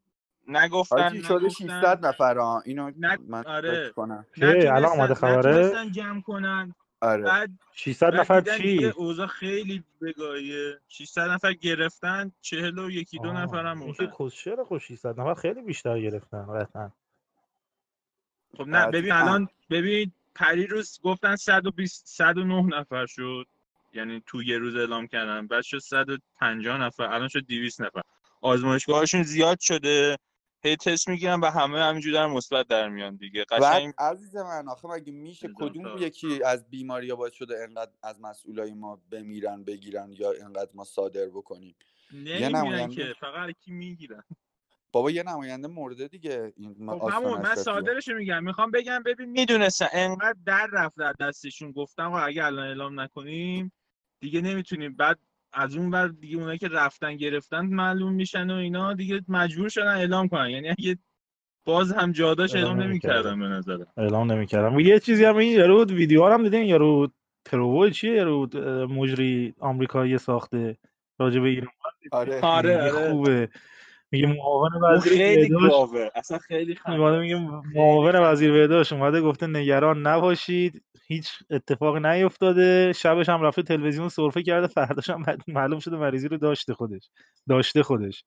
نگفتن 0.49 1.03
حاجی 1.03 1.23
شده 1.23 1.35
نگفتن. 1.45 1.81
600 1.81 2.07
نفر 2.07 2.39
ها 2.39 2.61
اینو 2.65 2.91
نه- 2.97 3.19
من 3.29 3.45
آره. 3.47 3.71
فکر 3.71 3.93
کنم. 3.93 4.27
الان 4.43 4.85
آمده 4.85 5.15
خبره؟ 5.15 5.91
جمع 5.91 6.21
کنن. 6.21 6.75
آره. 7.01 7.23
بعد 7.23 7.51
600 7.73 8.07
بعد 8.07 8.21
نفر 8.21 8.41
چی؟ 8.41 8.87
اوضاع 8.87 9.27
خیلی 9.27 9.85
بگاهیه. 10.01 10.81
600 10.89 11.21
نفر 11.21 11.53
گرفتن 11.53 12.33
40 12.41 12.79
و 12.79 12.91
یکی 12.91 13.19
دو 13.19 13.33
نفر 13.33 13.67
هم 13.67 13.81
که 13.81 13.87
مردن 13.87 14.13
کسچره 14.19 14.65
خب 14.65 14.79
600 14.79 15.21
نفر 15.21 15.35
خیلی 15.35 15.63
بیشتر 15.63 16.01
گرفتن 16.01 16.47
قطعا. 16.47 16.91
خب 18.57 18.69
نه 18.69 18.87
ببین. 18.87 19.13
الان 19.13 19.49
ببین 19.71 20.13
پریروز 20.35 21.01
گفتن 21.03 21.37
120 21.37 22.07
109 22.07 22.63
نفر 22.63 23.07
شد. 23.07 23.47
یعنی 23.93 24.23
تو 24.27 24.43
یه 24.43 24.59
روز 24.59 24.77
اعلام 24.77 25.07
کردن. 25.07 25.47
بعد 25.47 25.63
شد 25.63 25.79
150 25.79 26.79
نفر 26.79 27.03
الان 27.03 27.29
شد 27.29 27.47
200 27.47 27.81
نفر. 27.81 28.01
آزمایشگاهشون 28.41 29.23
زیاد 29.23 29.61
شده. 29.61 30.17
هی 30.63 30.77
تست 30.77 31.09
می‌گیرن 31.09 31.41
و 31.41 31.47
همه 31.47 31.79
همینجوری 31.81 32.15
در 32.15 32.27
مثبت 32.27 32.69
در 32.69 32.89
میان 32.89 33.17
دیگه. 33.17 33.45
قشنگ 33.45 33.95
عزیز 33.99 34.37
من 34.37 34.69
آخه 34.69 34.89
مگه 34.89 35.13
میشه 35.13 35.49
کدوم 35.55 35.85
تا. 35.85 35.99
یکی 35.99 36.43
از 36.45 36.71
بیماری 36.71 37.15
باعث 37.15 37.33
شده 37.33 37.63
انقدر 37.63 37.93
از 38.03 38.21
مسئولای 38.21 38.75
ما 38.75 39.01
بمیرن 39.11 39.65
بگیرن 39.65 40.13
یا 40.13 40.33
انقدر 40.45 40.71
ما 40.75 40.85
صادر 40.85 41.27
بکنیم؟ 41.27 41.77
نمی‌دونن 42.13 42.57
نماینده- 42.57 42.95
که 42.95 43.15
فقط 43.21 43.51
کی 43.61 43.73
می‌گیرن. 43.73 44.23
بابا 44.93 45.11
یه 45.11 45.23
نماینده 45.23 45.69
مرده 45.69 46.09
دیگه. 46.09 46.53
این 46.57 46.77
ما 46.79 46.99
خب 46.99 47.23
من 47.23 47.41
اشرفیه. 47.41 47.63
صادرشو 47.63 48.15
میگم. 48.15 48.45
می‌خوام 48.45 48.71
بگم 48.71 49.03
ببین 49.03 49.31
می‌دونستن 49.31 49.87
انقدر 49.93 50.39
در 50.47 50.69
رفت 50.73 50.97
در 50.99 51.13
دستشون. 51.21 51.73
گفتم 51.73 52.07
آقا 52.07 52.19
اگه 52.19 52.45
الان 52.45 52.67
اعلام 52.67 53.01
نکنیم 53.01 53.73
دیگه 54.21 54.41
نمی‌تونیم. 54.41 54.97
بعد 54.97 55.19
از 55.53 55.77
اون 55.77 55.91
بعد 55.91 56.21
دیگه 56.21 56.37
اونایی 56.37 56.59
که 56.59 56.69
رفتن 56.69 57.17
گرفتن 57.17 57.67
معلوم 57.67 58.13
میشن 58.13 58.51
و 58.51 58.55
اینا 58.55 58.93
دیگه 58.95 59.21
مجبور 59.29 59.69
شدن 59.69 59.97
اعلام 59.97 60.29
کنن. 60.29 60.51
یعنی 60.51 60.69
اگه 60.69 60.99
باز 61.65 61.93
هم 61.93 62.13
جا 62.13 62.35
داشت 62.35 62.55
اعلام 62.55 62.71
اعلام 62.71 62.89
نمی‌کردن. 62.89 63.31
نمی‌کردن 63.31 63.41
به 63.41 63.47
نظرم. 63.47 63.87
اعلام 63.97 64.33
نمی‌کردم 64.33 64.79
یه 64.79 64.99
چیزی 64.99 65.25
هم 65.25 65.37
این 65.37 65.53
یارو 65.53 65.85
ویدیو 65.85 66.25
هم 66.25 66.43
دیدین؟ 66.43 66.63
یارو 66.63 67.09
پروو 67.45 67.91
چیه؟ 67.91 68.13
یارو 68.13 68.49
مجری 68.89 69.55
آمریکایی 69.61 70.19
ساخته 70.19 70.77
راجع 71.19 71.41
به 71.41 71.49
ایران. 71.49 71.71
آره. 72.13 72.41
آره 72.41 72.83
آره. 72.83 73.11
خوبه. 73.11 73.49
میگه 74.13 74.27
معاون 74.27 74.75
اون 74.75 74.95
وزیر 74.95 75.13
خیلی 75.13 75.49
گاوه. 75.49 76.09
اصلا 76.15 76.39
خیلی 76.39 76.75
خنده. 76.75 77.19
میگه. 77.19 77.37
معاون 77.75 78.17
وزیر. 78.17 78.53
بهداشت. 78.53 78.93
اومده 78.93 79.21
گفته 79.21 79.47
نگران 79.47 80.07
نباشید. 80.07 80.83
هیچ 81.11 81.31
اتفاقی 81.51 82.01
نیفتاده 82.01 82.93
شبش 82.93 83.29
هم 83.29 83.43
رفته 83.43 83.63
تلویزیون 83.63 84.09
سرفه 84.09 84.43
کرده. 84.43 84.67
فرداش 84.67 85.11
هم 85.11 85.23
بعد 85.23 85.41
معلوم 85.49 85.79
شده 85.79 85.97
مریضی 85.97 86.29
رو 86.29 86.37
داشته 86.37 86.75
خودش. 86.75 87.11
داشته 87.49 87.83
خودش. 87.83 88.25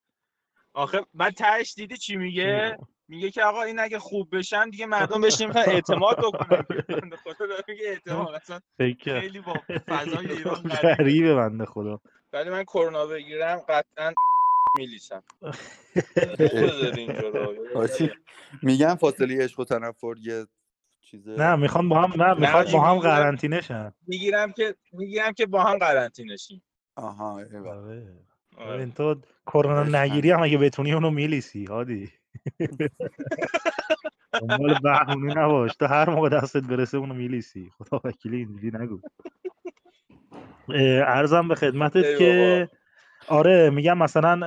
آخه 0.73 1.05
بعد 1.13 1.33
تهش 1.33 1.73
دیدی 1.73 1.97
چی 1.97 2.17
میگه؟ 2.17 2.77
میگه 3.07 3.31
که 3.31 3.43
آقا 3.43 3.63
این 3.63 3.79
اگه 3.79 3.99
خوب 3.99 4.37
بشن 4.37 4.69
دیگه 4.69 4.85
مردم 4.85 5.21
بهش 5.31 5.41
نمی‌تونن 5.41 5.65
اعتماد 5.67 6.17
بکنن. 6.17 6.63
خدا 7.23 7.45
داره 7.45 7.63
میگه 7.67 7.87
اعتماد 7.87 8.35
اصلا. 8.35 8.59
خیلی 9.03 9.39
با 9.39 9.53
فضای 9.87 10.31
ایران 10.37 10.55
غریبه. 10.55 11.35
بنده 11.35 11.65
خدا. 11.65 12.01
ولی 12.33 12.49
من 12.49 12.63
کرونا 12.63 13.05
بگیرم 13.05 13.59
قطعا 13.69 14.13
میلیسم 14.77 15.23
میگن 18.63 18.95
فاصله 18.95 19.43
عشق 19.43 19.59
و 19.59 19.65
تنفر 19.65 20.13
یه 20.21 20.45
چیزه 21.13 21.35
نه 21.37 21.55
می‌خوان 21.55 21.89
با 21.89 22.01
هم 22.01 22.23
نه 22.23 22.33
می‌خوان 22.33 22.63
حاجی، 22.63 22.77
با 22.77 22.81
هم. 22.81 22.99
قرنطینه 22.99 23.61
شن 23.61 23.91
می‌گیرم 24.07 24.51
که 24.51 24.75
می‌گیرم 24.91 25.33
که 25.33 25.45
با 25.45 25.63
هم 25.63 25.77
قرنطینه 25.77 26.37
شیم 26.37 26.63
آها 26.95 27.39
ایول. 27.39 27.67
آره. 27.67 28.07
آره. 28.57 28.85
تو 28.85 29.15
کرونا 29.45 29.83
نگیری 30.03 30.31
هم 30.31 30.43
اگه 30.43 30.57
بتونی 30.57 30.93
اونو 30.93 31.09
میلیسی 31.09 31.65
هادی. 31.65 32.11
دنبال 34.41 34.79
بهونه 34.83 35.33
نباش. 35.33 35.75
تو 35.75 35.85
هر 35.85 36.09
موقع 36.09 36.29
دستت 36.29 36.63
برسه 36.63 36.97
اونو 36.97 37.13
میلیسی. 37.13 37.69
خدا 37.77 38.01
وکیلی 38.03 38.37
اینجوری 38.37 38.71
نگو. 38.77 38.99
اه، 40.69 40.99
عرضم 40.99 41.47
به 41.47 41.55
خدمتت 41.55 42.17
که 42.17 42.69
آره 43.27 43.69
میگم 43.69 43.97
مثلا 43.97 44.39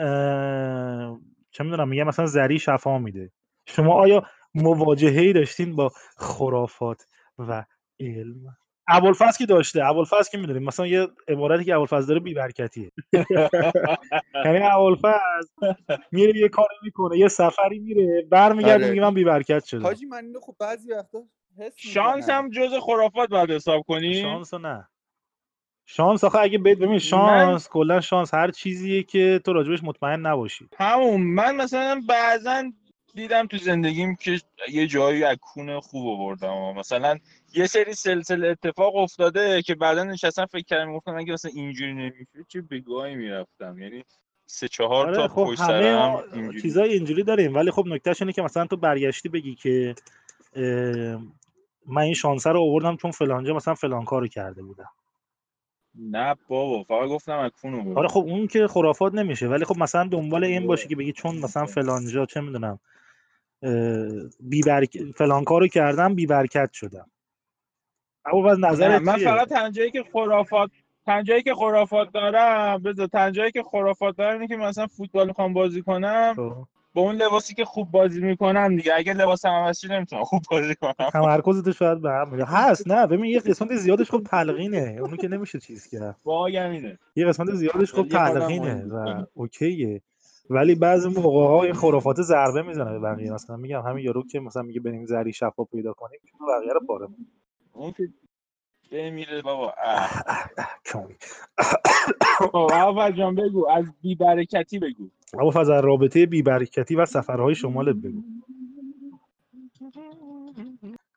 چه 1.50 1.64
می‌دونم 1.64 1.88
میگم 1.88 2.04
مثلا 2.06 2.26
زری 2.26 2.58
شفا 2.58 2.98
میده. 2.98 3.30
شما 3.66 3.92
آیا 3.92 4.22
مواجهه 4.56 5.20
ای 5.20 5.32
داشتین 5.32 5.76
با 5.76 5.92
خرافات 6.16 7.06
و 7.38 7.64
علم. 8.00 8.56
ابوالفضل 8.88 9.38
که 9.38 9.46
داشته 9.46 9.84
ابوالفضل 9.84 10.30
که 10.32 10.38
می‌دونیم. 10.38 10.62
مثلا 10.62 10.86
یه 10.86 11.08
عبارتی 11.28 11.64
که 11.64 11.74
ابوالفضل 11.74 12.06
داره 12.06 12.20
بیبرکتیه. 12.20 12.90
یعنی 14.44 14.58
ابوالفضل 14.62 15.74
میره 16.12 16.40
یه 16.40 16.48
کاری 16.48 16.76
می‌کنه 16.82 17.18
یه 17.18 17.28
سفری 17.28 17.78
میره 17.78 18.26
برمیگرده 18.30 18.74
آره. 18.74 18.90
میگه 18.90 19.02
من 19.02 19.14
بیبرکت 19.14 19.64
شدم. 19.64 19.82
حاجی 19.82 20.06
من 20.06 20.24
اینو 20.24 20.40
خب 20.40 20.56
بعضی 20.60 20.92
وقتا 20.92 21.18
حس 21.58 21.74
شانس. 21.76 22.30
هم 22.30 22.50
جز 22.50 22.72
خرافات 22.82 23.28
باید 23.28 23.50
حساب 23.50 23.82
کنی؟ 23.88 24.22
شانس 24.22 24.54
نه. 24.54 24.88
شانس 25.86 26.24
آخه 26.24 26.38
اگه 26.38 26.58
بد 26.58 26.78
ببین 26.78 26.98
شانس 26.98 27.68
کلا 27.68 28.00
شانس. 28.00 28.34
هر 28.34 28.50
چیزیه 28.50 29.02
که 29.02 29.40
تو 29.44 29.52
راجبش 29.52 29.84
مطمئن 29.84 30.20
نباشی. 30.20 30.68
همون. 30.78 31.20
من 31.20 31.56
مثلا 31.56 32.02
بعضا 32.08 32.62
دیدم 33.16 33.46
تو 33.46 33.56
زندگیم 33.56 34.16
که 34.16 34.40
یه 34.72 34.86
جایی 34.86 35.24
از 35.24 35.36
خوب 35.82 36.08
آوردم 36.08 36.78
مثلا 36.78 37.18
یه 37.54 37.66
سری 37.66 37.94
سلسله 37.94 38.48
اتفاق 38.48 38.96
افتاده 38.96 39.62
که 39.62 39.74
بعدا 39.74 40.04
نشستم 40.04 40.46
فکر 40.46 40.64
کردم 40.64 40.92
گفتم 40.92 41.16
اگه 41.16 41.32
مثلا 41.32 41.50
اینجوری 41.54 41.94
نمیشه 41.94 42.26
چه 42.48 42.62
بگاهی 42.62 43.14
می‌رفتم؟ 43.14 43.78
یعنی 43.78 44.04
سه 44.46 44.68
چهار 44.68 45.14
تا 45.14 45.20
آره 45.20 45.28
خب 45.28 45.44
پشت 45.44 45.58
سر 45.58 45.82
همه 45.82 45.98
هم 45.98 46.10
ما 46.10 46.22
اینجوری 46.32 46.62
چیزای 46.62 46.92
اینجوری 46.92 47.22
داریم 47.22 47.54
ولی 47.54 47.70
خب 47.70 47.86
نکتهش 47.86 48.22
اینه 48.22 48.32
که 48.32 48.42
مثلا 48.42 48.66
تو 48.66 48.76
برگشتی 48.76 49.28
بگی 49.28 49.54
که 49.54 49.94
من 51.86 52.02
این 52.02 52.14
شانسه 52.14 52.50
رو 52.50 52.60
آوردم 52.60 52.96
چون 52.96 53.10
فلانجا 53.10 53.54
مثلا 53.54 53.74
فلان 53.74 54.04
کارو 54.04 54.28
کرده 54.28 54.62
بودم. 54.62 54.90
نه 55.94 56.36
بابا 56.48 56.82
فقط 56.82 57.08
گفتم 57.08 57.38
از 57.38 57.50
کونو 57.62 57.82
بود 57.82 57.98
آره 57.98 58.08
خب 58.08 58.20
اون 58.20 58.46
که 58.46 58.66
خرافات 58.66 59.14
نمیشه 59.14 59.46
ولی 59.46 59.64
خب 59.64 59.78
مثلا 59.78 60.08
دنبال 60.08 60.44
این 60.44 60.66
باشی 60.66 60.88
که 60.88 60.96
بگی 60.96 61.12
چون 61.12 61.38
مثلا 61.38 61.66
فلانجا 61.66 62.26
چه 62.26 62.40
می‌دونم 62.40 62.78
بی 64.40 64.62
برک... 64.66 64.98
فلان 65.16 65.44
کارو 65.44 65.66
کردم 65.66 66.14
بی 66.14 66.26
برکت 66.26 66.72
شدم. 66.72 67.10
اما 68.24 68.42
باز 68.42 68.58
نه 68.60 68.68
نظرت 68.68 69.02
من 69.02 69.16
فقط 69.16 69.48
تنجایی 69.48 69.90
که 69.90 70.04
خرافات 70.12 70.70
تنجایی 71.06 71.42
که 71.42 71.54
خرافات 71.54 72.12
دارم 72.12 72.82
بذار 72.82 73.06
تنجایی 73.06 73.50
که 73.50 73.62
خرافات 73.62 74.16
دارم 74.16 74.32
اینه 74.32 74.46
که 74.46 74.56
مثلا 74.56 74.86
فوتبال 74.86 75.26
می‌خوام 75.26 75.52
بازی 75.52 75.82
کنم 75.82 76.34
خب. 76.36 76.66
با 76.94 77.02
اون 77.02 77.16
لباسی 77.16 77.54
که 77.54 77.64
خوب 77.64 77.90
بازی 77.90 78.20
می‌کنم 78.20 78.76
دیگه. 78.76 78.94
اگه 78.94 79.12
لباسم 79.12 79.48
عوض 79.48 79.78
شه 79.78 79.88
نمی‌تونم 79.88 80.24
خوب 80.24 80.42
بازی 80.50 80.74
کنم؟ 80.74 81.10
تمرکزت 81.12 81.72
شاید 81.72 82.02
به 82.02 82.10
هم 82.10 82.40
هست 82.40 82.88
نه 82.88 83.06
ببین 83.06 83.24
یه 83.24 83.40
قسمت 83.40 83.76
زیادش 83.76 84.10
خب 84.10 84.22
تلقینه. 84.30 84.98
اونو 85.00 85.16
که 85.16 85.28
نمیشه 85.28 85.60
چیز 85.60 85.86
کرد. 85.86 86.16
واقعا 86.24 86.70
اینه 86.70 86.98
یه 87.16 87.26
قسمت 87.26 87.54
زیادش 87.54 87.92
خب 87.92 88.08
تلقینه 88.08 88.84
و. 88.84 89.24
اوکیه. 89.34 90.02
ولی 90.50 90.74
بعضی 90.74 91.08
موقع 91.08 91.46
ها 91.46 91.62
این 91.62 91.74
خرافات 91.74 92.22
ضربه 92.22 92.62
می‌زنه 92.62 92.92
به 92.92 92.98
بقیه. 92.98 93.32
مثلا 93.32 93.56
میگم 93.56 93.80
همین 93.80 94.04
یارو 94.04 94.22
که 94.22 94.40
مثلا 94.40 94.62
میگه 94.62 94.80
بریم 94.80 95.06
زری 95.06 95.32
شفا 95.32 95.64
پیدا 95.64 95.92
کنیم 95.92 96.20
چون 96.30 96.46
بقیه 96.48 96.72
رو 96.72 96.80
پاره 96.86 97.06
می‌کنه. 97.06 97.26
اون 97.72 97.92
که 97.92 98.08
بمیره 98.92 99.42
بابا. 99.42 99.74
کمی. 100.84 101.16
خب 102.38 102.56
اول 102.56 103.12
جان 103.12 103.34
بگو. 103.34 103.68
از 103.68 103.84
بیبرکتی 104.02 104.78
بگو. 104.78 105.08
اما 105.38 105.50
فاز 105.50 105.70
از 105.70 105.84
رابطه 105.84 106.26
بیبرکتی 106.26 106.94
و 106.94 107.06
سفرهای 107.06 107.54
شمالت 107.54 107.96
بگو. 107.96 108.22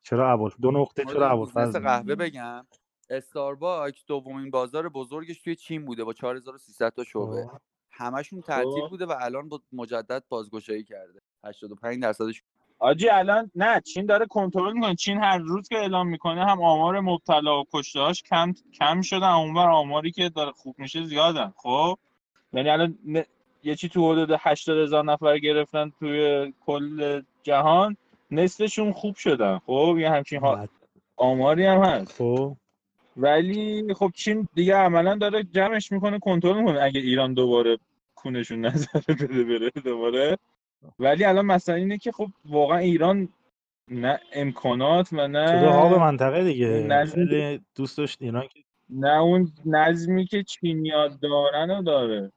چرا 0.03 0.31
ابوال 0.31 0.51
دو 0.61 0.71
نقطه 0.71 1.03
چرا 1.05 1.13
بیزنس 1.13 1.31
ابوالفضل 1.31 1.79
قهوه 1.79 2.15
بگم. 2.15 2.65
استارباکس 3.09 4.05
دومین 4.07 4.49
بازار 4.51 4.89
بزرگش 4.89 5.41
توی 5.41 5.55
چین 5.55 5.85
بوده 5.85 6.03
با 6.03 6.13
4300 6.13 6.89
تا 6.89 7.03
شعبه. 7.03 7.49
همشون 7.99 8.41
تعطیل 8.41 8.83
خب. 8.83 8.89
بوده 8.89 9.05
و 9.05 9.13
الان 9.21 9.49
با 9.49 9.59
مجدد 9.73 10.23
بازگشایی 10.29 10.83
کرده. 10.83 11.21
85 11.43 12.01
درصدش. 12.03 12.43
آجی 12.79 13.09
الان 13.09 13.51
نه 13.55 13.81
چین 13.81 14.05
داره 14.05 14.25
کنترل 14.25 14.73
می‌کنه. 14.73 14.95
چین 14.95 15.17
هر 15.17 15.37
روز 15.37 15.67
که 15.67 15.75
اعلام 15.77 16.07
می‌کنه 16.07 16.45
هم 16.45 16.61
آمار 16.61 16.99
مبتلا 16.99 17.61
و 17.61 17.63
کشتهاش 17.73 18.23
کم 18.23 18.53
کم 18.79 19.01
شدن 19.01 19.29
اونور 19.29 19.69
آماری 19.69 20.11
که 20.11 20.29
داره 20.29 20.51
خوب 20.51 20.75
میشه 20.79 21.03
زیادن. 21.05 21.53
خب؟ 21.57 21.97
یعنی 22.53 22.69
الان 22.69 22.97
ن- 23.07 23.23
یه 23.63 23.75
چی 23.75 23.89
تو 23.89 24.11
حدود 24.11 24.37
80 24.39 24.77
هزار 24.77 25.05
نفر 25.05 25.37
گرفتن 25.39 25.91
توی 25.99 26.53
کل 26.65 27.21
جهان 27.43 27.97
نصفشون 28.31 28.93
خوب 28.93 29.15
شدن. 29.15 29.59
خب؟ 29.65 29.95
یه 29.99 30.09
همچین 30.11 30.39
ها... 30.39 30.55
بد. 30.55 30.69
آماری 31.17 31.65
هم 31.65 31.83
هست. 31.83 32.17
خب. 32.17 32.57
ولی 33.17 33.93
خب 33.93 34.11
چین 34.15 34.47
دیگه 34.53 34.75
عملا 34.75 35.15
داره 35.15 35.43
جمعش 35.43 35.91
می‌کنه 35.91 36.19
کنترل 36.19 36.59
می‌کنه. 36.59 36.81
اگه 36.81 36.99
ایران 36.99 37.33
دوباره 37.33 37.77
کونشون 38.21 38.65
نظره 38.65 39.01
بده 39.07 39.43
بره 39.43 39.69
دوباره. 39.83 40.37
ولی 40.99 41.23
الان 41.23 41.45
مثلا 41.45 41.75
اینه 41.75 41.97
که 41.97 42.11
خب 42.11 42.27
واقعا 42.45 42.77
ایران 42.77 43.29
نه 43.91 44.19
امکانات 44.33 45.13
و 45.13 45.17
شده 45.27 45.67
ها 45.67 45.89
به 45.89 45.95
نه 45.95 46.01
منطقه 46.01 46.43
دیگه. 46.43 47.05
خیلی 47.05 47.61
دوست 47.75 47.97
داشت 47.97 48.21
ایران 48.21 48.47
که 48.47 48.59
نه 48.89 49.21
اون 49.21 49.51
نظمی 49.65 50.25
که 50.25 50.43
چینیا 50.43 51.07
دارن 51.07 51.71
رو 51.71 51.81
داره. 51.81 52.31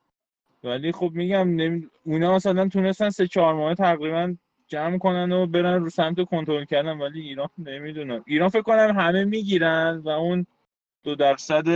ولی 0.64 0.92
خب 0.92 1.10
میگم 1.14 1.48
نمی... 1.48 1.88
اونا 2.04 2.34
مثلا 2.34 2.68
تونستن 2.68 3.10
سه 3.10 3.26
چهار 3.26 3.54
ماه 3.54 3.74
تقریبا 3.74 4.36
جمع 4.68 4.98
کنن 4.98 5.32
و 5.32 5.46
برن 5.46 5.82
رو 5.82 5.90
سمت 5.90 6.24
کنترل 6.24 6.64
کردن 6.64 6.98
ولی 6.98 7.20
ایران 7.20 7.48
نمی‌دونم 7.58 8.24
ایران 8.26 8.48
فکر 8.48 8.62
کنم 8.62 8.96
همه 8.98 9.24
می‌گیرن 9.24 10.02
و 10.04 10.08
اون 10.08 10.46
دو 11.04 11.14
درصد 11.14 11.68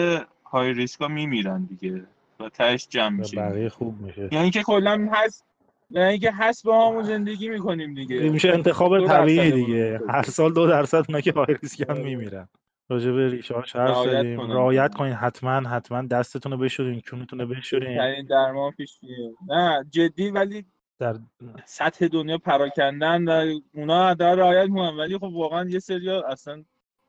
های 0.44 0.72
ریسکا 0.72 1.08
میمیرن 1.08 1.64
دیگه. 1.64 2.06
و 2.40 2.48
تهش 2.48 2.88
جمع 2.88 3.18
میشه 3.18 3.36
بقیه 3.36 3.68
خوب 3.68 4.00
میشه. 4.00 4.28
یعنی 4.32 4.50
که 4.50 4.62
کلا 4.62 5.08
هست 5.12 5.44
یعنی 5.90 6.08
اینکه 6.10 6.32
هست 6.32 6.64
با 6.64 6.88
همون 6.88 7.02
زندگی 7.02 7.48
می‌کنیم 7.48 7.88
این 7.88 7.94
دیگه 7.94 8.30
میشه 8.30 8.48
انتخاب 8.48 9.06
طبیعی 9.06 9.52
دیگه. 9.52 10.00
هر 10.08 10.22
سال 10.22 10.52
دو 10.52 10.66
درصد 10.66 11.04
اونا 11.08 11.20
که 11.20 11.32
های 11.32 11.56
ریسکن 11.62 11.92
آره. 11.92 12.02
میمیرن 12.02 12.48
راجع 12.88 13.10
به 13.10 13.28
ریشاش 13.28 13.76
حرف 13.76 14.04
زدیم. 14.04 14.40
رعایت. 14.40 14.94
کنین 14.94 15.12
حتما 15.12 15.68
حتما 15.68 16.02
دستتون 16.02 16.52
رو 16.52 16.58
بشورین 16.58 17.00
کونتون 17.10 17.40
رو 17.40 17.46
بشورین. 17.46 17.88
بهترین 17.88 18.26
درمان 18.26 18.72
پیش 18.72 19.00
نه 19.48 19.84
جدی 19.90 20.30
ولی 20.30 20.64
در 20.98 21.16
سطح 21.64 22.06
دنیا 22.06 22.38
پراکندن 22.38 23.28
و 23.28 23.60
اونا 23.74 24.14
داره 24.14 24.42
رعایت 24.42 24.68
می‌کنن. 24.68 24.96
ولی 24.96 25.18
خب 25.18 25.24
واقعا 25.24 25.68
یه 25.68 25.78
سریا 25.78 26.22
اصلا 26.28 26.64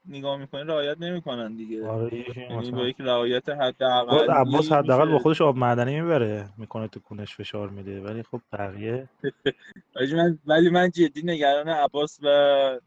نگاه 0.09 0.37
می‌کنی 0.37 0.63
رعایت 0.63 0.97
نمی‌کنن 1.01 1.55
دیگه. 1.55 1.87
آره 1.87 2.25
یعنی 2.49 2.71
با 2.71 2.87
یک 2.87 2.95
رعایت 2.99 3.49
حداقل 3.49 4.31
عباس 4.31 4.71
حداقل 4.71 5.11
با 5.11 5.19
خودش 5.19 5.41
آب 5.41 5.57
معدنی 5.57 6.01
می‌بره 6.01 6.49
می‌کنه 6.57 6.87
تو 6.87 6.99
کونش 6.99 7.35
فشار 7.35 7.69
میده. 7.69 8.01
ولی 8.01 8.23
خب 8.23 8.41
بقیه 8.53 9.09
من 10.15 10.39
ولی 10.47 10.69
من 10.69 10.89
جدی 10.89 11.21
نگران 11.23 11.69
عباس 11.69 12.19
و 12.23 12.27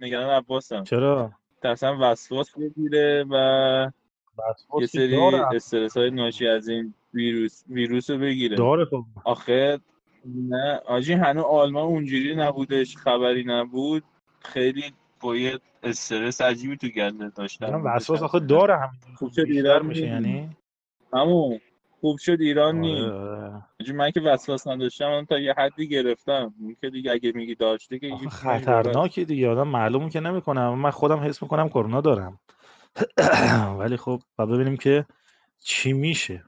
نگران 0.01 0.31
عباسم. 0.31 0.85
چرا؟ 0.85 1.31
ترسم 1.63 1.99
وسواس 2.01 2.51
بگیره 2.59 3.25
و 3.31 3.91
یه 4.81 4.87
سری 4.87 5.17
استرس 5.57 5.97
های 5.97 6.11
ناشی 6.11 6.47
از 6.47 6.69
این 6.69 6.95
ویروس 7.15 7.65
ویروس 7.69 8.11
رو 8.11 8.19
بگیره. 8.19 8.57
داره 8.57 8.85
خب. 8.85 9.05
آخه 9.25 9.79
نه. 10.49 10.81
آجی 10.87 11.13
هنوز 11.13 11.45
آلمان 11.45 11.83
اونجوری 11.85 12.37
نبودش 12.37 12.97
خبری 12.97 13.45
نبود. 13.45 14.03
خیلی 14.41 14.93
با 15.21 15.37
یه 15.37 15.59
استرس 15.83 16.41
عجیبی 16.41 16.77
تو 16.77 16.87
میگم 16.87 17.19
بودش 17.19 17.59
وسواس 17.63 18.23
آخه. 18.23 18.39
داره 18.41 18.77
همین 18.77 19.17
خوب 19.17 19.33
شد 19.33 19.45
ایران 19.47 19.87
میشه 19.87 20.01
نی 20.01 20.07
یعنی؟ 20.07 20.57
همون 21.13 21.61
خوب 22.01 22.19
شد 22.19 22.37
ایران 22.41 22.77
نی 22.77 23.01
آره 23.01 23.63
من 23.95 24.11
که 24.11 24.21
وسواس 24.21 24.67
نداشتم 24.67 25.09
من 25.09 25.27
تا 25.27 25.39
یه 25.39 25.55
حدی 25.59 25.89
گرفتم. 25.89 26.55
اون 26.61 26.77
که 26.81 26.91
دیگه 26.91 27.13
اگه 27.13 27.33
میگی 27.35 27.55
داشته 27.55 27.99
که 27.99 28.17
خطرناکه 28.31 29.25
دیگه. 29.25 29.49
آدم 29.49 29.69
معلوم 29.69 30.09
که 30.09 30.21
نمی‌کنه 30.21 30.75
من 30.75 30.91
خودم 30.91 31.19
حس 31.19 31.43
می‌کنم 31.43 31.69
کرونا 31.69 32.01
دارم. 32.01 32.41
ولی 33.79 33.97
خب 33.97 34.23
و 34.39 34.47
ببینیم 34.47 34.77
که 34.77 35.07
چی 35.59 35.93
میشه. 35.93 36.45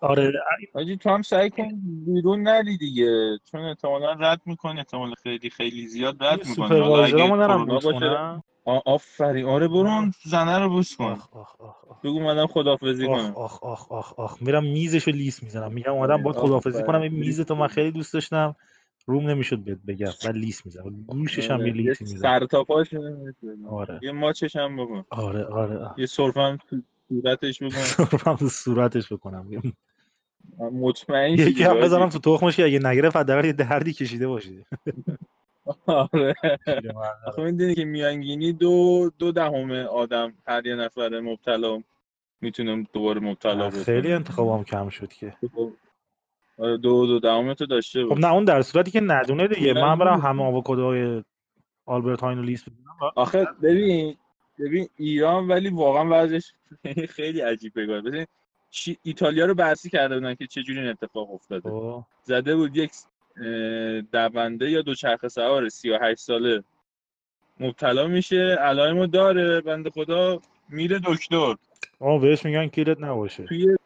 آره. 0.00 0.32
آجی 0.74 0.96
تو 0.96 1.10
هم 1.10 1.22
سعی 1.22 1.50
کن 1.50 1.68
بیرون 2.06 2.42
نری 2.42 2.76
دیگه. 2.76 3.38
چون 3.44 3.60
احتمالا 3.60 4.12
رد 4.12 4.40
می‌کنه 4.46 4.78
احتمال 4.78 5.14
خیلی 5.22 5.50
خیلی 5.50 5.86
زیاد 5.86 6.22
رد 6.22 6.46
می‌کنه 6.46 6.66
حالا 6.68 6.74
سوپروایزرامو 6.74 7.34
اگه 7.34 7.42
نرم 7.42 7.56
کرونا 7.56 7.74
بوس 7.74 7.84
باشه 7.84 7.98
کنم. 7.98 8.42
آ- 8.64 8.80
آفرین. 8.86 9.46
آره 9.46 9.68
برو 9.68 9.88
اون 9.88 10.12
زنه 10.24 10.58
رو 10.58 10.68
بوس 10.68 10.96
کن. 10.96 11.04
آخ 11.04 11.28
آخ 11.32 11.60
آخ 11.60 11.84
آخ. 11.84 12.00
بگو 12.00 12.28
آخ 12.28 12.62
کنم. 13.06 13.32
آخ 13.36 13.62
آخ 13.62 13.92
آخ 13.92 14.18
آخ. 14.18 14.42
میرم 14.42 14.64
میزشو 14.64 15.10
لیس 15.10 15.42
می‌زنم. 15.42 15.72
میگم 15.72 15.92
اومدم 15.92 16.22
باید 16.22 16.36
خداحافظی 16.36 16.82
کنم. 16.82 17.00
این 17.00 17.12
میز 17.12 17.40
تو 17.40 17.54
من 17.54 17.66
خیلی 17.66 17.90
دوست 17.90 18.14
داشتم. 18.14 18.56
روم 19.06 19.30
نمی‌شد 19.30 19.58
بهت 19.58 19.78
بگم 19.88 20.10
بعد 20.24 20.36
لیس 20.36 20.66
می‌زنم. 20.66 21.04
گوشش 21.08 21.50
هم 21.50 21.56
یه 21.56 21.62
آره. 21.62 21.82
یه 21.82 21.88
لیسی 21.88 22.04
می‌زنم. 22.04 22.38
سر 22.40 22.46
تا 22.46 22.64
پاش. 22.64 22.94
آره. 23.70 24.00
یه 24.02 24.12
ماچش 24.12 24.56
هم 24.56 24.76
بکن. 24.76 25.04
آره 25.10 25.44
آره 25.44 25.90
یه 25.96 26.06
سرفم 26.06 26.58
تو 26.68 26.76
صورتش 27.10 27.62
بکن 27.62 27.70
سرفم 27.70 28.36
تو 28.36 28.48
صورتش 28.48 29.12
بکنم. 29.12 29.50
مطمئن 30.58 31.32
یکی 31.32 31.62
هم 31.62 31.80
بزنم 31.80 32.08
تو 32.08 32.18
تخمش 32.18 32.56
که 32.56 32.64
اگه 32.64 32.78
نگرفت 32.78 33.16
حداقل 33.16 33.44
یه 33.44 33.52
دردی 33.52 33.92
کشیده 33.92 34.28
باشه. 34.28 34.66
آره. 35.86 36.34
آخه 37.26 37.42
می‌دونی 37.42 37.74
که 37.74 37.84
میانگینی 37.84 38.52
دو 38.52 39.10
دو 39.18 39.32
دهم 39.32 39.70
آدم 39.70 40.32
هر 40.46 40.66
یه 40.66 40.74
نفر 40.74 41.20
مبتلا 41.20 41.82
می‌تونه 42.40 42.86
دوباره 42.92 43.20
مبتلا 43.20 43.70
خیلی 43.70 44.00
بکنه 44.00 44.14
انتخابم 44.14 44.64
کم 44.64 44.88
شد 44.88 45.12
که. 45.12 45.36
آره 46.58 46.76
دو 46.76 47.06
دو 47.06 47.18
دهم 47.18 47.54
تو 47.54 47.66
داشته 47.66 48.06
خب 48.06 48.18
نه 48.18 48.32
اون 48.32 48.44
در 48.44 48.62
صورتی 48.62 48.90
که 48.90 49.00
ندونه 49.00 49.48
دیگه. 49.48 49.72
من 49.72 49.98
برم 49.98 50.20
همه 50.20 50.42
آووکادوهای 50.42 51.22
آلبرت 51.86 52.20
هاینو 52.20 52.42
لیست 52.42 52.68
بزنم 52.68 53.12
آخه 53.16 53.46
ببین 53.62 54.16
ببین 54.60 54.88
ایران 54.96 55.48
ولی 55.48 55.68
واقعا 55.68 56.06
وضعش 56.10 56.52
خیلی 57.16 57.40
عجیب 57.40 57.72
بگاه 57.76 58.00
ببین 58.00 58.26
ایتالیا 59.02 59.46
رو 59.46 59.54
بررسی 59.54 59.90
کرده 59.90 60.14
بودن 60.14 60.34
که 60.34 60.46
چه 60.46 60.62
جوری 60.62 60.80
این 60.80 60.88
اتفاق 60.88 61.34
افتاده. 61.34 61.70
خب. 61.70 62.04
زده 62.22 62.56
بود 62.56 62.76
یک 62.76 62.92
دونده 64.12 64.70
یا 64.70 64.82
دوچرخه 64.82 65.28
سوار 65.28 65.68
38 65.68 66.20
ساله. 66.20 66.64
مبتلا 67.60 68.06
میشه 68.06 68.56
علائمو 68.60 69.06
داره. 69.06 69.60
بنده 69.60 69.90
خدا 69.90 70.40
میره 70.68 71.00
دکتر. 71.04 71.54
اما 72.00 72.18
بهش 72.18 72.44
میگن 72.44 72.66
کیرت 72.66 73.00
نباشه. 73.00 73.44
توی 73.44 73.76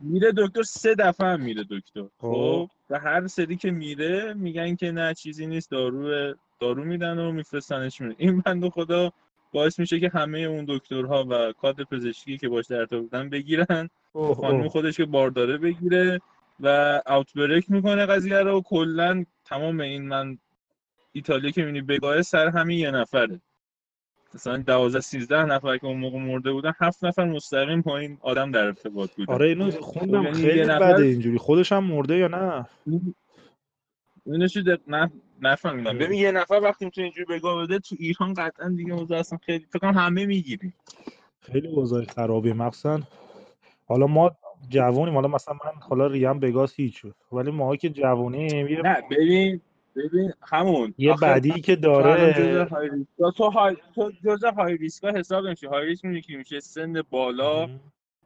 میره 0.00 0.32
دکتر 0.36 0.62
سه 0.62 0.94
دفعه 0.94 1.26
هم 1.26 1.40
میره 1.40 1.64
دکتر. 1.70 2.02
خب. 2.02 2.08
خب 2.18 2.70
و 2.90 2.98
هر 2.98 3.26
سری 3.26 3.56
که 3.56 3.70
میره 3.70 4.34
میگن 4.34 4.76
که 4.76 4.92
نه 4.92 5.14
چیزی 5.14 5.46
نیست 5.46 5.70
دارو 5.70 6.34
دارو 6.60 6.84
میدن 6.84 7.18
و 7.18 7.32
میفرستنش 7.32 8.00
میره. 8.00 8.14
این 8.18 8.40
بنده 8.40 8.70
خدا 8.70 9.12
باعث 9.54 9.78
میشه 9.78 10.00
که 10.00 10.08
همه 10.08 10.38
اون 10.38 10.64
دکترها 10.68 11.26
و 11.30 11.52
کادر 11.52 11.84
پزشکی 11.84 12.38
که 12.38 12.48
باش 12.48 12.66
در 12.66 12.76
ارتباط 12.76 13.02
بودن 13.02 13.28
بگیرن. 13.28 13.90
خانم 14.12 14.68
خودش 14.68 14.96
که 14.96 15.04
بارداره 15.04 15.58
بگیره 15.58 16.20
و 16.60 17.00
اوتبریک 17.06 17.70
می‌کنه 17.70 18.06
قضیه 18.06 18.38
رو. 18.38 18.60
کلا 18.60 19.24
تمام 19.44 19.80
این 19.80 20.08
من 20.08 20.38
ایتالیا 21.12 21.50
که 21.50 21.60
می‌بینی 21.64 21.80
بگاه 21.80 22.22
سر 22.22 22.48
همین 22.48 22.78
یه 22.78 22.90
نفره. 22.90 23.40
مثلا 24.34 24.56
12 24.56 25.00
13 25.00 25.44
نفر 25.44 25.78
که 25.78 25.86
اون 25.86 25.96
موقع 25.96 26.18
مرده 26.18 26.52
بودن 26.52 26.72
هفت 26.80 27.04
نفر 27.04 27.24
مستقیم 27.24 27.82
پایین 27.82 28.18
آدم 28.20 28.50
در 28.50 28.64
ارتباط 28.64 29.10
بودن. 29.14 29.32
آره 29.34 29.48
اینو 29.48 29.70
خوندم. 29.70 30.22
یعنی 30.22 30.34
خیلی 30.34 30.62
نفر- 30.62 30.92
بده 30.92 31.02
اینجوری. 31.02 31.38
خودش 31.38 31.72
هم 31.72 31.84
مرده 31.84 32.16
یا 32.16 32.28
نه؟ 32.28 32.66
اینشو 34.26 34.60
دق... 34.60 34.80
نه 34.88 35.10
نفهمیدم. 35.42 35.98
ببین 35.98 36.18
یه 36.20 36.32
نفر 36.32 36.60
وقتی 36.62 36.84
می‌تونه 36.84 37.04
اینجوری 37.04 37.38
بگاه 37.38 37.62
بده 37.62 37.78
تو 37.78 37.96
ایران 37.98 38.34
قطعا 38.34 38.68
دیگه 38.68 38.92
اوضاع 38.92 39.18
اصلا 39.18 39.38
خیلی 39.38 39.66
فکر 39.70 39.78
کنم 39.78 39.98
همه 39.98 40.26
می‌گیری 40.26 40.72
خیلی 41.40 41.68
اوضاع 41.68 42.04
خرابه 42.04 42.52
مخصوصا 42.52 43.00
حالا 43.86 44.06
ما 44.06 44.36
جوونیم. 44.68 45.14
حالا 45.14 45.28
مثلا 45.28 45.54
من 45.54 45.80
حالا 45.80 46.06
ریم 46.06 46.40
بگاس 46.40 46.74
هیچ 46.74 46.96
شد. 46.96 47.14
ولی 47.32 47.50
ما 47.50 47.76
که 47.76 47.88
جوونیم 47.88 48.68
یه, 48.68 48.82
نه 48.82 49.02
ببین 49.10 49.60
ببین 49.96 50.32
همون. 50.42 50.94
یه 50.98 51.14
بدی 51.22 51.60
که 51.60 51.76
تو 51.76 51.82
داره. 51.82 52.32
ریسکا 52.92 53.30
تو 53.30 53.50
های 53.50 53.76
تو 53.94 54.12
جزء 54.24 54.50
های 54.50 54.76
ریسکا 54.76 55.10
حساب 55.10 55.46
نمیشه. 55.46 55.68
های 55.68 55.86
ریسک 55.86 56.20
که 56.20 56.36
میشه؟ 56.36 56.60
سن 56.60 57.02
بالا 57.10 57.68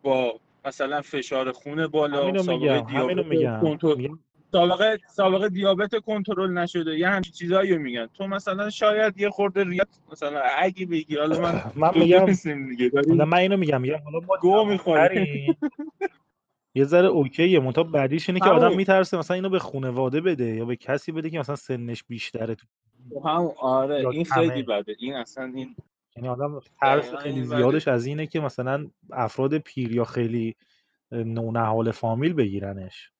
با 0.02 0.40
مثلا 0.64 1.02
فشار 1.02 1.52
خون 1.52 1.86
بالا 1.86 2.22
همینو 2.22 2.42
سابقه 2.42 2.80
میگم 2.80 2.98
همینو 2.98 3.22
دیابت 3.22 3.60
کنترل 3.60 3.96
میگم 3.96 4.18
سابقه 4.52 4.98
سابقه 5.08 5.48
دیابت 5.48 5.94
کنترل 5.94 6.58
نشده. 6.58 6.98
یه 6.98 7.08
همچین 7.08 7.32
چیزایی 7.32 7.74
رو 7.74 7.82
میگن. 7.82 8.06
تو 8.06 8.26
مثلا 8.26 8.70
شاید 8.70 9.20
یه 9.20 9.30
خورده 9.30 9.64
ریات 9.64 9.88
مثلا 10.12 10.40
اگه 10.58 10.86
بگی 10.86 11.16
حالا 11.16 11.40
من 11.40 11.62
من 11.76 11.90
میگم 11.94 12.26
دیگه. 12.68 12.90
من 13.24 13.38
اینو 13.38 13.56
میگم. 13.56 13.80
میگم 13.80 13.98
حالا 14.04 14.20
ما 14.20 14.36
گو 14.40 14.64
می‌خوریم. 14.64 15.56
یه 16.74 16.84
ذره 16.84 17.08
اوکیه. 17.08 17.60
منتها 17.60 17.84
بعدیش 17.84 18.28
اینه 18.28 18.40
که. 18.40 18.50
آدم 18.50 18.76
میترسه 18.76 19.18
مثلا 19.18 19.34
اینو 19.34 19.48
به 19.48 19.58
خانواده 19.58 20.20
بده 20.20 20.44
یا 20.44 20.64
به 20.64 20.76
کسی 20.76 21.12
بده 21.12 21.30
که 21.30 21.38
مثلا 21.38 21.56
سنش 21.56 22.04
بیشتره 22.04 22.54
تو 22.54 22.66
هم 23.24 23.50
آره 23.60 24.08
این. 24.08 24.24
خیلی 24.24 24.62
بده. 24.62 24.96
این 24.98 25.14
اصلا 25.14 25.44
این 25.54 25.76
یعنی 26.16 26.28
آدم 26.28 26.60
ترس 26.80 27.04
دقیقاً 27.04 27.16
خیلی 27.16 27.42
زیادش 27.42 27.88
از 27.88 28.06
اینه 28.06 28.26
که 28.26 28.40
مثلا 28.40 28.86
افراد 29.12 29.58
پیر 29.58 29.92
یا 29.92 30.04
خیلی 30.04 30.56
نونهال 31.12 31.90
فامیل 31.90 32.32
بگیرنش. 32.32 33.10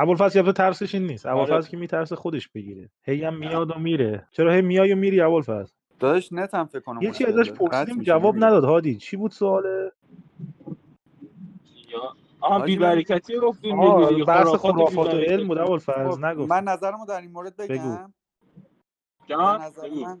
ابوالفضل 0.00 0.42
تو 0.42 0.52
ترسش 0.52 0.94
این 0.94 1.06
نیست. 1.06 1.26
ابوالفضل 1.26 1.54
آره. 1.54 1.68
که 1.68 1.76
میترسه 1.76 2.16
خودش 2.16 2.48
بگیره. 2.48 2.90
هی 3.02 3.24
هم 3.24 3.38
میاد 3.38 3.70
و 3.70 3.78
میره. 3.78 4.28
چرا 4.30 4.52
هی 4.52 4.62
میای 4.62 4.92
و 4.92 4.96
میری 4.96 5.20
ابوالفضل؟ 5.20 5.72
داداش 5.98 6.32
نتم 6.32 6.64
فکر 6.64 6.80
کنم 6.80 7.02
یه 7.02 7.10
چی 7.10 7.24
ازش 7.24 7.52
پرسیدیم 7.52 8.02
جواب. 8.02 8.36
نداد. 8.36 8.64
هادی 8.64 8.96
چی 8.96 9.16
بود 9.16 9.30
سواله 9.30 9.92
یا. 11.92 12.00
آها 12.40 12.58
بی 12.58 12.76
برکتی 12.76 13.38
گفتیم 13.38 13.80
آه 13.80 14.08
دیگه 14.08 14.24
بحث 14.24 14.46
خرافات 14.46 15.14
و. 15.14 15.16
علم 15.16 15.48
بود 15.48 15.58
ابوالفضل. 15.58 16.10
خب، 16.10 16.24
نگفت. 16.24 16.50
من 16.50 16.64
نظرمو 16.64 17.06
در 17.06 17.20
این 17.20 17.30
مورد 17.30 17.56
بگو. 17.56 17.72
بگم. 17.72 18.12
به 19.20 19.26
جان 19.26 19.62
نظر 19.62 19.88
بگو. 19.88 20.00
من 20.00 20.20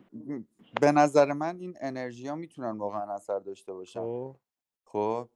به 0.80 0.92
نظر 0.92 1.32
من 1.32 1.56
این 1.56 1.74
انرژی 1.80 2.28
ها 2.28 2.34
می‌تونن 2.34 2.78
واقعا 2.78 3.14
اثر 3.14 3.38
داشته 3.38 3.72
باشن. 3.72 4.00
خب. 4.00 4.36
خب. 4.84 5.28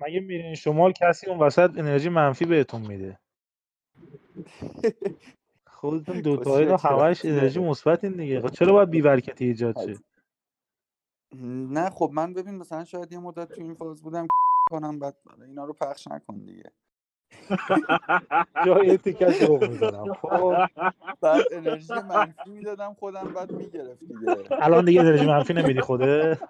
مگه 0.00 0.20
میرین؟ 0.20 0.54
شمال 0.54 0.92
کسی 0.92 1.30
اون 1.30 1.38
وسط 1.38 1.70
انرژی 1.78 2.08
منفی 2.08 2.44
بهتون 2.44 2.80
میده. 2.80 3.18
خودتون 5.66 6.20
دوتایی 6.20 6.66
رو 6.66 6.76
کسچه 6.76 6.88
همش؟ 6.88 7.24
انرژی 7.24 7.60
مثبتین 7.60 8.12
دیگه. 8.12 8.40
خب 8.40 8.48
چرا 8.48 8.72
باید 8.72 8.90
بی‌برکتی 8.90 9.44
ایجاد 9.44 9.76
شه؟ 9.86 9.98
نه 11.42 11.90
خب 11.90 12.10
من 12.14 12.34
ببین 12.34 12.54
مثلا 12.54 12.84
شاید 12.84 13.12
یه 13.12 13.18
مدت 13.18 13.52
تو 13.52 13.62
این 13.62 13.74
فاز 13.74 14.02
بودم 14.02 14.26
کنم 14.70 14.98
بعد 14.98 15.16
اینا 15.46 15.64
رو 15.64 15.72
پخش 15.72 16.08
نکن 16.08 16.38
دیگه. 16.38 16.72
جای 18.66 18.98
تیکش 18.98 19.46
ذوق 19.46 19.64
می‌کنم 19.64 20.14
خب. 20.22 20.54
بعد 21.20 21.44
انرژی 21.52 21.94
منفی 21.94 22.50
می‌دادم 22.50 22.94
خودم 22.94 23.32
بعد 23.34 23.52
می‌گرفت 23.52 24.00
دیگه. 24.00 24.36
الان 24.50 24.84
دیگه 24.84 25.00
انرژی 25.00 25.26
منفی 25.26 25.54
نمیدی 25.54 25.80
خوده؟ 25.80 26.40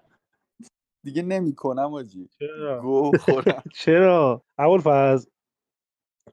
دیگه 1.04 1.22
نمی‌کنم 1.22 1.94
آجی. 1.94 2.28
چرا؟ 2.38 2.80
گو 2.82 3.18
خورم. 3.18 3.62
چرا؟ 3.74 4.42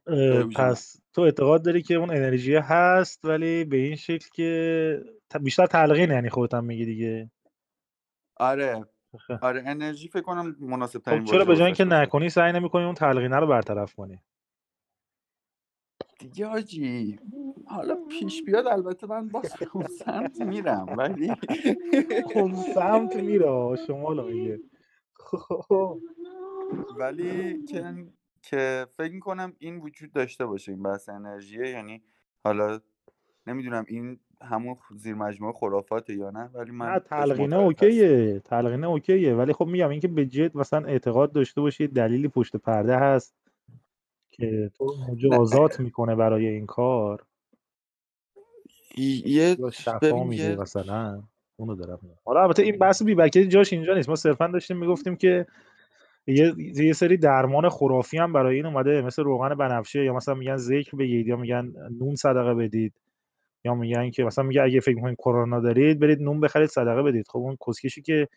بگو 0.08 0.50
جونم. 0.54 0.54
پس 0.56 1.03
تو 1.14 1.22
اعتقاد 1.22 1.66
داری 1.66 1.82
که 1.82 1.96
اون 1.96 2.10
انرژی 2.10 2.56
هست 2.56 3.26
ولی 3.26 3.66
به 3.66 3.78
این 3.78 3.96
شکل 3.96 4.30
که 4.34 5.00
بیشتر 5.42 5.66
تلقین 5.66 6.12
یعنی 6.12 6.30
خودت 6.30 6.54
هم 6.54 6.66
میگی 6.66 6.86
دیگه 6.86 7.32
آره 8.38 8.86
آخه. 9.14 9.40
آره 9.42 9.64
انرژی 9.66 10.08
فکر 10.08 10.22
کنم 10.22 10.56
مناسب 10.60 11.00
خب 11.00 11.06
ترین 11.06 11.26
چرا 11.26 11.46
به 11.46 11.56
جای 11.56 11.66
اینکه. 11.66 11.84
نکنی 11.86 12.30
سعی 12.30 12.52
نمی‌کنی 12.52 12.84
اون 12.86 12.96
تلقینه 12.96 13.36
رو 13.36 13.48
برطرف 13.48 13.94
کنی 13.96 14.20
دیگه 16.20 16.46
آجی 16.48 17.20
حالا 17.68 17.96
پیش 18.10 18.44
بیاد 18.44 18.68
البته 18.68 19.08
من 19.08 19.28
به 19.28 19.42
اون 19.74 19.88
سمت 19.88 20.42
میرم 20.42 20.86
ولی 20.98 21.34
اون 22.36 22.56
سمت 22.56 23.16
میره 23.16 23.76
شمال 23.88 24.18
رو 24.18 24.28
میگه 24.28 24.60
خب. 25.68 26.00
ولی 26.98 27.64
که 27.66 27.94
که 28.44 28.88
فکر 28.98 29.14
می‌کنم 29.14 29.54
این 29.60 29.78
وجود 29.78 30.12
داشته 30.12 30.46
باشه 30.46 30.72
این 30.72 30.84
بحث 30.84 31.10
انرژیه. 31.10 31.70
یعنی 31.70 32.02
حالا 32.44 32.80
نمی‌دونم 33.48 33.86
این 33.88 34.20
همون 34.42 34.78
زیر 34.96 35.16
مجموعه 35.16 35.54
خرافاته 35.54 36.14
یا 36.14 36.30
نه 36.30 36.50
ولی 36.54 36.72
من 36.72 36.86
نه 36.86 37.00
تلقینه. 37.00 37.56
اوکیه. 37.56 38.40
تلقینه 38.40 38.88
اوکیه. 38.88 39.36
ولی 39.36 39.54
خب 39.54 39.66
میگم 39.66 39.90
اینکه 39.90 40.08
به 40.08 40.26
جد 40.26 40.58
مثلا 40.58 40.88
اعتقاد 40.88 41.32
داشته 41.32 41.62
باشی 41.62 41.88
دلیلی 41.88 42.28
پشت 42.28 42.56
پرده 42.56 42.98
هست 42.98 43.36
که 44.32 44.72
تو 44.78 44.96
مجازات 45.10 45.80
می‌کنه 45.80 46.16
برای 46.16 46.48
این 46.48 46.66
کار. 46.66 47.26
یه 48.98 49.58
شفا 49.72 50.24
میده 50.24 50.56
مثلا. 50.56 51.24
اونو 51.56 51.76
دارم 51.76 52.00
حالا 52.26 52.42
البته 52.42 52.64
این 52.64 52.78
بحث 52.78 53.04
بیبرکتی 53.04 53.48
جاش 53.48 53.74
اینجا 53.74 53.94
نیست. 53.94 54.10
ما 54.10 54.16
صرفا 54.16 54.48
داشتیم 54.48 54.78
می‌گفتیم 54.78 55.16
که 55.16 55.48
یه 56.28 56.54
یه 56.76 56.94
سری 56.94 57.18
درمان 57.18 57.70
خرافی 57.70 58.18
هم 58.18 58.34
برای 58.34 58.56
این 58.56 58.66
اومده 58.66 59.02
مثل 59.02 59.24
روغن 59.24 59.56
بنفشه 59.56 60.04
یا 60.04 60.14
مثلا 60.14 60.34
میگن 60.36 60.58
ذکر 60.58 60.98
بگید 60.98 61.28
یا 61.28 61.36
میگن 61.36 61.74
نون 62.00 62.16
صدقه 62.16 62.54
بدید 62.54 62.94
یا 63.66 63.76
میگن 63.76 64.12
که 64.12 64.24
مثلا 64.24 64.44
میگه 64.44 64.62
اگه 64.64 64.80
فکر 64.80 64.96
می‌کنید 64.96 65.18
کرونا 65.18 65.60
دارید 65.60 66.00
برید 66.00 66.22
نون 66.22 66.40
بخرید 66.40 66.70
صدقه 66.70 67.04
بدید. 67.04 67.28
خب 67.28 67.40
اون 67.40 67.58
کسکشی 67.68 68.02
که 68.02 68.28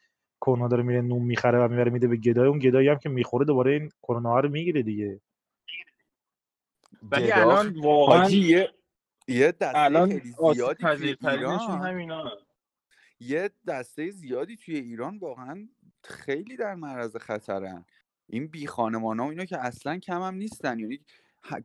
کرونا 0.40 0.68
داره 0.68 0.82
میره 0.82 1.00
نون 1.00 1.22
می‌خره 1.22 1.58
و 1.58 1.68
می‌بره 1.68 1.90
میده 1.90 2.08
به 2.08 2.16
گدای 2.16 2.48
اون 2.48 2.58
گدایی 2.58 2.88
هم 2.88 2.98
که 2.98 3.08
می‌خوره 3.08 3.44
دوباره 3.44 3.72
این 3.72 3.90
کرونا 4.02 4.40
رو 4.40 4.48
می‌گیره 4.48 4.82
دیگه. 4.82 5.20
ولی 7.02 7.32
الان 7.32 7.80
واقعا 7.80 8.30
یه 8.30 8.70
یه 9.28 9.52
دسته 9.52 9.78
الان 9.78 10.20
زیادی 10.54 10.84
توی 10.84 11.16
ایران 11.20 11.58
همینا 11.60 12.32
یه 13.20 13.50
دسته 13.66 14.10
زیادی 14.10 14.56
توی 14.56 14.74
ایران 14.74 15.18
واقعا 15.18 15.68
خیلی 16.08 16.56
در 16.56 16.74
معرض 16.74 17.16
خطرن. 17.16 17.84
این 18.28 18.46
بی 18.46 18.66
خانمان 18.66 19.20
ها 19.20 19.26
و 19.26 19.30
اینا 19.30 19.44
که 19.44 19.58
اصلا 19.58 19.98
کم 19.98 20.22
هم 20.22 20.34
نیستن. 20.34 20.78
یعنی 20.78 21.00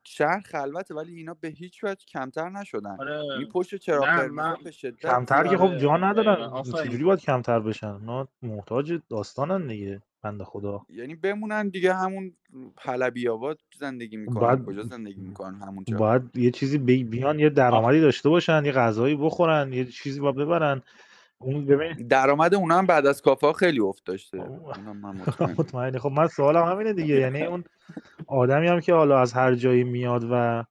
شهر 0.03 0.39
خلوته 0.39 0.95
ولی 0.95 1.15
اینا 1.15 1.33
به 1.41 1.47
هیچ 1.47 1.83
وجه 1.83 2.05
کمتر 2.07 2.49
نشدن. 2.49 2.97
آره. 2.99 3.25
یعنی 3.25 3.45
پشت 3.45 3.75
چراغ 3.75 4.05
نه، 4.05 4.17
قرمز 4.17 4.31
من- 4.35 4.57
به 4.63 4.71
شدت 4.71 4.99
کمتر 4.99 5.47
که. 5.47 5.57
خب 5.57 5.77
جا 5.77 5.97
ندارن. 5.97 6.63
چجوری 6.63 7.03
باید 7.03 7.19
کمتر 7.19 7.59
بشن؟ 7.59 7.87
اونا 7.87 8.27
محتاج 8.41 8.99
داستانن 9.09 9.67
دیگه 9.67 10.01
بنده 10.23 10.43
خدا. 10.43 10.85
یعنی 10.89 11.15
بمونن 11.15 11.69
دیگه 11.69 11.93
همون 11.93 12.33
حلبی 12.79 13.27
آباد 13.27 13.59
زندگی 13.79 14.17
می‌کنن. 14.17 14.39
باید- 14.39 14.65
کجا 14.65 14.83
زندگی 14.83 15.21
می‌کنن؟ 15.21 15.61
همونجا 15.61 15.97
باید 15.97 16.37
یه 16.37 16.51
چیزی 16.51 16.77
بی- 16.77 17.03
بیان 17.03 17.39
یه 17.39 17.49
درآمدی 17.49 18.01
داشته 18.01 18.29
باشن 18.29 18.65
یه 18.65 18.71
غذایی 18.71 19.15
بخورن 19.15 19.73
یه 19.73 19.85
چیزی 19.85 20.19
باید 20.19 20.35
ببرن. 20.35 20.81
اون 21.41 21.65
ببین 21.65 22.07
درآمد 22.07 22.55
اونا 22.55 22.77
هم 22.77 22.85
بعد 22.85 23.05
از 23.05 23.21
کافه 23.21 23.47
ها 23.47 23.53
خیلی 23.53 23.79
افت 23.79 24.05
داشته. 24.05 24.37
من 25.01 25.21
مطمئنی. 25.57 25.99
خب 25.99 26.11
من 26.11 26.27
سوالم 26.27 26.63
همینه 26.63 26.93
دیگه. 26.93 27.15
یعنی 27.15 27.43
اون 27.43 27.63
آدمی 28.27 28.67
هم 28.67 28.79
که 28.79 28.93
حالا 28.93 29.19
از 29.19 29.33
هر 29.33 29.55
جایی 29.55 29.83
میاد 29.83 30.27
و 30.31 30.63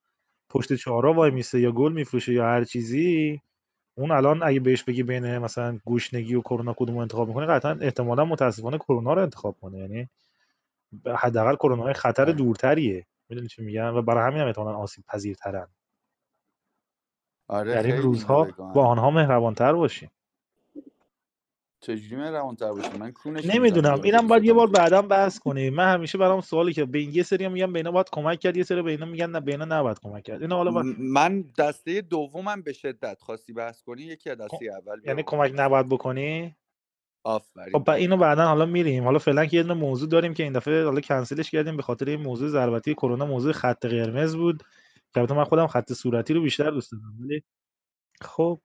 پشت 0.50 0.74
چهارراه 0.74 1.16
وای 1.16 1.30
میسه 1.30 1.60
یا 1.60 1.72
گل 1.72 1.92
میفروشه 1.92 2.32
یا 2.32 2.44
هر 2.44 2.64
چیزی 2.64 3.40
اون 3.94 4.10
الان 4.10 4.42
اگه 4.42 4.60
بهش 4.60 4.82
بگی 4.82 5.02
بین 5.02 5.38
مثلا 5.38 5.78
گوشنگی 5.84 6.34
و 6.34 6.40
کرونا 6.40 6.74
کدوم 6.76 6.94
رو 6.94 7.00
انتخاب 7.00 7.28
می‌کنه 7.28 7.46
قطعا 7.46 7.78
احتمالا 7.80 8.24
متاسفانه 8.24 8.78
کرونا 8.78 9.14
رو 9.14 9.22
انتخاب 9.22 9.56
کنه. 9.60 9.78
یعنی 9.78 10.08
حداقل 11.16 11.54
کرونا 11.56 11.82
های 11.82 11.92
خطر 11.92 12.22
آره. 12.22 12.32
دورتریه. 12.32 13.06
می‌دونی 13.28 13.48
چی 13.48 13.62
میگم؟ 13.62 13.94
و 13.94 14.02
برای 14.02 14.26
همین 14.26 14.40
هم 14.40 14.46
احتمالا 14.46 14.76
آسیب 14.76 15.04
پذیرترن. 15.08 15.66
آره 17.48 17.70
در 17.70 17.82
این 17.82 17.82
خیلی 17.82 17.92
اینا 17.92 18.04
روزها. 18.04 18.44
با 18.74 18.86
آنها 18.86 19.10
مهربانتر 19.10 19.72
باشیم. 19.72 20.10
چجوری 21.80 22.16
من 22.16 22.32
روانتر 22.32 22.72
باشیم 22.72 22.96
من 23.00 23.12
کونش 23.12 23.46
نمی‌دونم. 23.46 24.02
اینم 24.02 24.28
باید 24.28 24.44
یه 24.44 24.52
بار 24.52 24.66
بعدا 24.66 25.02
بحث 25.02 25.38
کنیم. 25.38 25.74
من 25.74 25.94
همیشه 25.94 26.18
برام 26.18 26.40
سوالی 26.40 26.72
که 26.72 26.84
به 26.84 27.02
یه 27.02 27.22
سری 27.22 27.48
میگم 27.48 27.72
به 27.72 27.78
اینا 27.78 27.90
باید 27.90 28.10
کمک 28.12 28.40
کرد 28.40 28.56
یه 28.56 28.62
سری 28.62 28.82
به 28.82 28.90
اینا 28.90 29.06
میگن 29.06 29.30
نه 29.30 29.40
به 29.40 29.52
اینا 29.52 29.64
نباید 29.64 29.98
کمک 29.98 30.22
کرد. 30.22 30.42
اینا 30.42 30.56
حالا 30.56 30.70
باید... 30.70 30.96
من 30.98 31.44
دسته 31.58 32.00
دومم 32.00 32.62
به 32.62 32.72
شدت 32.72 33.20
خواستی 33.20 33.52
بحث 33.52 33.82
کنی 33.82 34.02
یکی 34.02 34.30
از 34.30 34.38
دسته 34.38 34.66
اول 34.66 35.00
یعنی 35.06 35.22
کمک 35.22 35.52
نباید 35.54 35.88
بکنی؟ 35.88 36.56
آفرین 37.24 37.72
خب 37.72 37.90
اینو 37.90 38.16
بعدا 38.16 38.46
حالا 38.46 38.66
میریم. 38.66 39.04
حالا 39.04 39.18
فعلا 39.18 39.46
که 39.46 39.56
یه 39.56 39.62
دونه 39.62 39.74
موضوع 39.74 40.08
داریم 40.08 40.34
که 40.34 40.42
این 40.42 40.52
دفعه 40.52 40.84
حالا 40.84 41.00
کنسلش 41.00 41.50
کردیم 41.50 41.76
به 41.76 41.82
خاطر 41.82 42.08
این 42.08 42.20
موضوع 42.20 42.48
ضربتی 42.48 42.94
کرونا 42.94 43.26
موضوع 43.26 43.52
خط 43.52 43.86
قرمز 43.86 44.36
بود. 44.36 44.62
که 45.14 45.20
البته 45.20 45.34
من 45.34 45.44
خودم 45.44 45.66
خط 45.66 45.92
صورتی 45.92 46.34
رو 46.34 46.42
بیشتر 46.42 46.70
دوست 46.70 46.92
دارم 46.92 47.16
ولی 47.20 47.42
خب 48.20 48.60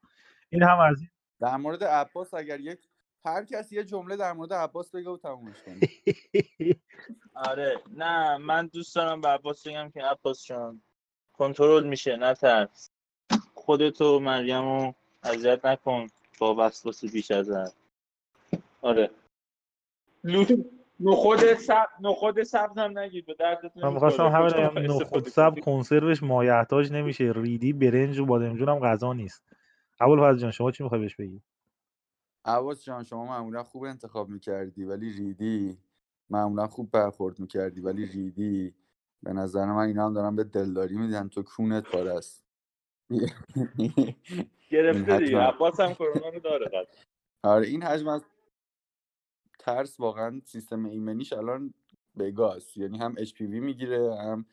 این 0.50 0.64
هم 0.64 0.80
از 0.80 1.02
در 1.40 1.58
مورد 1.58 1.84
عباس 1.84 2.34
اگر 2.34 2.60
یک 2.60 2.80
هر 3.26 3.44
کسی 3.46 3.76
یه 3.76 3.84
جمله 3.84 4.16
در 4.16 4.34
مورد 4.34 4.54
عباس 4.54 4.92
بگه 4.96 5.10
و 5.10 5.18
تمومش 5.18 5.56
کنه. 5.66 5.80
آره. 7.50 7.82
نه 7.96 8.38
من 8.38 8.68
دوست 8.68 8.96
دارم 8.96 9.22
به 9.22 9.28
عباس 9.28 9.68
بگم 9.68 9.90
که 9.90 10.04
عباس 10.04 10.46
جان 10.46 10.82
کنترل 11.34 11.88
میشه 11.88 12.16
نه 12.16 12.34
ترس. 12.34 12.92
خودتو 13.54 14.20
مریم 14.20 14.64
رو 14.64 14.94
اذیت 15.24 15.66
نکن 15.66 16.08
با 16.40 16.56
وسواس 16.58 17.06
بیش 17.06 17.32
از 17.32 17.50
حد. 17.50 17.74
آره. 18.82 19.10
لو- 20.24 20.64
نخود 21.00 21.54
سب 21.54 21.88
نخود 22.02 22.44
سبز 22.44 22.78
هم 22.78 23.00
نگید 23.00 23.26
به 23.26 23.34
دردتون 23.34 23.84
من 23.84 23.90
نمی‌خوره. 23.90 24.12
می‌خواستم 24.12 24.60
همین 24.76 24.92
نخود 24.92 25.28
سب. 25.28 25.60
کنسروش 25.60 26.24
مایحتاج 26.24 26.92
نمیشه. 26.92 27.32
ریدی 27.36 27.74
برنج 27.74 28.20
و 28.20 28.26
بادمجون 28.26 28.70
هم 28.70 28.80
غذا 28.80 29.14
نیست. 29.14 29.44
ابوالفضل 30.00 30.40
جان 30.42 30.52
شما 30.52 30.72
چی 30.72 30.84
می‌خوای 30.84 31.02
بهش 31.02 31.16
بگی؟ 31.16 31.42
عباس 32.46 32.84
جان 32.84 33.04
شما 33.04 33.26
معمولا 33.26 33.64
خوب 33.64 33.84
انتخاب 33.84 34.30
می‌کردی 34.30 34.84
ولی 34.84 35.14
ریدی 35.14 35.78
معمولا 36.30 36.68
خوب 36.68 36.92
برخورد 36.92 37.40
می‌کردی 37.40 37.82
ولی 37.82 38.06
ریدی 38.06 38.76
به 39.24 39.34
نظر 39.34 39.66
من 39.66 39.88
اینا 39.88 40.06
هم 40.06 40.14
دارن 40.14 40.36
به 40.36 40.44
دلداری 40.44 40.98
میدن 40.98 41.28
تو 41.28 41.44
کونت 41.44 41.84
پاره 41.84 42.14
است 42.14 42.46
گرفته 44.70 45.14
این 45.14 45.26
دیگه. 45.26 45.40
عباس 45.40 45.80
هم 45.80 45.94
کرونا 45.94 46.30
رو 46.30 46.40
داره. 46.40 46.88
آره 47.44 47.68
این 47.68 47.84
حجم 47.84 48.08
از 48.08 48.26
ترس 49.60 50.00
واقعا 50.00 50.42
سیستم 50.46 50.86
ایمنیش 50.86 51.34
الان 51.34 51.74
بگاست 52.18 52.78
یعنی 52.78 52.98
هم 52.98 53.16
اچ 53.18 53.34
پی 53.34 53.46
وی 53.46 53.60
می‌گیره 53.60 54.16
هم 54.16 54.46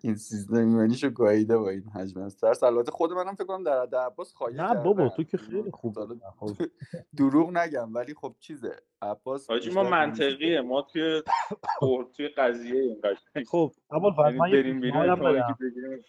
این 0.00 0.14
سیستم 0.14 0.54
ایمنیشو 0.54 1.10
گاییده 1.10 1.58
با 1.58 1.70
این 1.70 1.84
حجم 1.94 2.20
از 2.20 2.36
ترس 2.36 2.62
البته 2.62 2.92
خود 2.92 3.12
منم 3.12 3.34
فکر 3.34 3.44
کنم 3.44 3.64
در 3.64 3.82
حد 3.82 3.94
عباس 3.94 4.34
خواهی 4.34 4.54
نه 4.54 4.74
بابا 4.74 5.08
تو 5.08 5.22
که 5.22 5.36
خیلی 5.36 5.70
خوب 5.70 5.98
خب. 6.38 6.50
دروغ 7.16 7.50
نگم 7.56 7.94
ولی 7.94 8.14
خب 8.14 8.34
چیزه؟ 8.40 8.76
عباس 9.02 9.50
حاجی 9.50 9.70
ما 9.70 9.82
منطقیه. 9.82 10.60
ما 10.60 10.82
توی 10.82 11.22
توی 12.16 12.28
قضیه 12.28 12.80
این 12.80 13.44
خب 13.44 13.72
یعنی 14.52 14.56
یه 14.56 15.14
بریم. 15.14 16.02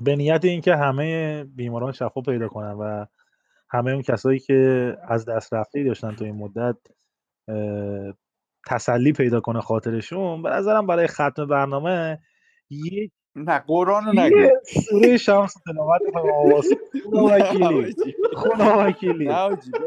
به 0.00 0.16
نیت 0.16 0.44
اینکه 0.44 0.76
همه 0.76 1.44
بیماران 1.44 1.92
شفا 1.92 2.20
پیدا 2.20 2.48
کنن 2.48 2.72
و 2.72 3.06
همه 3.70 3.90
اون 3.90 4.02
کسایی 4.02 4.38
که 4.38 4.92
از 5.08 5.24
دست 5.24 5.54
رفته 5.54 5.84
داشتن 5.84 6.14
تو 6.14 6.24
این 6.24 6.34
مدت 6.34 6.76
تسلی 8.66 9.12
پیدا 9.12 9.40
کنه 9.40 9.60
خاطرشون 9.60 10.42
به 10.42 10.50
نظرم 10.50 10.86
برای 10.86 11.06
ختم 11.06 11.46
برنامه 11.46 12.18
یک 12.70 13.12
نه 13.38 13.58
قرآن 13.58 14.04
رو 14.04 14.12
نگو. 14.12 14.38
یه 14.38 14.52
سوره 14.90 15.16
شمس 15.16 15.54
تلاوت 15.66 16.02
کنم 16.12 16.30
آواز 16.32 16.64
خدا 17.04 17.24
وکیلی 17.24 17.94
خدا 18.36 18.86
وکیلی 18.86 19.28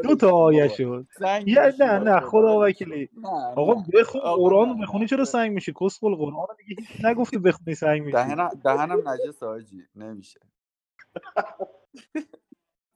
دو 0.04 0.16
تا 0.16 0.30
آیه. 0.30 0.68
شد. 0.68 1.06
یه 1.46 1.74
نه 1.80 1.98
نه 1.98 2.20
خدا، 2.20 2.60
وکیلی 2.60 3.08
آقا. 3.56 3.74
بخون 3.94 4.20
قرآن 4.20 4.80
بخونی. 4.80 5.06
چرا 5.06 5.24
سنگ 5.24 5.52
میشی؟ 5.52 5.72
کسخل 5.80 6.14
قرآن 6.14 6.46
رو 6.48 6.56
دیگه 6.58 6.82
هیچ 6.82 7.04
نگفته 7.04 7.38
بخونی 7.38 7.74
سنگ 7.74 8.02
میشی. 8.02 8.16
دهنم 8.64 9.08
نجس 9.08 9.42
حاجی 9.42 9.82
نمیشه. 9.96 10.40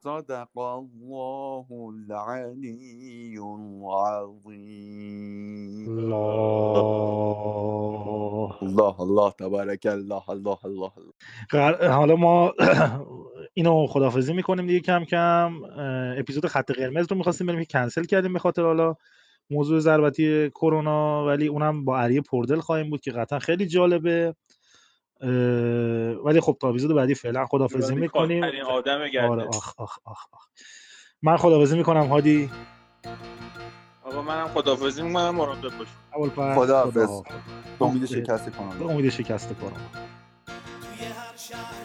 صدق 0.04 0.58
الله 0.58 1.66
العلی 1.70 3.38
العظیم 3.38 4.58
الله. 5.98 6.78
الله 8.62 9.00
الله 9.00 9.32
تبارک 9.38 9.86
الله 9.86 10.30
الله 10.30 10.58
الله 10.68 10.92
حالا 11.90 12.16
ما 12.16 12.52
اینو 13.58 13.86
خدافزی 13.86 14.32
می‌کنیم 14.32 14.66
دیگه 14.66 14.80
کم 14.80 15.04
کم. 15.04 15.52
اپیزود 16.18 16.46
خط 16.46 16.70
قرمز 16.70 17.06
رو 17.10 17.16
می‌خواستیم 17.16 17.46
بریم 17.46 17.60
که 17.60 17.66
کنسل 17.70 18.04
کردیم 18.04 18.32
به 18.32 18.38
خاطر 18.38 18.62
حالا 18.62 18.94
موضوع 19.50 19.78
ضربتی 19.80 20.50
کرونا 20.50 21.26
ولی 21.26 21.46
اونم 21.46 21.84
با 21.84 21.98
عریه 21.98 22.20
پردل 22.20 22.60
خواهیم 22.60 22.90
بود 22.90 23.00
که 23.00 23.12
قطعا 23.12 23.38
خیلی 23.38 23.66
جالبه. 23.66 24.34
ولی 26.24 26.40
خب 26.40 26.56
تا 26.60 26.68
اپیزود 26.68 26.96
بعدی 26.96 27.14
فعلا 27.14 27.46
خدافزی 27.46 27.94
رادیکال 27.94 28.28
می‌کنیم. 28.28 28.64
آدم 28.66 29.00
آره 29.30 29.42
آخ 29.42 29.74
آخ 29.80 29.98
آخ 30.04 30.26
آخ. 30.32 30.46
من 31.22 31.36
خدافزی 31.36 31.76
می‌کنم 31.76 32.06
هادی. 32.06 32.50
آقا 34.04 34.22
منم 34.22 34.48
خدافظی 34.48 35.02
می‌کنم. 35.02 35.30
مراقب 35.34 35.78
باش. 35.78 35.88
خداحافظ. 36.56 37.22
به 37.78 37.84
امید. 37.86 38.04
شکست 38.06 38.50
کنم. 38.50 38.82
امید 38.88 39.08
شکست 39.10 39.48
کرونا 39.54 39.76
توی 39.76 41.06
هر 41.06 41.36
شهر 41.36 41.84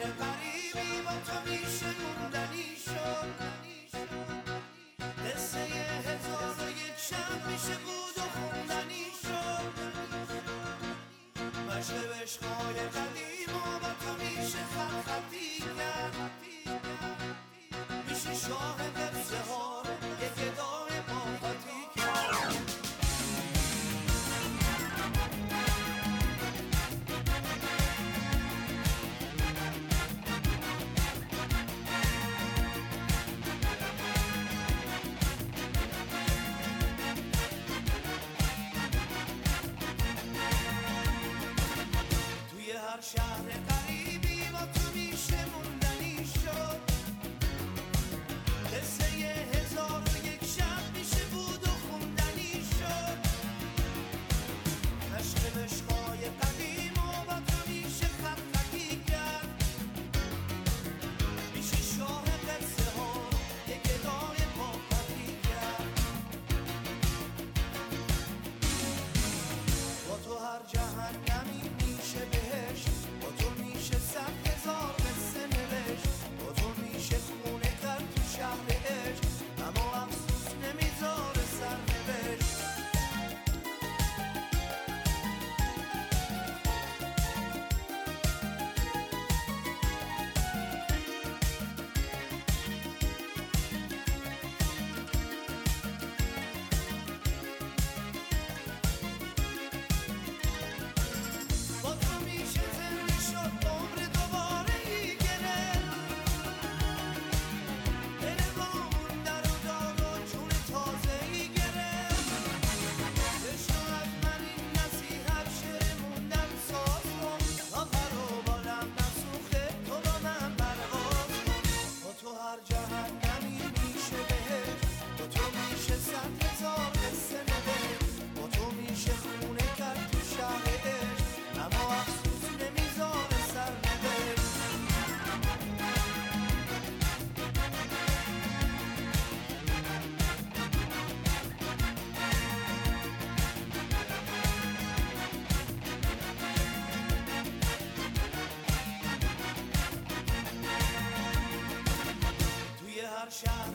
در 153.29 153.35
شهر 153.35 153.68